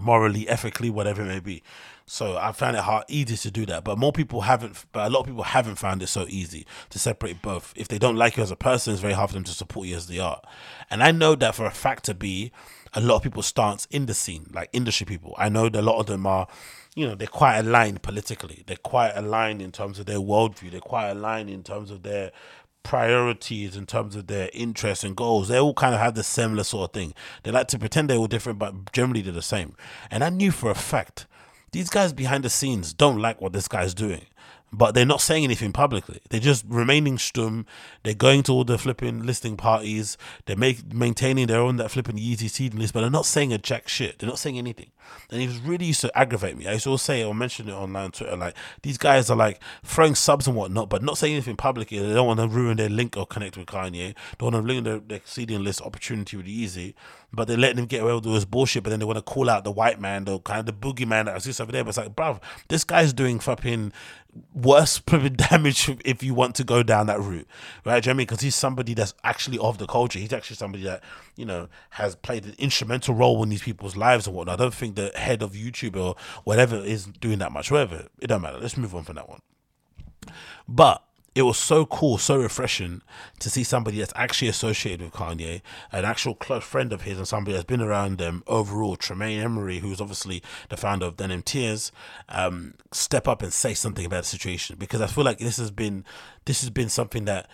[0.00, 1.62] Morally, ethically, whatever it may be.
[2.06, 3.84] So I found it hard, easy to do that.
[3.84, 6.98] But more people haven't, but a lot of people haven't found it so easy to
[6.98, 7.72] separate both.
[7.76, 9.86] If they don't like you as a person, it's very hard for them to support
[9.86, 10.44] you as the art.
[10.90, 12.50] And I know that for a fact to be
[12.92, 15.34] a lot of people's stance in the scene, like industry people.
[15.38, 16.48] I know that a lot of them are,
[16.96, 18.64] you know, they're quite aligned politically.
[18.66, 20.72] They're quite aligned in terms of their worldview.
[20.72, 22.32] They're quite aligned in terms of their
[22.82, 25.48] priorities in terms of their interests and goals.
[25.48, 27.14] They all kind of have the similar sort of thing.
[27.42, 29.74] They like to pretend they're all different but generally they're the same.
[30.10, 31.26] And i knew for a fact
[31.72, 34.26] these guys behind the scenes don't like what this guy's doing
[34.72, 36.20] but they're not saying anything publicly.
[36.30, 37.66] They're just remaining stum.
[38.02, 40.16] They're going to all the flipping listing parties.
[40.46, 43.58] They're make, maintaining their own that flipping Yeezy seed list, but they're not saying a
[43.58, 44.18] jack shit.
[44.18, 44.90] They're not saying anything.
[45.30, 46.68] And it was really used to aggravate me.
[46.68, 49.60] I used to say or mention it online on Twitter, like these guys are like
[49.84, 51.98] throwing subs and whatnot, but not saying anything publicly.
[51.98, 53.92] They don't want to ruin their link or connect with Kanye.
[53.92, 56.94] They don't want to ruin their, their seeding list opportunity with Yeezy
[57.32, 58.82] but they're letting him get away with all this bullshit.
[58.82, 61.26] But then they want to call out the white man, the kind of the boogeyman
[61.26, 61.84] that exists over there.
[61.84, 63.92] But it's like, bruv, this guy's doing fucking
[64.54, 65.00] worse
[65.36, 67.46] damage if you want to go down that route,
[67.84, 68.04] right?
[68.04, 68.26] Know I mean?
[68.26, 70.18] Because he's somebody that's actually of the culture.
[70.18, 71.02] He's actually somebody that
[71.36, 74.60] you know has played an instrumental role in these people's lives and whatnot.
[74.60, 77.70] I don't think the head of YouTube or whatever is doing that much.
[77.70, 78.58] Whatever, it don't matter.
[78.58, 79.40] Let's move on from that one.
[80.68, 81.02] But
[81.34, 83.02] it was so cool, so refreshing
[83.38, 85.62] to see somebody that's actually associated with Kanye,
[85.92, 88.96] an actual close friend of his, and somebody that's been around them overall.
[88.96, 91.92] Tremaine Emory, who's obviously the founder of Denim Tears,
[92.28, 95.70] um, step up and say something about the situation because I feel like this has
[95.70, 96.04] been
[96.46, 97.48] this has been something that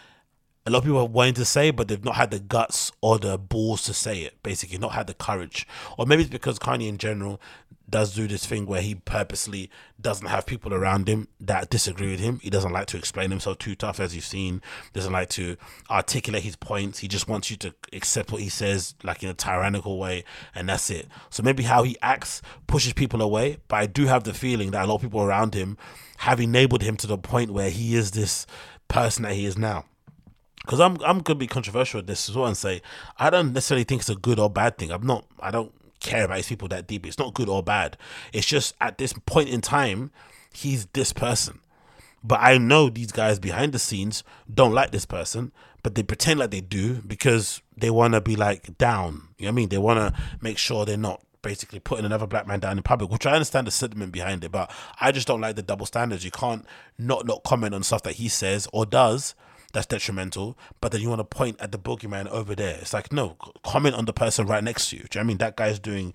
[0.65, 3.19] a lot of people are wanting to say, but they've not had the guts or
[3.19, 4.43] the balls to say it.
[4.43, 5.67] Basically, not had the courage,
[5.97, 7.41] or maybe it's because Kanye in general
[7.89, 12.21] does do this thing where he purposely doesn't have people around him that disagree with
[12.21, 12.41] him.
[12.43, 14.61] He doesn't like to explain himself too tough, as you've seen.
[14.93, 15.57] Doesn't like to
[15.91, 16.99] articulate his points.
[16.99, 20.69] He just wants you to accept what he says, like in a tyrannical way, and
[20.69, 21.07] that's it.
[21.31, 23.59] So maybe how he acts pushes people away.
[23.69, 25.79] But I do have the feeling that a lot of people around him
[26.19, 28.47] have enabled him to the point where he is this
[28.89, 29.85] person that he is now
[30.67, 32.83] because I'm I'm gonna be controversial with this as well and say
[33.19, 34.91] I don't necessarily think it's a good or bad thing.
[34.91, 35.25] I'm not.
[35.41, 37.07] I don't care about his people that deep.
[37.07, 37.97] It's not good or bad.
[38.33, 40.11] It's just at this point in time,
[40.53, 41.61] he's this person.
[42.23, 45.53] But I know these guys behind the scenes don't like this person,
[45.83, 49.29] but they pretend like they do because they want to be like down.
[49.39, 49.69] You know what I mean?
[49.69, 53.11] They want to make sure they're not basically putting another black man down in public,
[53.11, 54.69] which I understand the sentiment behind it, but
[55.01, 56.25] I just don't like the double standards.
[56.25, 56.65] You can't
[56.99, 59.37] not not comment on stuff that he says or does
[59.73, 62.79] that's detrimental, but then you want to point at the boogeyman over there.
[62.81, 65.03] It's like, no, comment on the person right next to you.
[65.03, 66.15] Do you know I mean that guy's doing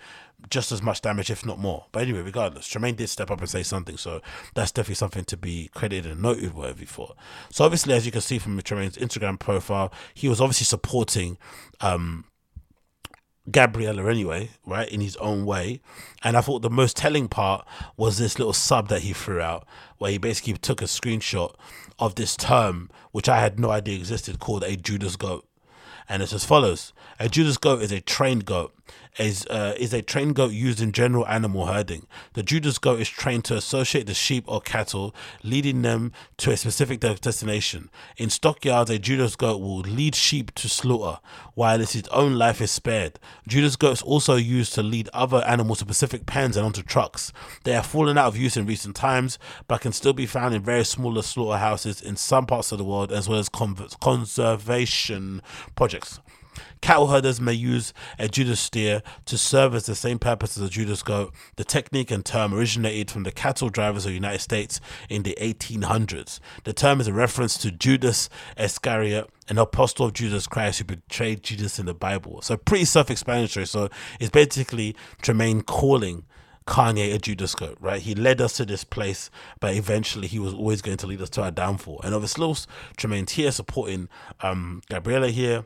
[0.49, 1.85] just as much damage, if not more?
[1.91, 4.21] But anyway, regardless, Tremaine did step up and say something, so
[4.55, 7.13] that's definitely something to be credited and noted whatever for.
[7.51, 11.37] So obviously, as you can see from Tremaine's Instagram profile, he was obviously supporting
[11.81, 12.25] um
[13.49, 15.81] Gabriella anyway, right, in his own way.
[16.23, 17.65] And I thought the most telling part
[17.97, 19.65] was this little sub that he threw out,
[19.97, 21.55] where he basically took a screenshot
[21.97, 25.47] of this term, which I had no idea existed, called a Judas goat.
[26.07, 28.73] And it's as follows A Judas goat is a trained goat
[29.17, 32.07] is uh, is a trained goat used in general animal herding.
[32.33, 35.13] The Judas goat is trained to associate the sheep or cattle,
[35.43, 37.89] leading them to a specific destination.
[38.17, 41.19] In stockyards, a Judas goat will lead sheep to slaughter,
[41.55, 43.19] while its own life is spared.
[43.47, 47.33] Judas goats also used to lead other animals to specific pens and onto trucks.
[47.63, 49.37] They have fallen out of use in recent times,
[49.67, 53.11] but can still be found in very smaller slaughterhouses in some parts of the world,
[53.11, 55.41] as well as conservation
[55.75, 56.19] projects.
[56.81, 60.69] Cattle herders may use a Judas steer to serve as the same purpose as a
[60.69, 61.33] Judas goat.
[61.55, 64.79] The technique and term originated from the cattle drivers of the United States
[65.09, 66.39] in the 1800s.
[66.63, 71.43] The term is a reference to Judas Iscariot, an apostle of Jesus Christ who betrayed
[71.43, 72.41] Jesus in the Bible.
[72.41, 73.67] So pretty self-explanatory.
[73.67, 76.25] So it's basically Tremaine calling
[76.67, 78.01] Kanye a Judas goat, right?
[78.01, 79.29] He led us to this place,
[79.59, 82.01] but eventually he was always going to lead us to our downfall.
[82.03, 82.55] And obviously,
[82.97, 84.09] Tremaine's here supporting
[84.41, 85.65] um, Gabriella here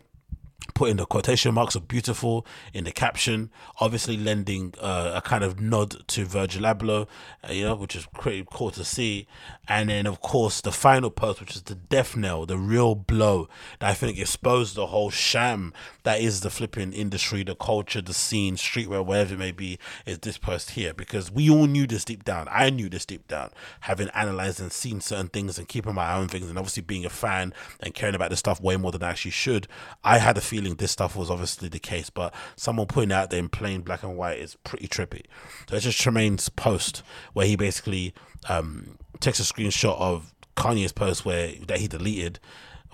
[0.73, 5.59] putting the quotation marks of beautiful in the caption, obviously lending uh, a kind of
[5.59, 7.07] nod to Virgil Abloh,
[7.47, 9.27] uh, you know, which is pretty cool to see.
[9.67, 13.47] And then, of course, the final post, which is the death knell, the real blow
[13.79, 15.73] that I think exposed the whole sham
[16.03, 20.19] that is the flipping industry, the culture, the scene, streetwear, wherever it may be, is
[20.19, 20.93] this post here.
[20.93, 22.47] Because we all knew this deep down.
[22.51, 23.51] I knew this deep down,
[23.81, 27.09] having analyzed and seen certain things and keeping my own things, and obviously being a
[27.09, 29.67] fan and caring about this stuff way more than I actually should.
[30.03, 33.39] I had a feeling this stuff was obviously the case, but someone putting out there
[33.39, 35.23] in plain black and white is pretty trippy.
[35.69, 37.03] So it's just Tremaine's post
[37.33, 38.13] where he basically
[38.49, 42.39] um, takes a screenshot of Kanye's post where that he deleted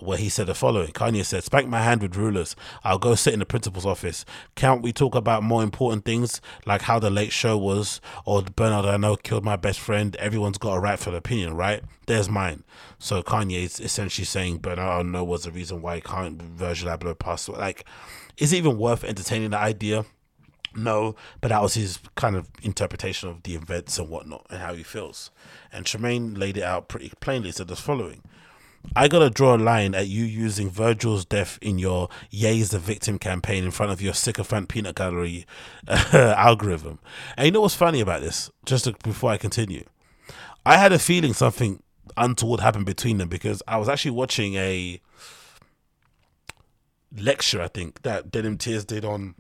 [0.02, 2.56] where he said the following Kanye said, Spank my hand with rulers.
[2.84, 4.26] I'll go sit in the principal's office.
[4.56, 8.86] Can't we talk about more important things like how the late show was or Bernard
[8.86, 10.16] Arnault killed my best friend?
[10.18, 11.84] Everyone's got a right for an opinion, right?
[12.08, 12.64] There's mine.
[13.00, 17.50] So Kanye is essentially saying Bernard Arnault was the reason why can't Virgil Abloh passed.
[17.50, 17.86] Like,
[18.38, 20.06] is it even worth entertaining the idea?
[20.74, 24.74] No, but that was his kind of interpretation of the events and whatnot and how
[24.74, 25.30] he feels.
[25.72, 27.52] And Tremaine laid it out pretty plainly.
[27.52, 28.22] Said the following
[28.96, 33.20] I gotta draw a line at you using Virgil's death in your "Ye's the Victim"
[33.20, 35.46] campaign in front of your sycophant peanut gallery
[35.88, 37.00] uh, algorithm.
[37.38, 38.52] And you know what's funny about this?
[38.66, 39.86] Just to, before I continue,
[40.66, 41.82] I had a feeling something
[42.18, 45.00] untoward happened between them because I was actually watching a
[47.16, 49.36] lecture, I think, that Denim Tears did on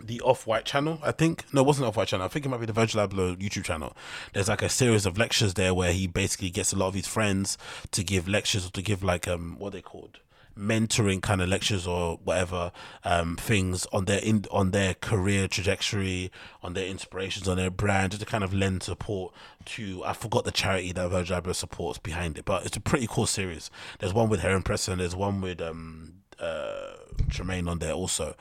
[0.00, 1.44] the Off White channel, I think.
[1.52, 2.26] No, it wasn't Off White channel.
[2.26, 3.96] I think it might be the Virgil Abloh YouTube channel.
[4.32, 7.06] There's like a series of lectures there where he basically gets a lot of his
[7.06, 7.56] friends
[7.92, 10.20] to give lectures or to give like um what they called
[10.58, 12.72] mentoring kind of lectures or whatever
[13.04, 16.30] um things on their in on their career trajectory,
[16.62, 20.44] on their inspirations, on their brand, just to kind of lend support to I forgot
[20.44, 23.70] the charity that Virgil Abloh supports behind it, but it's a pretty cool series.
[23.98, 26.92] There's one with Heron Preston, there's one with um uh
[27.30, 28.36] Tremaine on there also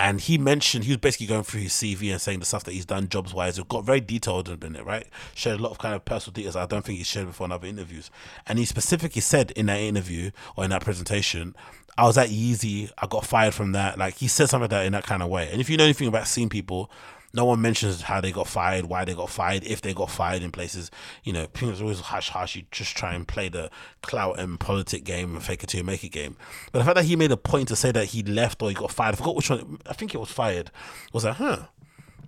[0.00, 2.72] and he mentioned he was basically going through his CV and saying the stuff that
[2.72, 3.58] he's done jobs wise.
[3.58, 5.06] It got very detailed in it, right?
[5.34, 7.52] Shared a lot of kind of personal details I don't think he shared before in
[7.52, 8.10] other interviews.
[8.46, 11.54] And he specifically said in that interview or in that presentation,
[11.98, 13.98] I was at Yeezy, I got fired from that.
[13.98, 15.50] Like he said something like that in that kind of way.
[15.52, 16.90] And if you know anything about seeing people,
[17.32, 20.42] no one mentions how they got fired, why they got fired, if they got fired
[20.42, 20.90] in places.
[21.22, 22.56] You know, people always hush hush.
[22.56, 23.70] You just try and play the
[24.02, 26.36] clout and politic game and fake it till you make it game.
[26.72, 28.74] But the fact that he made a point to say that he left or he
[28.74, 29.78] got fired, I forgot which one.
[29.86, 30.70] I think it was fired.
[31.12, 31.66] Was like, huh.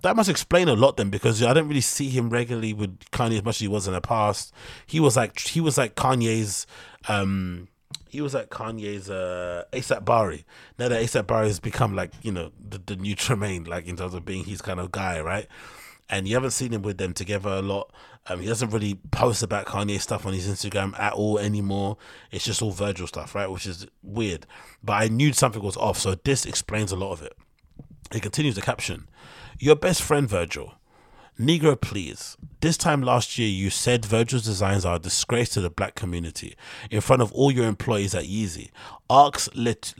[0.03, 3.37] that must explain a lot then because I don't really see him regularly with Kanye
[3.37, 4.53] as much as he was in the past.
[4.85, 6.65] He was like he was like Kanye's
[7.09, 7.67] um
[8.09, 10.45] he was like Kanye's uh ASAP Bari.
[10.77, 13.95] Now that ASAP Bari has become like, you know, the, the new Tremaine, like in
[13.95, 15.47] terms of being his kind of guy, right?
[16.09, 17.91] And you haven't seen him with them together a lot.
[18.27, 21.97] Um, he doesn't really post about Kanye stuff on his Instagram at all anymore.
[22.31, 23.49] It's just all Virgil stuff, right?
[23.49, 24.45] Which is weird.
[24.83, 27.35] But I knew something was off, so this explains a lot of it.
[28.13, 29.09] He continues the caption.
[29.59, 30.75] Your best friend Virgil.
[31.39, 32.37] Negro, please.
[32.61, 36.55] This time last year, you said Virgil's designs are a disgrace to the black community
[36.91, 38.69] in front of all your employees at Yeezy.
[39.09, 39.95] Ask Let,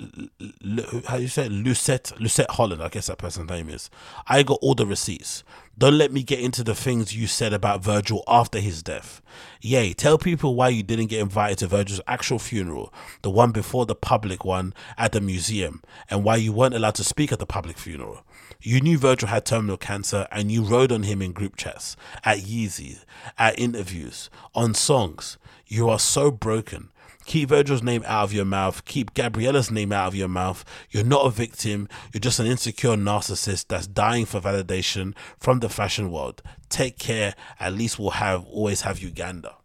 [1.08, 1.50] how you say?
[1.50, 3.90] Lucette Lucette Holland, I guess that person's name is.
[4.28, 5.44] I got all the receipts.
[5.76, 9.22] Don't let me get into the things you said about Virgil after his death.
[9.60, 12.94] Yay, tell people why you didn't get invited to Virgil's actual funeral,
[13.24, 15.82] the one before the public one at the museum,
[16.12, 18.24] and why you weren't allowed to speak at the public funeral.
[18.65, 22.40] You knew Virgil had terminal cancer and you rode on him in group chats, at
[22.40, 23.03] Yeezy,
[23.38, 25.38] at interviews, on songs.
[25.68, 26.90] You are so broken.
[27.26, 28.85] Keep Virgil's name out of your mouth.
[28.85, 30.64] Keep Gabriella's name out of your mouth.
[30.90, 31.90] You're not a victim.
[32.14, 36.41] You're just an insecure narcissist that's dying for validation from the fashion world.
[36.69, 37.35] Take care.
[37.60, 39.56] At least we'll have always have Uganda.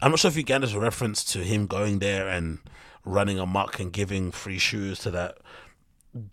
[0.00, 2.60] I'm not sure if Uganda's a reference to him going there and
[3.04, 5.38] running amok and giving free shoes to that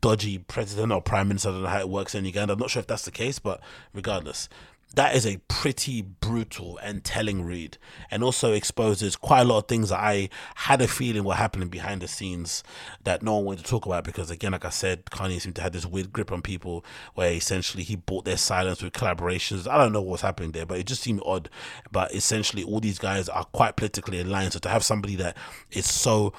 [0.01, 1.49] dodgy president or prime minister.
[1.49, 2.53] I don't know how it works in Uganda.
[2.53, 3.61] I'm not sure if that's the case, but
[3.93, 4.47] regardless,
[4.93, 7.77] that is a pretty brutal and telling read,
[8.09, 11.69] and also exposes quite a lot of things that I had a feeling were happening
[11.69, 12.61] behind the scenes
[13.05, 14.03] that no one wanted to talk about.
[14.03, 16.83] Because again, like I said, Kanye seemed to have this weird grip on people,
[17.15, 19.65] where essentially he bought their silence with collaborations.
[19.65, 21.49] I don't know what's happening there, but it just seemed odd.
[21.89, 24.51] But essentially, all these guys are quite politically aligned.
[24.51, 25.37] So to have somebody that
[25.71, 26.33] is so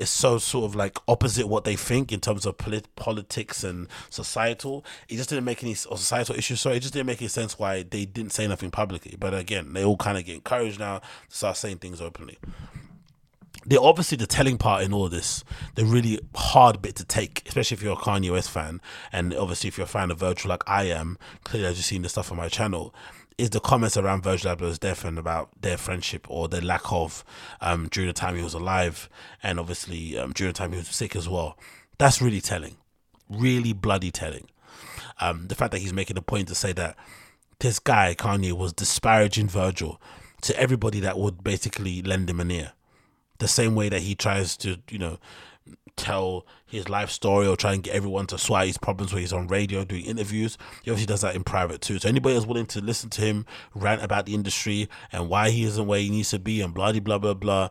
[0.00, 3.88] is so sort of like opposite what they think in terms of polit- politics and
[4.08, 4.84] societal.
[5.08, 6.60] It just didn't make any societal issues.
[6.60, 9.16] So it just didn't make any sense why they didn't say nothing publicly.
[9.18, 12.38] But again, they all kind of get encouraged now to start saying things openly.
[13.66, 15.44] The obviously the telling part in all this,
[15.74, 18.80] the really hard bit to take, especially if you're a Kanye West fan,
[19.12, 22.00] and obviously if you're a fan of Virgil like I am, clearly as you've seen
[22.00, 22.94] the stuff on my channel,
[23.40, 27.24] is the comments around Virgil Abloh's death and about their friendship or their lack of
[27.60, 29.08] um, during the time he was alive,
[29.42, 31.58] and obviously um, during the time he was sick as well.
[31.98, 32.76] That's really telling,
[33.28, 34.48] really bloody telling.
[35.20, 36.96] Um, the fact that he's making a point to say that
[37.58, 40.00] this guy Kanye was disparaging Virgil
[40.42, 42.72] to everybody that would basically lend him an ear,
[43.38, 45.18] the same way that he tries to, you know,
[45.96, 49.32] tell his life story or try and get everyone to swat his problems when he's
[49.32, 50.56] on radio doing interviews.
[50.82, 51.98] He obviously does that in private too.
[51.98, 55.64] So anybody that's willing to listen to him rant about the industry and why he
[55.64, 57.68] isn't where he needs to be and blah blah blah blah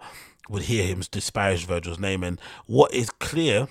[0.50, 2.24] would hear him disparage Virgil's name.
[2.24, 3.68] And what is clear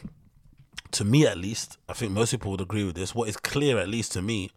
[0.92, 3.78] to me at least, I think most people would agree with this, what is clear
[3.78, 4.50] at least to me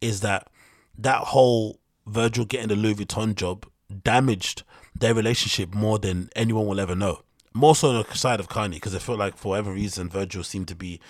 [0.00, 0.48] is that
[0.98, 3.66] that whole Virgil getting the Louis Vuitton job
[4.02, 4.62] damaged
[4.94, 7.23] their relationship more than anyone will ever know
[7.54, 10.42] more so on the side of Kanye because I felt like for whatever reason Virgil
[10.42, 11.00] seemed to be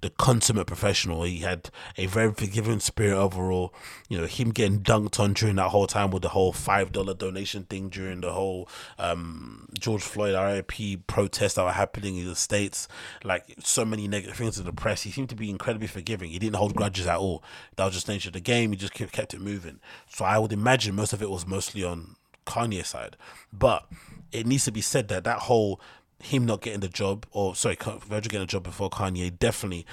[0.00, 1.24] the consummate professional.
[1.24, 1.68] He had
[1.98, 3.74] a very forgiving spirit overall.
[4.08, 7.12] You know, him getting dunked on during that whole time with the whole five dollar
[7.12, 8.66] donation thing during the whole
[8.98, 12.88] um, George Floyd RIP protests that were happening in the states.
[13.22, 15.02] Like so many negative things in the press.
[15.02, 16.30] He seemed to be incredibly forgiving.
[16.30, 17.42] He didn't hold grudges at all.
[17.76, 18.70] That was just nature of the game.
[18.70, 19.80] He just kept, kept it moving.
[20.08, 22.16] So I would imagine most of it was mostly on
[22.46, 23.16] Kanye's side,
[23.52, 23.86] but
[24.32, 25.80] it needs to be said that that whole
[26.22, 29.86] him not getting the job, or sorry, Virgil getting a job before Kanye, definitely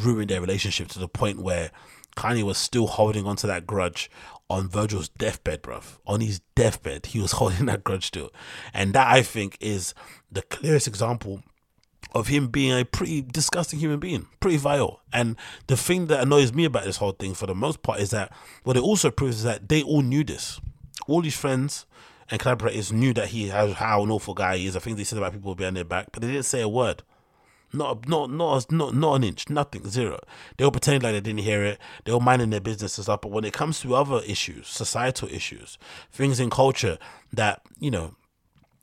[0.00, 1.70] ruined their relationship to the point where
[2.16, 4.10] Kanye was still holding on to that grudge
[4.48, 5.98] on Virgil's deathbed, bruv.
[6.06, 8.32] On his deathbed, he was holding that grudge still.
[8.72, 9.94] And that, I think, is
[10.30, 11.42] the clearest example
[12.14, 15.00] of him being a pretty disgusting human being, pretty vile.
[15.12, 18.10] And the thing that annoys me about this whole thing, for the most part, is
[18.10, 20.60] that what it also proves is that they all knew this.
[21.08, 21.86] All these friends,
[22.30, 24.76] and collaborators knew that he has how an awful guy he is.
[24.76, 27.02] I think they said about people behind their back, but they didn't say a word.
[27.72, 30.20] Not, not, not, not, not an inch, nothing, zero.
[30.56, 31.78] They all pretend like they didn't hear it.
[32.04, 33.22] They all minding their business and stuff.
[33.22, 35.76] But when it comes to other issues, societal issues,
[36.12, 36.98] things in culture
[37.32, 38.14] that you know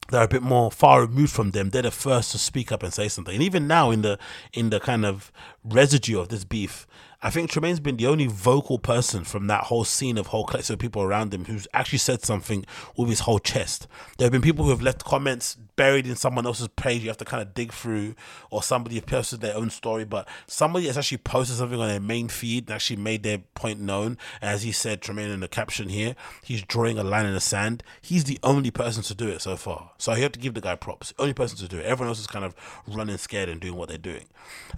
[0.10, 2.84] that are a bit more far removed from them, they're the first to speak up
[2.84, 3.34] and say something.
[3.34, 4.20] And even now, in the
[4.52, 5.32] in the kind of
[5.64, 6.86] residue of this beef,
[7.24, 10.80] I think Tremaine's been the only vocal person from that whole scene of whole collective
[10.80, 12.66] people around him who's actually said something
[12.98, 13.88] with his whole chest.
[14.18, 17.18] There have been people who have left comments buried in someone else's page you have
[17.18, 18.16] to kind of dig through,
[18.50, 22.28] or somebody posted their own story, but somebody has actually posted something on their main
[22.28, 24.18] feed and actually made their point known.
[24.42, 27.84] As he said, Tremaine in the caption here, he's drawing a line in the sand.
[28.02, 29.92] He's the only person to do it so far.
[30.00, 31.14] So you have to give the guy props.
[31.20, 31.86] Only person to do it.
[31.86, 32.56] Everyone else is kind of
[32.88, 34.26] running scared and doing what they're doing.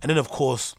[0.01, 0.75] And then, of course,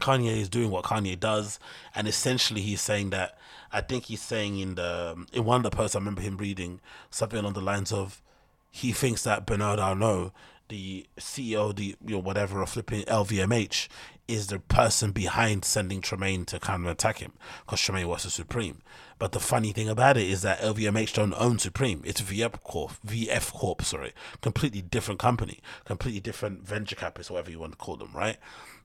[0.00, 1.58] Kanye is doing what Kanye does,
[1.94, 3.38] and essentially he's saying that.
[3.72, 6.80] I think he's saying in the in one of the posts I remember him reading
[7.10, 8.22] something along the lines of,
[8.70, 10.32] he thinks that Bernard Arnault,
[10.68, 13.88] the CEO, the you know whatever of flipping LVMH,
[14.28, 17.32] is the person behind sending Tremaine to kind of attack him
[17.64, 18.82] because Tremaine was a Supreme.
[19.18, 22.02] But the funny thing about it is that LVMH don't own Supreme.
[22.04, 24.12] It's VF Corp, VF Corp, sorry,
[24.42, 28.36] completely different company, completely different venture capitalists, whatever you want to call them, right?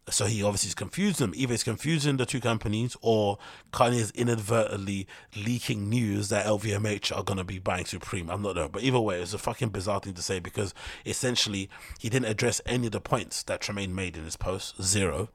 [0.10, 1.32] So he obviously is confused them.
[1.36, 3.38] Either it's confusing the two companies or
[3.72, 8.30] Kanye is inadvertently leaking news that LVMH are going to be buying Supreme.
[8.30, 10.73] I'm not sure, But either way, it's a fucking bizarre thing to say because
[11.06, 11.69] essentially
[11.99, 14.82] he didn't address any of the points that Tremaine made in his post.
[14.82, 15.30] Zero.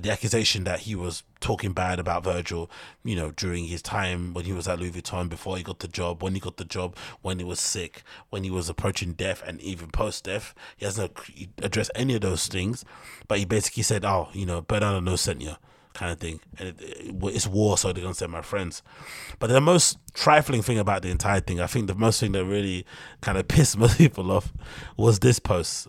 [0.00, 2.70] The accusation that he was talking bad about Virgil,
[3.04, 5.88] you know, during his time when he was at Louis Vuitton, before he got the
[5.88, 9.42] job, when he got the job, when he was sick, when he was approaching death,
[9.46, 10.54] and even post death.
[10.76, 11.12] He hasn't
[11.62, 12.84] addressed any of those things,
[13.28, 15.56] but he basically said, oh, you know, Bernard Arnault sent you
[15.96, 16.40] kind of thing.
[16.58, 18.82] And it, it, it's war, so they're gonna send my friends.
[19.38, 22.44] But the most trifling thing about the entire thing, I think the most thing that
[22.44, 22.86] really
[23.22, 24.52] kind of pissed most people off
[24.96, 25.88] was this post.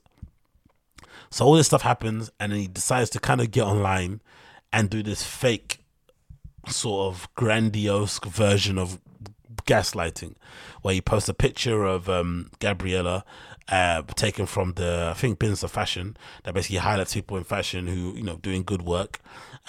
[1.30, 4.22] So all this stuff happens, and then he decides to kind of get online
[4.72, 5.84] and do this fake,
[6.68, 9.00] sort of grandiose version of
[9.66, 10.36] gaslighting,
[10.82, 13.24] where he posts a picture of um, Gabriella
[13.70, 17.88] uh, taken from the I think Business of Fashion that basically highlights people in fashion
[17.88, 19.20] who you know doing good work.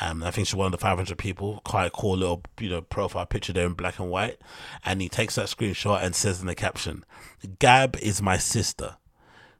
[0.01, 1.60] Um, I think she's one of the 500 people.
[1.64, 4.39] Quite cool little you know profile picture there in black and white,
[4.85, 7.05] and he takes that screenshot and says in the caption,
[7.59, 8.97] "Gab is my sister."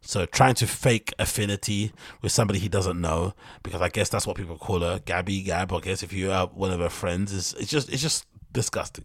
[0.01, 1.93] So trying to fake affinity
[2.23, 5.73] with somebody he doesn't know, because I guess that's what people call her, Gabby Gab.
[5.73, 9.05] I guess if you are one of her friends, is it's just it's just disgusting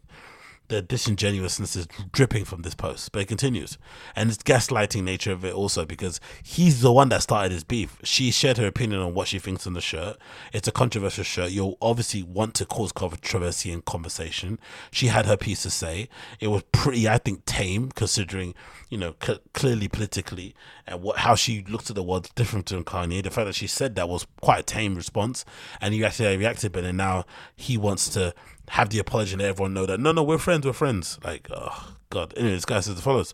[0.70, 3.78] the disingenuousness is dripping from this post, but it continues.
[4.16, 7.98] And it's gaslighting nature of it also because he's the one that started his beef.
[8.04, 10.18] She shared her opinion on what she thinks on the shirt.
[10.52, 11.52] It's a controversial shirt.
[11.52, 14.60] You'll obviously want to cause controversy and conversation.
[14.92, 16.10] She had her piece to say.
[16.40, 18.56] It was pretty, I think, tame considering,
[18.90, 20.56] you know, c- clearly politically
[20.88, 23.24] and what how she looked at the world different to Kanye.
[23.24, 25.46] The fact that she said that was quite a tame response,
[25.82, 27.26] and you actually reacted, but then now
[27.56, 28.34] he wants to
[28.70, 31.20] have the apology and let everyone know that no, no, we're friends, we're friends.
[31.24, 32.34] Like, oh god.
[32.38, 33.34] Anyway, this guy says as follows.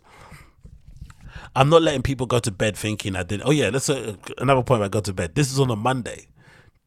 [1.56, 3.42] I'm not letting people go to bed thinking I did.
[3.44, 4.82] Oh yeah, that's a, uh, another point.
[4.82, 5.34] I go to bed.
[5.34, 6.26] This is on a Monday.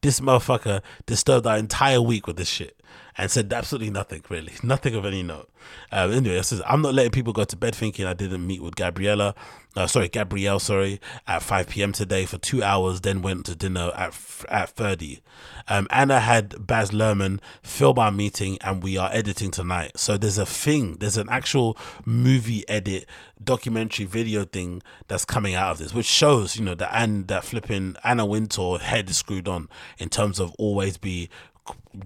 [0.02, 2.78] This motherfucker disturbed our entire week with this shit
[3.18, 5.50] and said absolutely nothing, really, nothing of any note.
[5.92, 8.62] Um, anyway, it says I'm not letting people go to bed thinking I didn't meet
[8.62, 9.36] with Gabriella.
[9.76, 10.60] Uh, sorry, Gabrielle.
[10.60, 11.94] Sorry, at 5 p.m.
[11.94, 13.02] today for two hours.
[13.02, 14.18] Then went to dinner at
[14.50, 15.22] at 30.
[15.68, 19.98] Um, Anna had Baz Luhrmann film our meeting, and we are editing tonight.
[19.98, 20.98] So there's a thing.
[21.00, 23.08] There's an actual movie edit,
[23.44, 27.44] documentary video thing that's coming out of this, which shows you know that and that
[27.44, 31.30] flipping Anna Wintour head is screwed on in terms of always be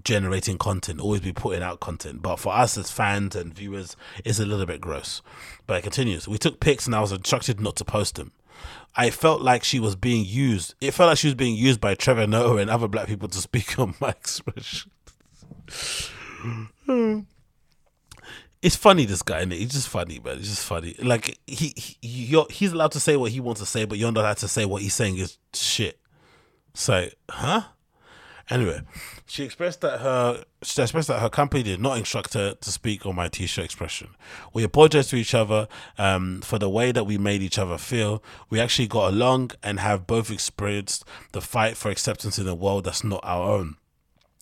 [0.04, 2.22] generating content, always be putting out content.
[2.22, 5.22] But for us as fans and viewers, it's a little bit gross.
[5.66, 6.28] But it continues.
[6.28, 8.32] We took pics and I was instructed not to post them.
[8.96, 10.74] I felt like she was being used.
[10.80, 13.38] It felt like she was being used by Trevor Noah and other black people to
[13.38, 14.90] speak on my expression.
[18.62, 20.38] it's funny, this guy, and he's just funny, man.
[20.38, 20.96] It's just funny.
[21.00, 24.22] Like he, he he's allowed to say what he wants to say, but you're not
[24.22, 26.00] allowed to say what he's saying is shit.
[26.74, 27.62] So, huh?
[28.50, 28.80] Anyway,
[29.28, 33.04] she expressed that her she expressed that her company did not instruct her to speak
[33.04, 34.08] on my t-shirt expression.
[34.54, 35.68] We apologized to each other
[35.98, 38.22] um, for the way that we made each other feel.
[38.48, 42.84] We actually got along and have both experienced the fight for acceptance in a world
[42.84, 43.76] that's not our own.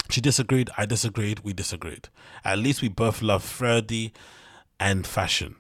[0.09, 0.71] She disagreed.
[0.79, 1.41] I disagreed.
[1.41, 2.09] We disagreed.
[2.45, 4.13] At least we both love Ferdy
[4.79, 5.57] and fashion.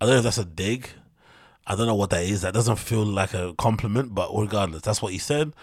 [0.00, 0.90] I don't know if that's a dig.
[1.66, 2.42] I don't know what that is.
[2.42, 5.54] That doesn't feel like a compliment, but regardless, that's what he said.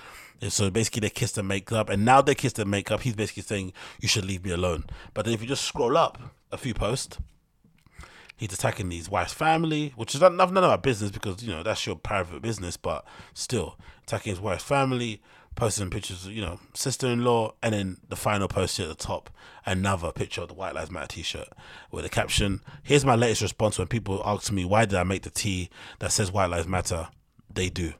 [0.41, 3.01] And so basically, they kissed and make up, and now they kissed and make up.
[3.01, 4.85] He's basically saying you should leave me alone.
[5.13, 6.17] But then if you just scroll up
[6.51, 7.19] a few posts,
[8.35, 11.85] he's attacking his wife's family, which is none, of our business because you know that's
[11.85, 12.75] your private business.
[12.75, 13.05] But
[13.35, 15.21] still, attacking his wife's family,
[15.55, 19.29] posting pictures, of, you know, sister-in-law, and then the final post here at the top,
[19.65, 21.49] another picture of the White Lives Matter T-shirt
[21.91, 22.61] with a caption.
[22.83, 25.69] Here's my latest response when people ask me why did I make the T
[25.99, 27.09] that says White Lives Matter.
[27.53, 27.93] They do.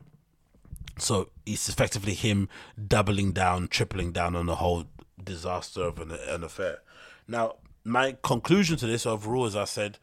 [1.02, 2.48] So it's effectively him
[2.88, 4.86] doubling down, tripling down on the whole
[5.23, 6.80] disaster of an, an affair.
[7.28, 9.98] Now, my conclusion to this overall, as I said,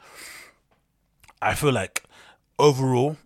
[1.41, 2.05] I feel like
[2.59, 3.17] overall,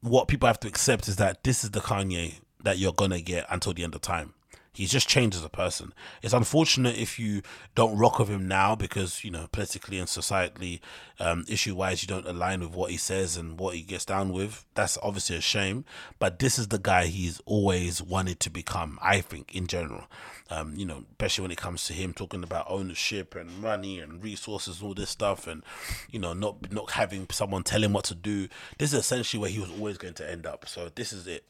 [0.00, 3.46] what people have to accept is that this is the Kanye that you're gonna get
[3.50, 4.34] until the end of time.
[4.78, 5.92] He's just changed as a person.
[6.22, 7.42] It's unfortunate if you
[7.74, 10.78] don't rock with him now because you know politically and societally,
[11.18, 14.32] um, issue wise, you don't align with what he says and what he gets down
[14.32, 14.66] with.
[14.74, 15.84] That's obviously a shame.
[16.20, 19.00] But this is the guy he's always wanted to become.
[19.02, 20.04] I think in general,
[20.48, 24.22] um, you know, especially when it comes to him talking about ownership and money and
[24.22, 25.64] resources, and all this stuff, and
[26.08, 28.46] you know, not not having someone tell him what to do.
[28.78, 30.68] This is essentially where he was always going to end up.
[30.68, 31.44] So this is it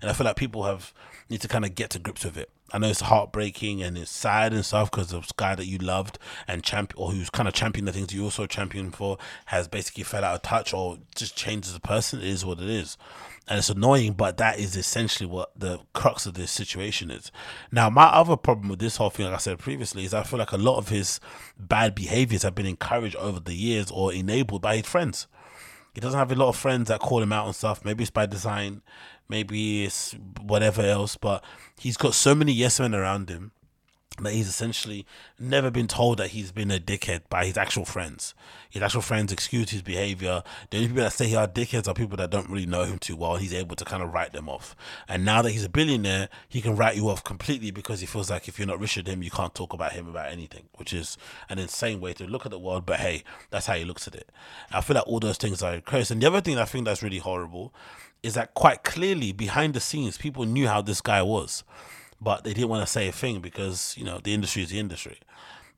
[0.00, 0.92] and I feel like people have
[1.30, 2.50] need to kind of get to grips with it.
[2.72, 6.18] I know it's heartbreaking and it's sad and stuff because the guy that you loved
[6.48, 10.02] and champ or who's kind of championed the things you also championed for has basically
[10.02, 12.20] fell out of touch or just changed as a person.
[12.20, 12.96] It is what it is.
[13.46, 17.30] And it's annoying, but that is essentially what the crux of this situation is.
[17.70, 20.38] Now, my other problem with this whole thing, like I said previously, is I feel
[20.38, 21.20] like a lot of his
[21.58, 25.26] bad behaviors have been encouraged over the years or enabled by his friends.
[25.94, 27.84] He doesn't have a lot of friends that call him out and stuff.
[27.84, 28.82] Maybe it's by design
[29.28, 31.44] maybe it's whatever else, but
[31.78, 33.52] he's got so many yes men around him
[34.20, 35.04] that he's essentially
[35.40, 38.32] never been told that he's been a dickhead by his actual friends.
[38.70, 40.44] His actual friends excuse his behavior.
[40.70, 42.98] The only people that say he are dickheads are people that don't really know him
[42.98, 43.36] too well.
[43.36, 44.76] He's able to kind of write them off.
[45.08, 48.30] And now that he's a billionaire, he can write you off completely because he feels
[48.30, 50.92] like if you're not rich with him, you can't talk about him about anything, which
[50.92, 51.18] is
[51.48, 52.86] an insane way to look at the world.
[52.86, 54.30] But hey, that's how he looks at it.
[54.70, 56.14] I feel like all those things are crazy.
[56.14, 57.74] And the other thing I think that's really horrible
[58.22, 61.64] is that quite clearly behind the scenes, people knew how this guy was,
[62.24, 64.78] but they didn't want to say a thing because you know the industry is the
[64.80, 65.18] industry,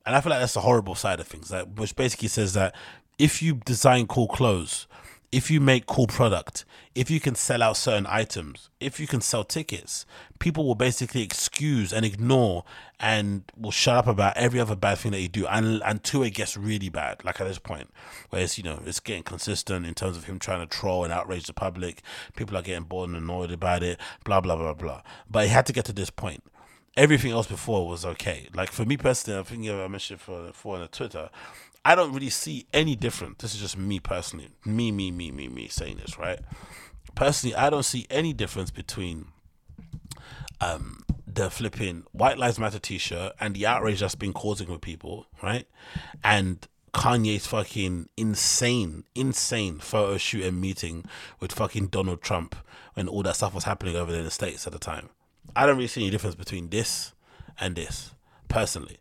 [0.05, 1.49] and I feel like that's the horrible side of things.
[1.49, 2.73] That which basically says that
[3.19, 4.86] if you design cool clothes,
[5.31, 6.63] if you make cool product,
[6.95, 10.05] if you can sell out certain items, if you can sell tickets,
[10.39, 12.63] people will basically excuse and ignore
[12.99, 16.33] and will shut up about every other bad thing that you do and until it
[16.33, 17.89] gets really bad, like at this point,
[18.29, 21.11] where it's you know, it's getting consistent in terms of him trying to troll and
[21.11, 22.01] outrage the public,
[22.35, 25.01] people are getting bored and annoyed about it, blah blah blah blah.
[25.29, 26.43] But he had to get to this point.
[26.95, 28.47] Everything else before was okay.
[28.55, 31.29] Like for me personally, I think I mentioned for for on the Twitter,
[31.87, 33.37] I don't really see any difference.
[33.37, 34.49] This is just me personally.
[34.65, 36.37] Me, me, me, me, me saying this, right?
[37.15, 39.27] Personally, I don't see any difference between
[40.59, 44.81] um the flipping White Lives Matter t shirt and the outrage that's been causing with
[44.81, 45.65] people, right?
[46.25, 51.05] And Kanye's fucking insane, insane photo shoot and meeting
[51.39, 52.53] with fucking Donald Trump
[52.95, 55.07] when all that stuff was happening over there in the States at the time.
[55.55, 57.13] I don't really see any difference between this
[57.57, 58.11] and this,
[58.49, 58.97] personally.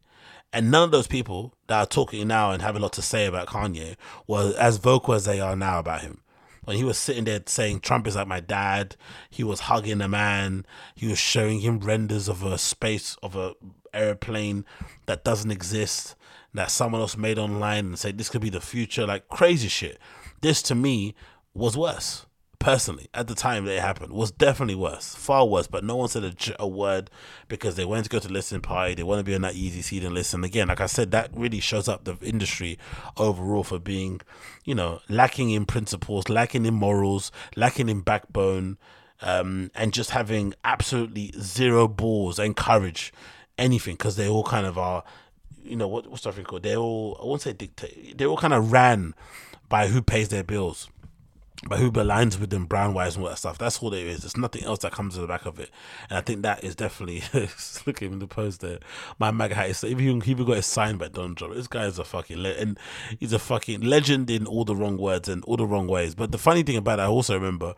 [0.52, 3.26] And none of those people that are talking now and have a lot to say
[3.26, 3.96] about Kanye
[4.26, 6.20] were as vocal as they are now about him.
[6.64, 8.96] When he was sitting there saying Trump is like my dad,
[9.30, 13.54] he was hugging a man, he was showing him renders of a space of a
[13.94, 14.64] airplane
[15.06, 16.16] that doesn't exist,
[16.54, 19.98] that someone else made online and said this could be the future, like crazy shit.
[20.40, 21.14] This to me
[21.54, 22.25] was worse
[22.66, 26.08] personally at the time that it happened was definitely worse far worse but no one
[26.08, 27.08] said a, a word
[27.46, 29.80] because they went to go to listen party they want to be on that easy
[29.80, 30.42] seat and listen.
[30.42, 32.76] Again like i said that really shows up the industry
[33.16, 34.20] overall for being
[34.64, 38.78] you know lacking in principles lacking in morals lacking in backbone
[39.22, 43.12] um, and just having absolutely zero balls and courage
[43.58, 45.04] anything because they all kind of are
[45.62, 46.64] you know what what's that thing called?
[46.64, 49.14] They all i won't say dictate they all kind of ran
[49.68, 50.88] by who pays their bills
[51.68, 53.58] but who aligns with them brand wise and all that stuff.
[53.58, 54.20] That's all there is.
[54.20, 55.70] There's nothing else that comes to the back of it.
[56.10, 58.78] And I think that is definitely look at him in the post there.
[59.18, 61.54] My MAGA hat is even he even got his signed by Donald Trump.
[61.54, 62.78] This guy is a fucking le- and
[63.18, 66.14] he's a fucking legend in all the wrong words and all the wrong ways.
[66.14, 67.74] But the funny thing about it, I also remember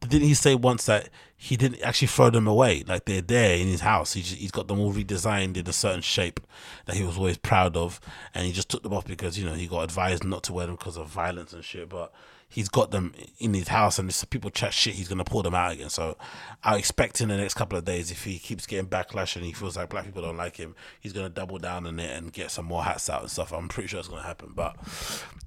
[0.00, 3.66] didn't he say once that he didn't actually throw them away like they're there in
[3.66, 6.40] his house he just, he's got them all redesigned in a certain shape
[6.86, 8.00] that he was always proud of
[8.34, 10.66] and he just took them off because you know he got advised not to wear
[10.66, 12.12] them because of violence and shit but
[12.48, 15.54] he's got them in his house, and if people chat shit, he's gonna pull them
[15.54, 15.90] out again.
[15.90, 16.16] So
[16.64, 19.52] I expect in the next couple of days, if he keeps getting backlash and he
[19.52, 22.50] feels like black people don't like him, he's gonna double down on it and get
[22.50, 23.52] some more hats out and stuff.
[23.52, 24.52] I'm pretty sure it's gonna happen.
[24.54, 24.76] But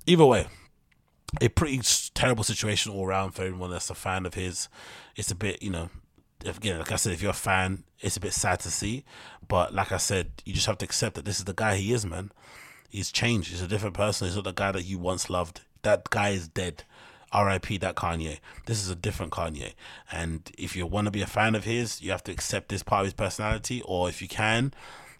[0.06, 0.48] either way,
[1.40, 1.82] a pretty
[2.14, 4.68] terrible situation all around for everyone that's a fan of his.
[5.16, 5.90] It's a bit, you know,
[6.46, 9.06] again, like I said, if you're a fan, it's a bit sad to see.
[9.48, 11.94] But like I said, you just have to accept that this is the guy he
[11.94, 12.32] is, man.
[12.90, 13.52] He's changed.
[13.52, 14.28] He's a different person.
[14.28, 15.62] He's not the guy that you once loved.
[15.84, 16.84] That guy is dead.
[17.32, 17.78] R.I.P.
[17.78, 18.40] that Kanye.
[18.66, 19.74] This is a different Kanye.
[20.12, 22.84] And if you want to be a fan of his, you have to accept this
[22.84, 23.82] part of his personality.
[23.86, 24.74] Or if you can,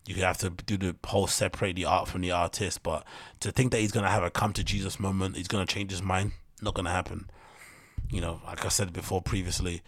[0.06, 2.84] you have to do the whole separate the art from the artist.
[2.84, 3.06] But
[3.40, 6.02] to think that he's gonna have a come to Jesus moment, he's gonna change his
[6.02, 7.30] mind, not gonna happen.
[8.10, 9.82] You know, like I said before previously,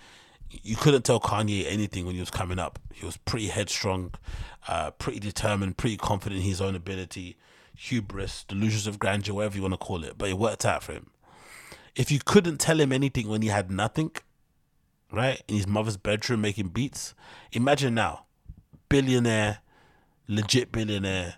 [0.49, 2.79] you couldn't tell Kanye anything when he was coming up.
[2.93, 4.13] He was pretty headstrong,
[4.67, 7.37] uh, pretty determined, pretty confident in his own ability,
[7.75, 10.17] hubris, delusions of grandeur, whatever you want to call it.
[10.17, 11.09] But it worked out for him
[11.95, 14.11] if you couldn't tell him anything when he had nothing,
[15.11, 17.14] right, in his mother's bedroom making beats,
[17.52, 18.26] imagine now
[18.90, 19.60] billionaire,
[20.28, 21.36] legit billionaire,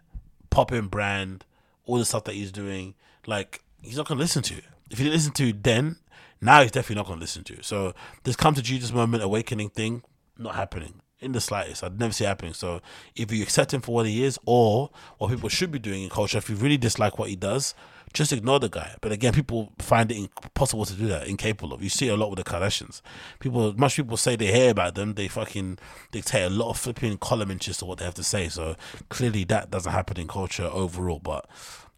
[0.50, 1.46] popping brand,
[1.86, 2.96] all the stuff that he's doing,
[3.26, 4.62] like he's not gonna listen to you.
[4.90, 5.98] If he didn't listen to then,
[6.42, 7.64] now he's definitely not gonna listen to.
[7.64, 10.04] So this come to Jesus moment awakening thing,
[10.38, 11.84] not happening in the slightest.
[11.84, 12.54] I'd never see it happening.
[12.54, 12.82] So
[13.16, 16.10] if you accept him for what he is, or what people should be doing in
[16.10, 17.74] culture, if you really dislike what he does,
[18.16, 18.96] just ignore the guy.
[19.02, 21.84] But again, people find it impossible to do that, incapable of.
[21.84, 23.02] You see a lot with the Kardashians.
[23.40, 25.78] People, much people say they hear about them, they fucking
[26.12, 28.48] dictate a lot of flipping column inches to what they have to say.
[28.48, 28.76] So
[29.10, 31.20] clearly, that doesn't happen in culture overall.
[31.20, 31.48] But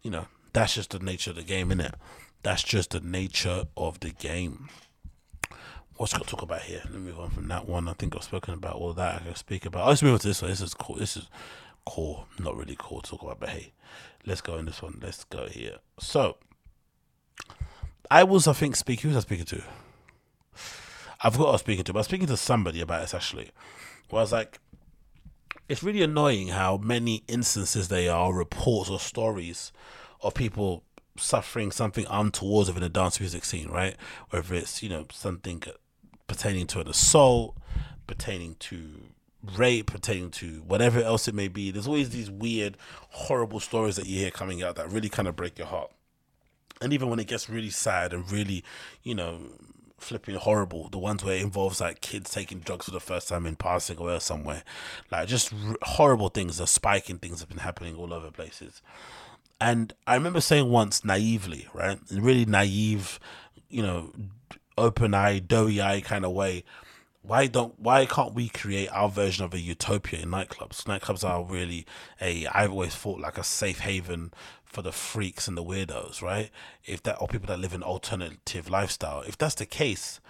[0.02, 1.94] you know, that's just the nature of the game, innit?
[2.42, 4.68] That's just the nature of the game.
[5.96, 6.80] What's got to talk about here?
[6.84, 7.88] Let me move on from that one.
[7.88, 9.16] I think I've spoken about all that.
[9.16, 9.88] I can speak about.
[9.88, 10.50] Let's move on to this one.
[10.50, 10.96] This is cool.
[10.96, 11.28] This is
[11.86, 12.26] cool.
[12.38, 13.72] Not really cool to talk about, but hey,
[14.26, 14.98] let's go in this one.
[15.02, 15.78] Let's go here.
[15.98, 16.36] So,
[18.10, 19.10] I was, I think, speaking.
[19.10, 19.62] Who was I speaking to?
[21.20, 23.50] I forgot I was speaking to, but I was speaking to somebody about this actually.
[24.10, 24.60] Where I was like,
[25.68, 29.72] it's really annoying how many instances there are, reports or stories
[30.22, 30.84] of people
[31.16, 33.96] suffering something untoward within the dance music scene, right?
[34.30, 35.62] Whether it's, you know, something
[36.28, 37.56] pertaining to an assault,
[38.06, 39.02] pertaining to
[39.42, 41.70] rape, pertaining to whatever else it may be.
[41.70, 42.76] There's always these weird,
[43.10, 45.90] horrible stories that you hear coming out that really kind of break your heart.
[46.80, 48.64] And even when it gets really sad and really,
[49.02, 49.40] you know,
[49.98, 53.46] flipping horrible, the ones where it involves like kids taking drugs for the first time
[53.46, 54.62] in passing away or somewhere,
[55.10, 58.80] like just r- horrible things, the spiking things have been happening all over places.
[59.60, 63.18] And I remember saying once naively, right, really naive,
[63.68, 64.12] you know,
[64.76, 66.64] open eye, doughy eye kind of way,
[67.28, 70.84] why don't why can't we create our version of a utopia in nightclubs?
[70.84, 71.84] Nightclubs are really
[72.20, 74.32] a I've always thought like a safe haven
[74.64, 76.50] for the freaks and the weirdos, right?
[76.88, 79.20] If that or people that live an alternative lifestyle.
[79.22, 80.20] If that's the case,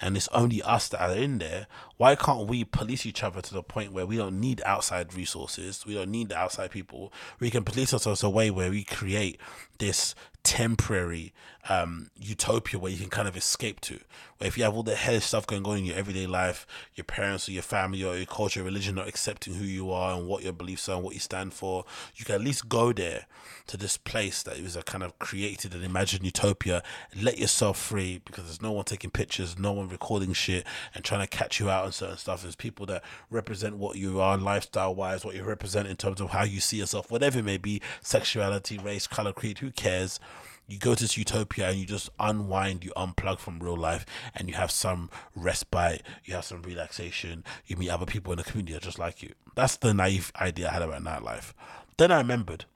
[0.00, 1.66] and it's only us that are in there,
[1.96, 5.84] why can't we police each other to the point where we don't need outside resources?
[5.86, 7.12] We don't need the outside people.
[7.40, 9.40] We can police ourselves a way where we create
[9.78, 10.14] this
[10.48, 11.32] temporary
[11.68, 14.00] um, utopia where you can kind of escape to.
[14.38, 17.04] Where if you have all the hellish stuff going on in your everyday life, your
[17.04, 20.42] parents or your family or your culture, religion not accepting who you are and what
[20.42, 21.84] your beliefs are and what you stand for,
[22.16, 23.26] you can at least go there
[23.66, 26.82] to this place that is a kind of created and imagined utopia.
[27.20, 31.20] Let yourself free because there's no one taking pictures, no one recording shit and trying
[31.20, 32.42] to catch you out on certain stuff.
[32.42, 36.30] There's people that represent what you are lifestyle wise, what you represent in terms of
[36.30, 40.20] how you see yourself, whatever it may be, sexuality, race, color, creed, who cares?
[40.68, 44.04] you go to this utopia and you just unwind, you unplug from real life,
[44.34, 48.44] and you have some respite, you have some relaxation, you meet other people in the
[48.44, 49.32] community that just like you.
[49.54, 51.54] That's the naive idea I had about nightlife.
[51.96, 52.66] Then I remembered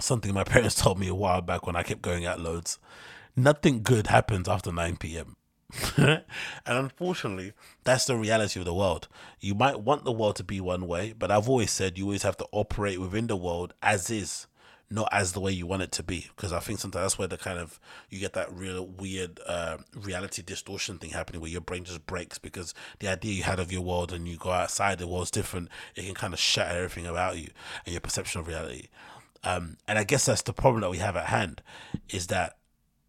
[0.00, 2.78] something my parents told me a while back when I kept going out loads.
[3.36, 5.36] Nothing good happens after 9 p.m.
[5.96, 6.24] and
[6.66, 7.52] unfortunately,
[7.84, 9.06] that's the reality of the world.
[9.38, 12.22] You might want the world to be one way, but I've always said you always
[12.22, 14.46] have to operate within the world as is
[14.90, 17.28] not as the way you want it to be because i think sometimes that's where
[17.28, 17.78] the kind of
[18.08, 22.38] you get that real weird uh, reality distortion thing happening where your brain just breaks
[22.38, 25.68] because the idea you had of your world and you go outside the world's different
[25.94, 27.48] it can kind of shatter everything about you
[27.84, 28.88] and your perception of reality
[29.44, 31.62] um, and i guess that's the problem that we have at hand
[32.10, 32.56] is that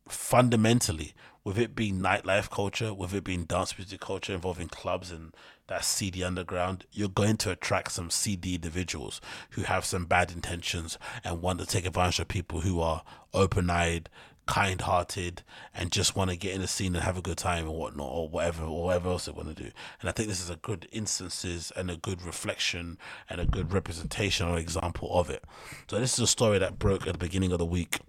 [0.07, 5.33] fundamentally with it being nightlife culture with it being dance music culture involving clubs and
[5.69, 10.97] that seedy underground, you're going to attract some seedy individuals who have some bad intentions
[11.23, 13.03] and want to take advantage of people who are
[13.33, 14.09] open eyed,
[14.49, 15.43] kind hearted,
[15.75, 18.09] and just want to get in the scene and have a good time and whatnot,
[18.11, 19.69] or whatever, or whatever else they want to do.
[20.01, 22.97] And I think this is a good instances and a good reflection
[23.29, 25.43] and a good representation or example of it.
[25.87, 27.99] So this is a story that broke at the beginning of the week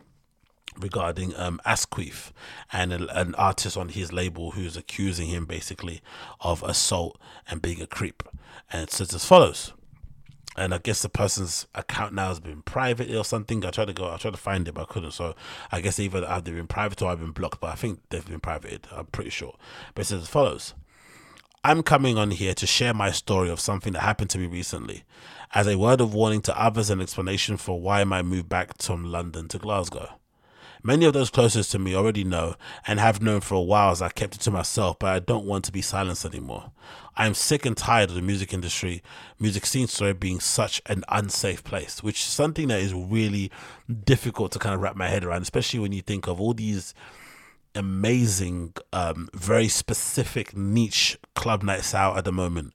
[0.78, 2.32] regarding um, Asquith
[2.72, 6.00] and a, an artist on his label who's accusing him basically
[6.40, 8.22] of assault and being a creep.
[8.72, 9.74] And it says as follows.
[10.60, 13.64] And I guess the person's account now has been private or something.
[13.64, 15.12] I tried to go, I tried to find it, but I couldn't.
[15.12, 15.34] So
[15.72, 18.40] I guess either I've been private or I've been blocked, but I think they've been
[18.40, 18.86] privated.
[18.92, 19.56] I'm pretty sure.
[19.94, 20.74] But it says as follows.
[21.64, 25.04] I'm coming on here to share my story of something that happened to me recently,
[25.54, 29.10] as a word of warning to others and explanation for why I moved back from
[29.10, 30.19] London to Glasgow.
[30.82, 32.54] Many of those closest to me already know
[32.86, 35.44] and have known for a while as I kept it to myself, but I don't
[35.44, 36.72] want to be silenced anymore.
[37.16, 39.02] I am sick and tired of the music industry,
[39.38, 43.50] music scene story being such an unsafe place, which is something that is really
[44.04, 46.94] difficult to kind of wrap my head around, especially when you think of all these
[47.74, 52.72] amazing, um, very specific niche club nights out at the moment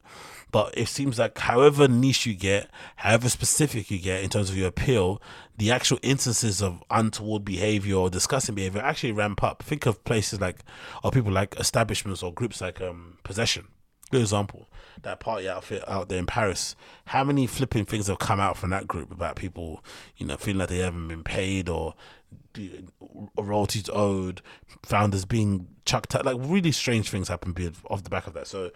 [0.56, 4.56] but it seems like however niche you get, however specific you get in terms of
[4.56, 5.22] your appeal,
[5.57, 9.61] the actual instances of untoward behavior or disgusting behavior actually ramp up.
[9.61, 10.60] Think of places like,
[11.03, 13.68] or people like establishments or groups like um, Possession,
[14.11, 14.69] Good example.
[15.02, 16.77] That party outfit out there in Paris.
[17.07, 19.84] How many flipping things have come out from that group about people,
[20.15, 21.95] you know, feeling like they haven't been paid or
[23.38, 24.41] royalties owed,
[24.84, 26.26] founders being chucked out.
[26.26, 27.53] Like really strange things happen
[27.90, 28.48] off the back of that.
[28.48, 28.72] So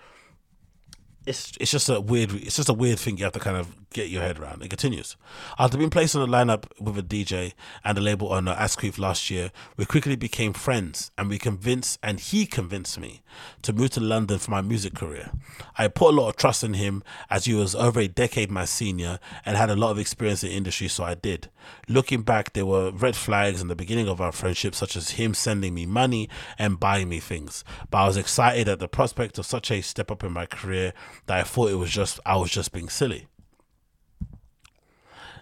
[1.26, 3.68] it's it's just a weird it's just a weird thing you have to kind of
[3.92, 4.62] get your head around.
[4.62, 5.16] It continues.
[5.58, 7.54] After being placed on the lineup with a DJ
[7.84, 12.20] and a label owner Asquith last year, we quickly became friends and we convinced and
[12.20, 13.22] he convinced me
[13.62, 15.32] to move to London for my music career.
[15.78, 18.66] I put a lot of trust in him as he was over a decade my
[18.66, 21.50] senior and had a lot of experience in the industry, so I did.
[21.88, 25.34] Looking back, there were red flags in the beginning of our friendship, such as him
[25.34, 27.64] sending me money and buying me things.
[27.90, 30.94] But I was excited at the prospect of such a step up in my career
[31.26, 33.28] that I thought it was just I was just being silly.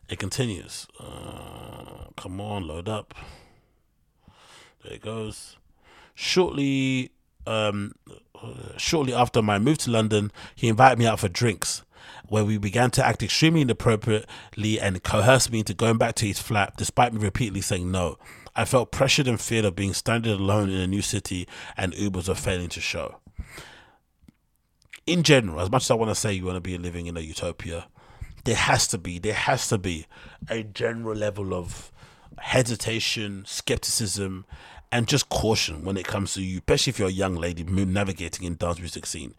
[0.09, 0.87] It continues.
[0.99, 3.13] Uh, come on, load up.
[4.83, 5.57] There it goes.
[6.15, 7.11] Shortly,
[7.45, 7.93] um,
[8.77, 11.83] shortly after my move to London, he invited me out for drinks,
[12.27, 16.39] where we began to act extremely inappropriately and coerced me into going back to his
[16.39, 18.17] flat, despite me repeatedly saying no.
[18.55, 22.29] I felt pressured and feared of being stranded alone in a new city, and Ubers
[22.29, 23.17] were failing to show.
[25.05, 27.17] In general, as much as I want to say you want to be living in
[27.17, 27.87] a utopia,
[28.47, 30.05] there has to be there has to be
[30.49, 31.91] a general level of
[32.39, 34.45] hesitation, skepticism,
[34.89, 38.47] and just caution when it comes to you, especially if you're a young lady navigating
[38.47, 39.35] in dance music scene.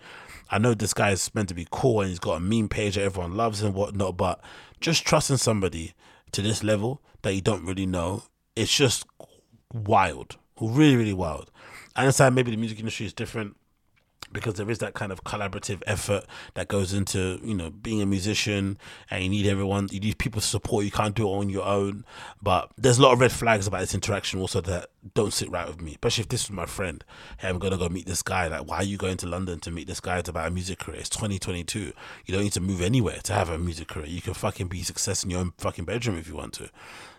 [0.50, 2.96] I know this guy is meant to be cool and he's got a meme page
[2.96, 4.42] that everyone loves and whatnot, but
[4.78, 5.94] just trusting somebody
[6.32, 8.24] to this level that you don't really know,
[8.56, 9.06] it's just
[9.72, 11.50] wild, really, really wild.
[11.96, 13.56] I understand maybe the music industry is different
[14.32, 16.24] because there is that kind of collaborative effort
[16.54, 18.78] that goes into you know being a musician
[19.10, 21.64] and you need everyone you need people to support you can't do it on your
[21.64, 22.04] own.
[22.42, 25.66] But there's a lot of red flags about this interaction also that don't sit right
[25.66, 27.04] with me especially if this was my friend.
[27.38, 28.48] Hey i'm gonna go meet this guy.
[28.48, 30.78] Like why are you going to london to meet this guy it's about a music
[30.78, 31.00] career?
[31.00, 31.92] It's 2022
[32.26, 34.06] you don't need to move anywhere to have a music career.
[34.06, 36.70] You can fucking be success in your own fucking bedroom if you want to.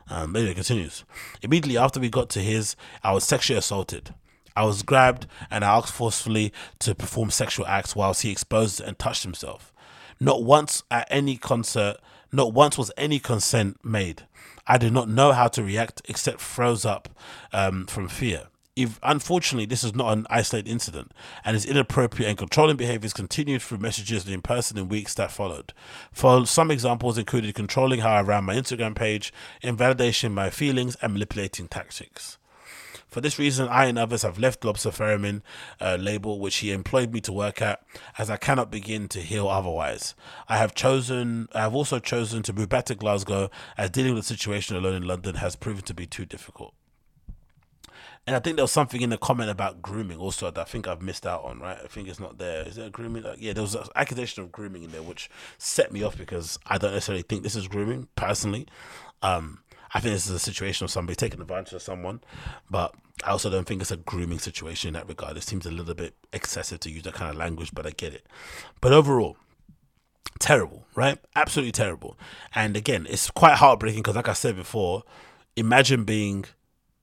[0.10, 1.03] Um, anyway, it continues.
[1.41, 4.14] Immediately after we got to his, I was sexually assaulted.
[4.55, 8.97] I was grabbed and I asked forcefully to perform sexual acts whilst he exposed and
[8.97, 9.73] touched himself.
[10.19, 11.97] Not once at any concert,
[12.31, 14.23] not once was any consent made.
[14.67, 17.09] I did not know how to react except froze up
[17.53, 18.47] um, from fear.
[18.76, 21.11] If, unfortunately, this is not an isolated incident,
[21.43, 25.31] and his inappropriate and controlling behaviors continued through messages and in person in weeks that
[25.31, 25.73] followed.
[26.13, 31.11] For some examples included controlling how I ran my Instagram page, invalidating my feelings, and
[31.11, 32.38] manipulating tactics.
[33.10, 35.41] For this reason, I and others have left Lobster Theremin
[35.81, 37.84] uh, label, which he employed me to work at,
[38.18, 40.14] as I cannot begin to heal otherwise.
[40.48, 44.27] I have chosen, I have also chosen to move back to Glasgow, as dealing with
[44.27, 46.73] the situation alone in London has proven to be too difficult.
[48.27, 50.88] And I think there was something in the comment about grooming also that I think
[50.88, 51.80] I've missed out on, right?
[51.84, 52.68] I think it's not there.
[52.68, 53.26] Is there grooming?
[53.40, 56.77] Yeah, there was an accusation of grooming in there, which set me off because I
[56.77, 58.68] don't necessarily think this is grooming personally.
[59.23, 62.21] Um, I think this is a situation of somebody taking advantage of someone,
[62.69, 62.93] but
[63.23, 65.37] I also don't think it's a grooming situation in that regard.
[65.37, 68.13] It seems a little bit excessive to use that kind of language, but I get
[68.13, 68.25] it.
[68.81, 69.37] But overall,
[70.39, 71.17] terrible, right?
[71.35, 72.17] Absolutely terrible.
[72.55, 75.03] And again, it's quite heartbreaking because, like I said before,
[75.55, 76.45] imagine being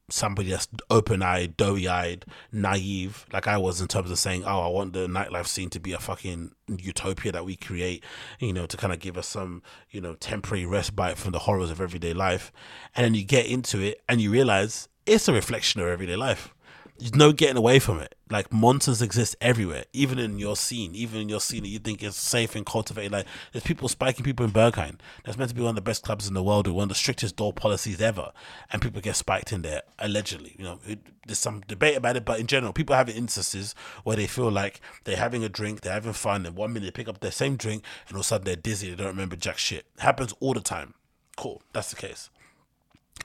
[0.08, 4.60] somebody that's open eyed, doughy eyed, naive, like I was in terms of saying, Oh,
[4.60, 8.04] I want the nightlife scene to be a fucking utopia that we create,
[8.38, 11.70] you know, to kind of give us some, you know, temporary respite from the horrors
[11.70, 12.52] of everyday life.
[12.94, 16.52] And then you get into it and you realize it's a reflection of everyday life.
[16.98, 18.14] There's no getting away from it.
[18.30, 22.02] Like monsters exist everywhere, even in your scene, even in your scene that you think
[22.02, 23.12] is safe and cultivated.
[23.12, 24.98] Like there's people spiking people in Berghain.
[25.24, 26.88] That's meant to be one of the best clubs in the world with one of
[26.88, 28.32] the strictest door policies ever,
[28.72, 30.56] and people get spiked in there allegedly.
[30.58, 33.74] You know, it, there's some debate about it, but in general, people have instances
[34.04, 36.90] where they feel like they're having a drink, they're having fun, and one minute they
[37.02, 39.36] pick up their same drink, and all of a sudden they're dizzy, they don't remember
[39.36, 39.86] jack shit.
[39.96, 40.94] It happens all the time.
[41.36, 42.30] Cool, that's the case.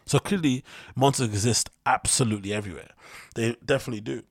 [0.06, 0.64] So clearly,
[0.96, 2.92] monsters exist absolutely everywhere.
[3.36, 4.24] They definitely do.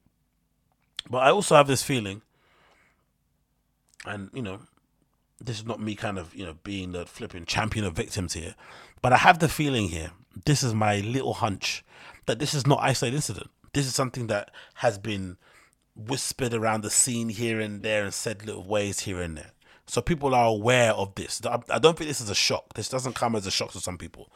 [1.09, 2.23] But I also have this feeling,
[4.05, 4.61] and you know,
[5.41, 8.55] this is not me kind of you know being the flipping champion of victims here,
[9.01, 10.13] but I have the feeling here.
[10.45, 11.85] This is my little hunch
[12.27, 13.51] that this is not isolated incident.
[13.73, 15.37] This is something that has been
[15.97, 19.53] whispered around the scene here and there and said little ways here and there.
[19.91, 21.41] So people are aware of this.
[21.45, 22.75] I don't think this is a shock.
[22.75, 24.31] This doesn't come as a shock to some people.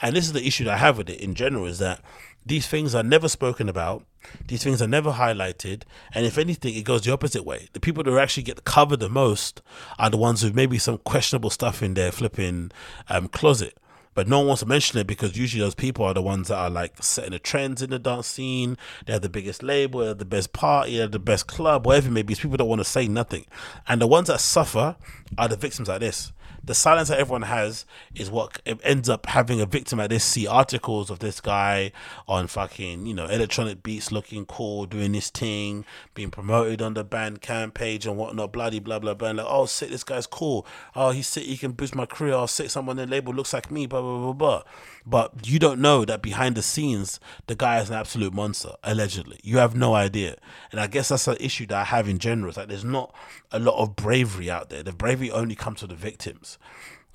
[0.00, 2.00] And this is the issue that I have with it in general is that
[2.46, 4.06] these things are never spoken about.
[4.46, 5.82] These things are never highlighted.
[6.14, 7.68] And if anything, it goes the opposite way.
[7.74, 9.60] The people that actually get covered the most
[9.98, 12.72] are the ones with maybe some questionable stuff in their flipping
[13.10, 13.76] um, closet.
[14.14, 16.56] But no one wants to mention it because usually those people are the ones that
[16.56, 18.78] are like setting the trends in the dance scene.
[19.06, 21.86] They have the biggest label, they have the best party, they have the best club,
[21.86, 22.32] whatever it may be.
[22.32, 23.46] It's people that want to say nothing.
[23.88, 24.96] And the ones that suffer
[25.36, 26.32] are the victims like this
[26.66, 27.84] the silence that everyone has
[28.14, 31.92] is what ends up having a victim like this see articles of this guy
[32.26, 35.84] on fucking you know electronic beats looking cool doing this thing
[36.14, 39.90] being promoted on the bandcamp page and whatnot bloody blah blah blah like oh sick
[39.90, 40.66] this guy's cool.
[40.94, 42.34] Oh he's sick he can boost my career.
[42.34, 44.62] Oh sick someone in the label looks like me blah blah blah blah
[45.06, 49.38] but you don't know that behind the scenes the guy is an absolute monster allegedly.
[49.42, 50.36] You have no idea.
[50.70, 53.14] And i guess that's an issue that i have in general it's like there's not
[53.50, 54.82] a lot of bravery out there.
[54.82, 56.58] The bravery only comes to the victims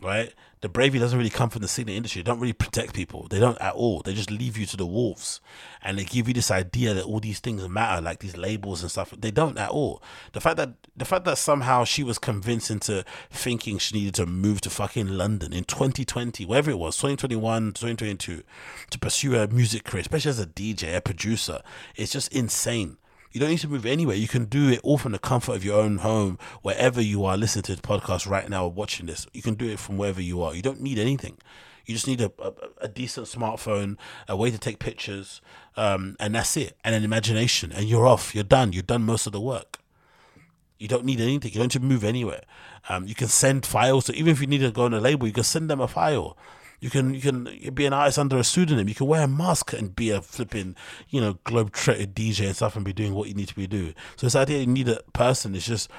[0.01, 0.33] right?
[0.61, 2.21] The bravery doesn't really come from the singing industry.
[2.21, 3.27] They don't really protect people.
[3.29, 4.01] They don't at all.
[4.01, 5.39] They just leave you to the wolves,
[5.81, 8.91] and they give you this idea that all these things matter, like these labels and
[8.91, 9.13] stuff.
[9.17, 10.03] They don't at all.
[10.33, 14.25] The fact that the fact that somehow she was convinced into thinking she needed to
[14.25, 18.43] move to fucking London in 2020, wherever it was, 2021, 2022,
[18.89, 21.61] to pursue a music career, especially as a DJ, a producer,
[21.95, 22.97] it's just insane.
[23.31, 24.15] You don't need to move anywhere.
[24.15, 27.37] You can do it all from the comfort of your own home, wherever you are
[27.37, 29.27] listening to the podcast right now or watching this.
[29.33, 30.55] You can do it from wherever you are.
[30.55, 31.37] You don't need anything.
[31.85, 33.97] You just need a, a, a decent smartphone,
[34.27, 35.41] a way to take pictures,
[35.75, 36.77] um, and that's it.
[36.83, 38.33] And an imagination, and you're off.
[38.33, 38.73] You're done.
[38.73, 39.79] You've done most of the work.
[40.77, 41.51] You don't need anything.
[41.51, 42.43] You don't need to move anywhere.
[42.87, 44.05] Um, you can send files.
[44.05, 45.87] So even if you need to go on a label, you can send them a
[45.87, 46.37] file.
[46.79, 48.87] You can you can be an artist under a pseudonym.
[48.87, 50.75] You can wear a mask and be a flipping,
[51.09, 53.67] you know, globe trotter DJ and stuff and be doing what you need to be
[53.67, 53.95] doing.
[54.15, 55.89] So this idea you need a person is just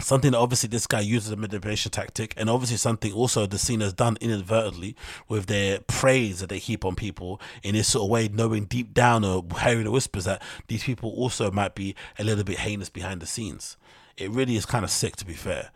[0.00, 3.80] something that obviously this guy uses a manipulation tactic and obviously something also the scene
[3.80, 4.96] has done inadvertently
[5.28, 8.92] with their praise that they heap on people in this sort of way knowing deep
[8.94, 12.88] down or hearing the whispers that these people also might be a little bit heinous
[12.88, 13.76] behind the scenes
[14.16, 15.70] it really is kind of sick to be fair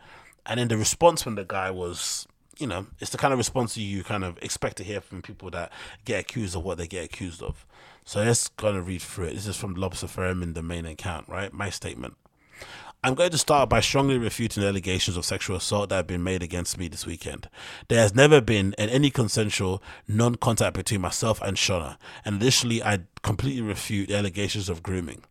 [0.45, 2.27] and then the response from the guy was
[2.59, 5.49] you know, it's the kind of response you kind of expect to hear from people
[5.51, 5.71] that
[6.05, 7.65] get accused of what they get accused of.
[8.03, 9.33] So let's kind of read through it.
[9.33, 11.51] This is from Lobster Theremin the main account, right?
[11.53, 12.15] My statement.
[13.03, 16.23] I'm going to start by strongly refuting the allegations of sexual assault that have been
[16.23, 17.47] made against me this weekend.
[17.89, 23.01] There has never been any consensual non contact between myself and Shona, and additionally, I
[23.21, 25.21] completely refute the allegations of grooming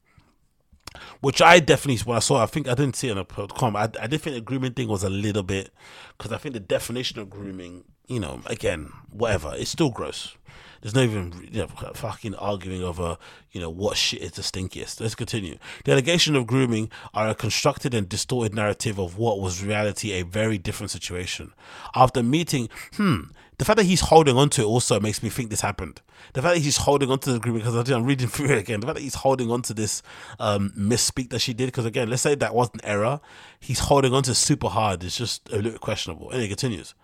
[1.20, 3.77] which I definitely when I saw, I think I didn't see it on a com.
[3.77, 5.70] I, I did think the grooming thing was a little bit
[6.16, 10.36] because I think the definition of grooming, you know, again, whatever, it's still gross.
[10.82, 13.18] There's no even you know, fucking arguing over
[13.51, 15.01] you know what shit is the stinkiest.
[15.01, 15.59] Let's continue.
[15.85, 20.23] The allegation of grooming are a constructed and distorted narrative of what was reality a
[20.23, 21.52] very different situation.
[21.94, 23.23] After meeting, hmm,
[23.59, 26.03] the fact that he's holding on to it also makes me think this happened.
[26.35, 28.81] The fact that he's holding on to the agreement because I'm reading through it again.
[28.81, 30.03] The fact that he's holding on to this
[30.39, 33.20] um, misspeak that she did because again, let's say that was an error.
[33.59, 35.03] He's holding on to super hard.
[35.05, 36.31] It's just a little questionable.
[36.31, 36.95] And it continues.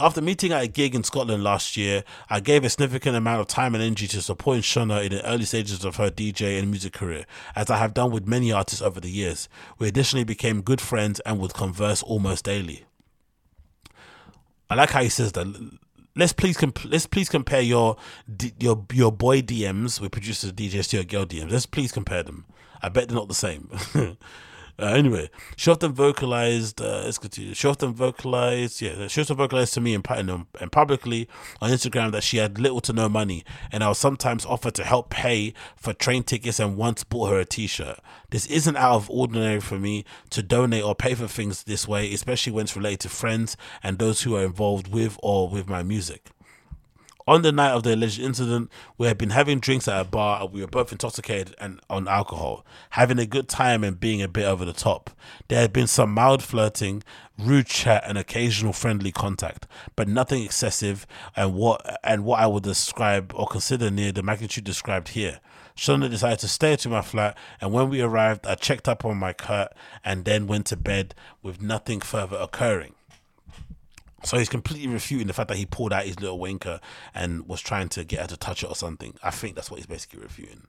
[0.00, 3.46] After meeting at a gig in Scotland last year, I gave a significant amount of
[3.46, 6.92] time and energy to supporting Shona in the early stages of her DJ and music
[6.92, 7.24] career,
[7.54, 9.48] as I have done with many artists over the years.
[9.78, 12.84] We additionally became good friends and would converse almost daily.
[14.68, 15.78] I like how he says that
[16.16, 17.96] let's please comp- let's please compare your
[18.58, 21.50] your your boy DMs with producers DJs to your girl DMs.
[21.50, 22.46] Let's please compare them.
[22.82, 23.70] I bet they're not the same.
[24.78, 26.80] Uh, anyway, she often vocalized.
[26.80, 27.54] Uh, let's continue.
[27.54, 28.82] She often vocalized.
[28.82, 31.28] Yeah, often vocalized to me and, publicly
[31.60, 34.84] on Instagram that she had little to no money, and I was sometimes offered to
[34.84, 38.00] help pay for train tickets, and once bought her a T-shirt.
[38.30, 42.12] This isn't out of ordinary for me to donate or pay for things this way,
[42.12, 45.84] especially when it's related to friends and those who are involved with or with my
[45.84, 46.30] music.
[47.26, 50.42] On the night of the alleged incident, we had been having drinks at a bar
[50.42, 54.28] and we were both intoxicated and on alcohol, having a good time and being a
[54.28, 55.08] bit over the top.
[55.48, 57.02] There had been some mild flirting,
[57.38, 62.62] rude chat and occasional friendly contact, but nothing excessive and what and what I would
[62.62, 65.40] describe or consider near the magnitude described here.
[65.74, 69.16] Shona decided to stay to my flat, and when we arrived, I checked up on
[69.16, 69.72] my Kurt
[70.04, 72.93] and then went to bed with nothing further occurring.
[74.24, 76.80] So he's completely refuting the fact that he pulled out his little wanker
[77.14, 79.14] and was trying to get her to touch it or something.
[79.22, 80.62] I think that's what he's basically refuting.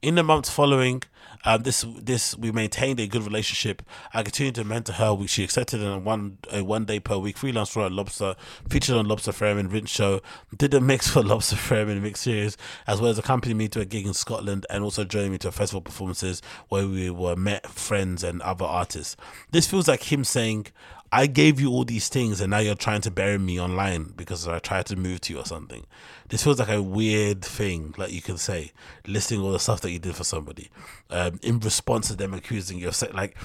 [0.00, 1.02] In the months following
[1.44, 3.82] um, this, this we maintained a good relationship.
[4.12, 5.14] I continued to mentor her.
[5.14, 8.34] Which she accepted a one a one day per week freelance role at Lobster,
[8.68, 10.20] featured on Lobster Theremin Rinse Show,
[10.56, 12.56] did a mix for Lobster Theremin Mix Series,
[12.86, 15.48] as well as accompanying me to a gig in Scotland and also joining me to
[15.48, 19.16] a festival performances where we were met friends and other artists.
[19.50, 20.66] This feels like him saying,
[21.10, 24.46] I gave you all these things and now you're trying to bury me online because
[24.46, 25.86] I tried to move to you or something.
[26.28, 28.72] This feels like a weird thing, like you can say,
[29.06, 30.70] listing all the stuff that you did for somebody
[31.08, 33.14] um, in response to them accusing you of sex.
[33.14, 33.36] Like,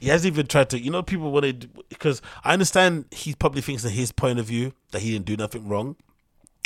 [0.00, 0.80] he hasn't even tried to.
[0.80, 4.46] You know, people want to because I understand he probably thinks in his point of
[4.46, 5.96] view that he didn't do nothing wrong,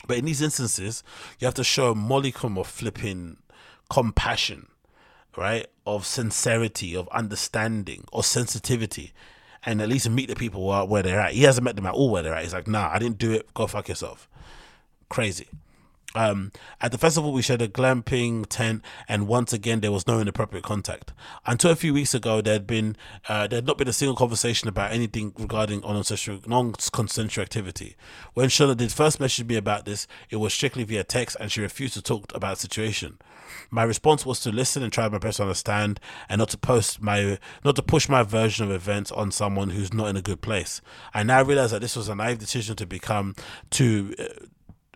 [0.06, 1.02] but in these instances,
[1.38, 3.38] you have to show a modicum of flipping
[3.88, 4.68] compassion,
[5.36, 5.66] right?
[5.86, 9.12] Of sincerity, of understanding, or sensitivity,
[9.64, 11.32] and at least meet the people where, they're at.
[11.32, 12.42] He hasn't met them at all where they're at.
[12.42, 13.52] He's like, nah, I didn't do it.
[13.54, 14.28] Go fuck yourself.
[15.08, 15.48] Crazy.
[16.14, 16.50] Um,
[16.80, 20.64] at the festival, we shared a glamping tent, and once again, there was no inappropriate
[20.64, 21.12] contact.
[21.46, 22.96] Until a few weeks ago, there had been
[23.28, 27.96] uh, there had not been a single conversation about anything regarding non-consensual, activity.
[28.34, 31.60] When Shona did first message me about this, it was strictly via text, and she
[31.60, 33.18] refused to talk about the situation.
[33.70, 37.00] My response was to listen and try my best to understand, and not to post
[37.00, 40.40] my not to push my version of events on someone who's not in a good
[40.40, 40.80] place.
[41.14, 43.36] I now realize that this was a naive decision to become
[43.70, 44.14] to.
[44.18, 44.46] Uh,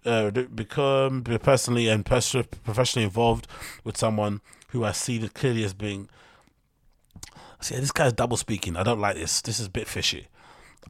[0.05, 3.47] uh, become personally and professionally involved
[3.85, 6.09] with someone who I see clearly as being.
[7.61, 8.77] See, this guy's double speaking.
[8.77, 9.41] I don't like this.
[9.41, 10.29] This is a bit fishy.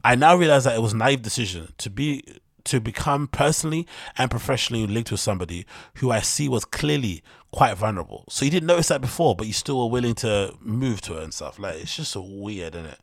[0.03, 2.23] I now realize that it was naive decision to be
[2.65, 3.87] to become personally
[4.17, 5.65] and professionally linked with somebody
[5.95, 8.25] who I see was clearly quite vulnerable.
[8.27, 11.21] So you didn't notice that before, but you still were willing to move to her
[11.21, 11.59] and stuff.
[11.59, 12.99] Like it's just so weird, isn't it?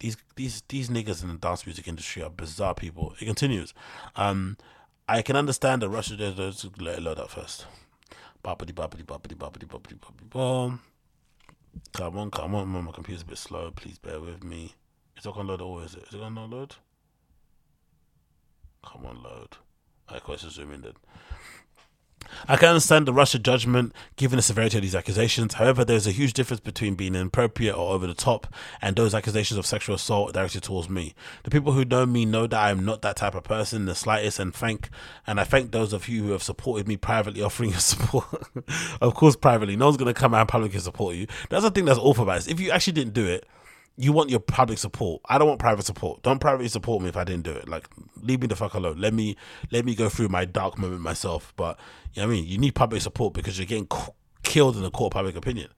[0.00, 3.14] These these these niggas in the dance music industry are bizarre people.
[3.20, 3.72] It continues.
[4.16, 4.56] Um,
[5.10, 6.16] I can understand the Russia.
[6.18, 7.64] Let's let it load up first.
[8.44, 10.80] Boppity boppity boppity boppity boppity boppity boom.
[11.94, 13.70] Come on, come on, my computer's a bit slow.
[13.70, 14.74] Please bear with me.
[15.16, 16.04] Is it gonna load or is it?
[16.08, 16.76] Is it gonna load?
[18.84, 19.56] Come on, load.
[20.10, 20.92] I course zoom in then.
[22.46, 25.54] I can understand the Russia judgment given the severity of these accusations.
[25.54, 29.58] However, there's a huge difference between being inappropriate or over the top and those accusations
[29.58, 31.14] of sexual assault directed towards me.
[31.44, 33.86] The people who know me know that I am not that type of person in
[33.86, 34.90] the slightest and thank
[35.26, 38.26] and I thank those of you who have supported me privately offering your support.
[39.00, 39.76] of course privately.
[39.76, 41.26] No one's gonna come out and publicly support you.
[41.50, 42.48] That's the thing that's awful about this.
[42.48, 43.46] If you actually didn't do it,
[44.00, 45.20] you want your public support.
[45.28, 46.22] I don't want private support.
[46.22, 47.68] Don't privately support me if I didn't do it.
[47.68, 47.88] Like
[48.22, 48.98] leave me the fuck alone.
[48.98, 49.36] Let me
[49.72, 51.52] let me go through my dark moment myself.
[51.56, 51.78] But
[52.18, 52.46] know what I mean?
[52.46, 53.88] You need public support because you're getting
[54.42, 55.68] killed in the court of public opinion.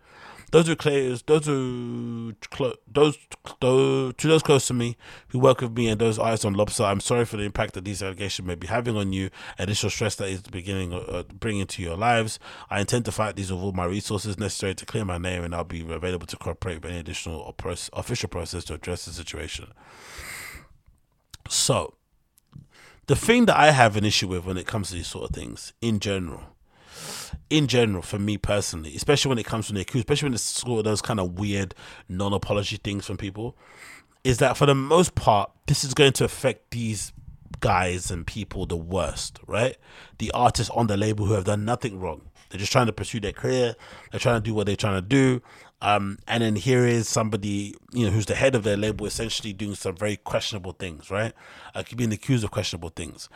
[0.53, 1.23] Those are players.
[1.23, 3.17] Those are clo- those
[3.61, 4.97] those to those close to me
[5.29, 6.83] who work with me and those eyes on Lobster.
[6.83, 9.31] I'm sorry for the impact that these allegations may be having on you.
[9.61, 12.41] Additional stress that is beginning uh, bringing to your lives.
[12.69, 15.55] I intend to fight these with all my resources necessary to clear my name, and
[15.55, 17.55] I'll be available to cooperate with any additional
[17.93, 19.69] official process to address the situation.
[21.49, 21.95] So,
[23.11, 25.35] the thing that I have an issue with when it comes to these sort of
[25.35, 26.43] things in general
[27.51, 30.45] in general, for me personally, especially when it comes from the accused, especially when it's
[30.45, 31.75] sort of those kind of weird
[32.09, 33.57] non apology things from people,
[34.23, 37.13] is that for the most part, this is going to affect these
[37.59, 39.77] guys and people the worst, right?
[40.19, 42.31] The artists on the label who have done nothing wrong.
[42.51, 43.75] They're just trying to pursue their career.
[44.13, 45.43] They're trying to do what they're trying to do.
[45.83, 49.53] Um, and then here is somebody, you know, who's the head of their label, essentially
[49.53, 51.33] doing some very questionable things, right?
[51.75, 53.29] Uh, being accused of questionable things.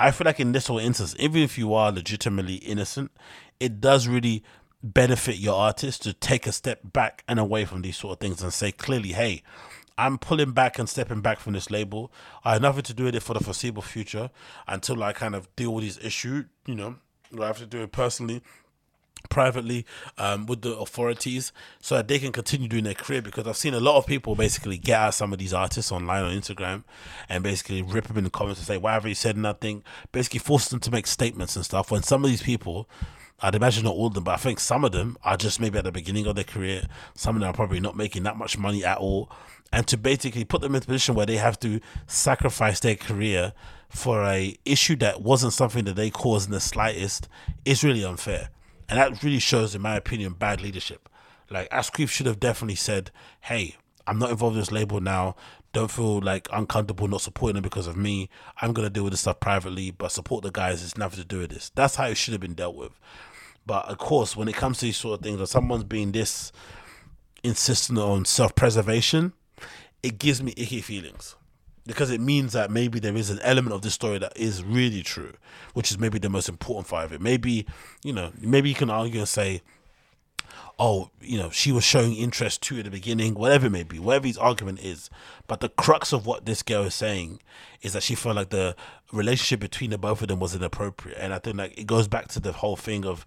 [0.00, 3.12] I feel like in this whole instance, even if you are legitimately innocent,
[3.60, 4.42] it does really
[4.82, 8.42] benefit your artist to take a step back and away from these sort of things
[8.42, 9.42] and say clearly, hey,
[9.96, 12.12] I'm pulling back and stepping back from this label.
[12.44, 14.30] I have nothing to do with it for the foreseeable future
[14.66, 16.46] until I kind of deal with these issues.
[16.66, 16.96] You know,
[17.40, 18.42] I have to do it personally
[19.30, 19.84] privately
[20.18, 23.74] um, with the authorities so that they can continue doing their career because I've seen
[23.74, 26.84] a lot of people basically get at some of these artists online on Instagram
[27.28, 29.82] and basically rip them in the comments and say, why haven't you said nothing?
[30.12, 32.88] Basically force them to make statements and stuff when some of these people
[33.40, 35.76] I'd imagine not all of them, but I think some of them are just maybe
[35.76, 36.86] at the beginning of their career.
[37.14, 39.30] Some of them are probably not making that much money at all.
[39.72, 43.52] And to basically put them in a position where they have to sacrifice their career
[43.88, 47.28] for a issue that wasn't something that they caused in the slightest
[47.64, 48.50] is really unfair.
[48.88, 51.08] And that really shows, in my opinion, bad leadership.
[51.50, 53.10] Like Asquith should have definitely said,
[53.42, 55.36] "Hey, I'm not involved in this label now.
[55.72, 58.28] Don't feel like uncomfortable not supporting them because of me.
[58.60, 60.82] I'm gonna deal with this stuff privately, but support the guys.
[60.82, 61.70] It's nothing to do with this.
[61.74, 62.92] That's how it should have been dealt with.
[63.66, 66.52] But of course, when it comes to these sort of things, when someone's being this
[67.42, 69.32] insistent on self-preservation,
[70.02, 71.36] it gives me icky feelings
[71.86, 75.02] because it means that maybe there is an element of this story that is really
[75.02, 75.32] true,
[75.74, 77.20] which is maybe the most important part of it.
[77.20, 77.66] Maybe,
[78.02, 79.62] you know, maybe you can argue and say,
[80.78, 83.98] oh, you know, she was showing interest too at the beginning, whatever it may be,
[83.98, 85.10] whatever his argument is.
[85.46, 87.40] But the crux of what this girl is saying
[87.82, 88.74] is that she felt like the
[89.12, 91.18] relationship between the both of them was inappropriate.
[91.20, 93.24] And I think like it goes back to the whole thing of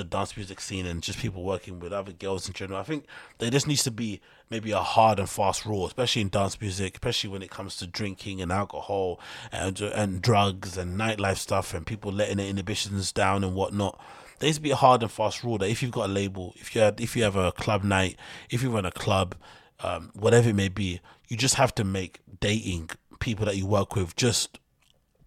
[0.00, 2.80] the dance music scene and just people working with other girls in general.
[2.80, 3.06] I think
[3.38, 6.94] there just needs to be maybe a hard and fast rule, especially in dance music,
[6.94, 9.20] especially when it comes to drinking and alcohol
[9.52, 14.00] and and drugs and nightlife stuff and people letting their inhibitions down and whatnot.
[14.38, 16.54] There needs to be a hard and fast rule that if you've got a label,
[16.56, 18.16] if you if you have a club night,
[18.48, 19.34] if you run a club,
[19.82, 21.00] um, whatever it may be.
[21.28, 22.90] You just have to make dating
[23.20, 24.58] people that you work with just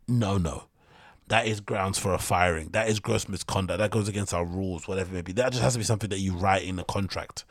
[0.07, 0.65] no, no.
[1.27, 2.69] That is grounds for a firing.
[2.69, 3.79] That is gross misconduct.
[3.79, 5.33] That goes against our rules, whatever it may be.
[5.33, 7.45] That just has to be something that you write in the contract.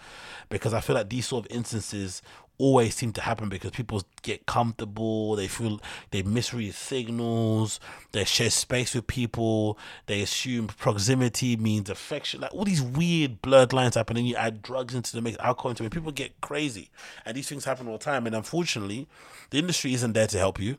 [0.51, 2.23] Because I feel like these sort of instances
[2.59, 5.81] always seem to happen because people get comfortable, they feel
[6.11, 7.81] they misread signals,
[8.13, 9.77] they share space with people,
[10.07, 14.63] they assume proximity means affection, like all these weird blurred lines happen, and you add
[14.63, 16.91] drugs into the mix, alcohol into it, people get crazy.
[17.25, 18.27] And these things happen all the time.
[18.27, 19.09] And unfortunately,
[19.51, 20.77] the industry isn't there to help you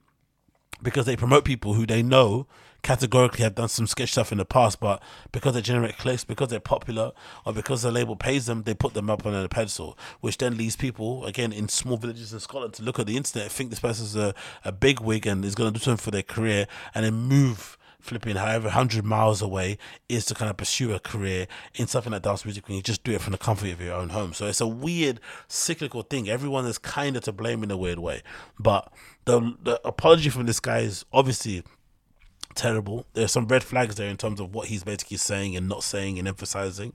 [0.82, 2.48] because they promote people who they know
[2.84, 5.02] categorically have done some sketch stuff in the past, but
[5.32, 7.12] because they generate clicks, because they're popular,
[7.46, 10.58] or because the label pays them, they put them up on a pedestal, which then
[10.58, 13.80] leads people, again, in small villages in Scotland to look at the internet, think this
[13.80, 17.06] person's a, a big wig and is going to do something for their career, and
[17.06, 19.78] then move flipping however 100 miles away
[20.10, 23.02] is to kind of pursue a career in something like dance music when you just
[23.06, 24.34] do it from the comfort of your own home.
[24.34, 26.28] So it's a weird cyclical thing.
[26.28, 28.22] Everyone is kind of to blame in a weird way.
[28.60, 28.92] But
[29.24, 31.64] the, the apology from this guy is obviously
[32.54, 33.06] terrible.
[33.14, 36.20] There's some red flags there in terms of what he's basically saying and not saying
[36.20, 36.94] and emphasizing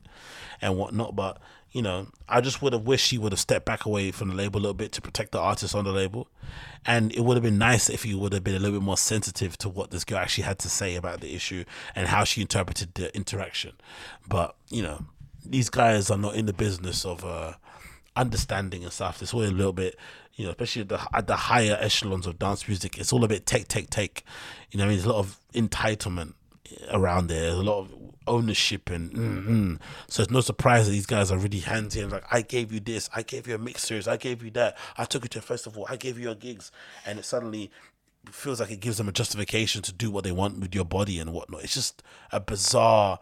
[0.61, 1.17] and whatnot.
[1.17, 1.39] But
[1.73, 4.35] you know, I just would have wished he would have stepped back away from the
[4.35, 6.29] label a little bit to protect the artist on the label.
[6.87, 8.97] And it would have been nice if he would have been a little bit more
[8.97, 11.65] sensitive to what this girl actually had to say about the issue
[11.95, 13.73] and how she interpreted the interaction.
[14.27, 15.05] But, you know,
[15.45, 17.55] these guys are not in the business of uh,
[18.17, 19.21] understanding and stuff.
[19.21, 19.97] It's all a little bit,
[20.39, 23.29] you know, especially at the, at the higher echelons of dance music, it's all a
[23.29, 24.25] bit take, take, take.
[24.71, 26.35] You know, I mean, there's a lot of entitlement
[26.93, 27.43] around there.
[27.43, 27.93] There's a lot of
[28.29, 32.25] ownership and mm, so it's no surprise that these guys are really handsy and like
[32.31, 35.07] I gave you this, I gave you a mix series, I gave you that, I
[35.07, 36.71] took you to a festival, I gave you your gigs,
[37.07, 37.71] and it suddenly
[38.31, 41.19] feels like it gives them a justification to do what they want with your body
[41.19, 41.65] and whatnot.
[41.65, 43.19] It's just a bizarre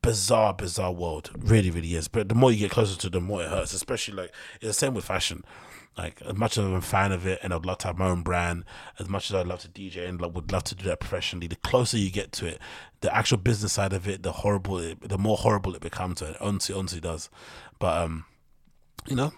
[0.00, 1.30] bizarre, bizarre world.
[1.38, 2.08] Really, really is.
[2.08, 3.72] But the more you get closer to the more it hurts.
[3.72, 5.44] Especially like it's the same with fashion.
[5.96, 8.08] Like as much as I'm a fan of it, and I'd love to have my
[8.08, 8.64] own brand,
[8.98, 11.46] as much as I'd love to DJ and like, would love to do that professionally,
[11.46, 12.58] the closer you get to it,
[13.02, 16.22] the actual business side of it, the horrible, it, the more horrible it becomes.
[16.22, 17.28] It honestly, honestly does.
[17.78, 18.24] But um,
[19.06, 19.32] you know,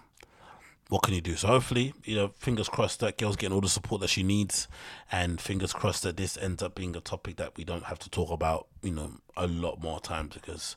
[0.89, 1.35] what can you do?
[1.35, 4.67] So hopefully, you know, fingers crossed that girl's getting all the support that she needs,
[5.11, 8.09] and fingers crossed that this ends up being a topic that we don't have to
[8.09, 10.75] talk about, you know, a lot more times because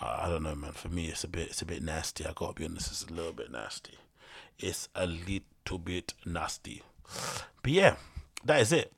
[0.00, 0.72] uh, I don't know, man.
[0.72, 2.26] For me, it's a bit, it's a bit nasty.
[2.26, 3.94] I gotta be honest, it's a little bit nasty.
[4.58, 6.82] It's a little bit nasty.
[7.62, 7.96] But yeah,
[8.44, 8.92] that is it.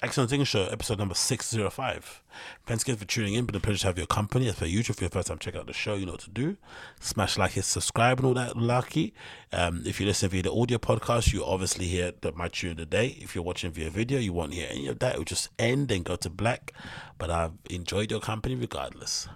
[0.00, 2.22] Excellent Thing Show, episode number 605.
[2.66, 3.46] Thanks again for tuning in.
[3.46, 4.46] Been a pleasure to have your company.
[4.46, 6.30] As per usual, for your first time check out the show, you know what to
[6.30, 6.56] do.
[7.00, 9.12] Smash like, hit subscribe, and all that lucky.
[9.52, 12.76] Um, if you listen via the audio podcast, you obviously hear the, my tune of
[12.76, 13.18] the day.
[13.20, 15.14] If you're watching via video, you won't hear any of that.
[15.14, 16.72] It will just end and go to black.
[17.16, 19.26] But I've enjoyed your company regardless.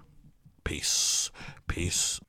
[0.63, 1.31] Peace.
[1.67, 2.21] Peace.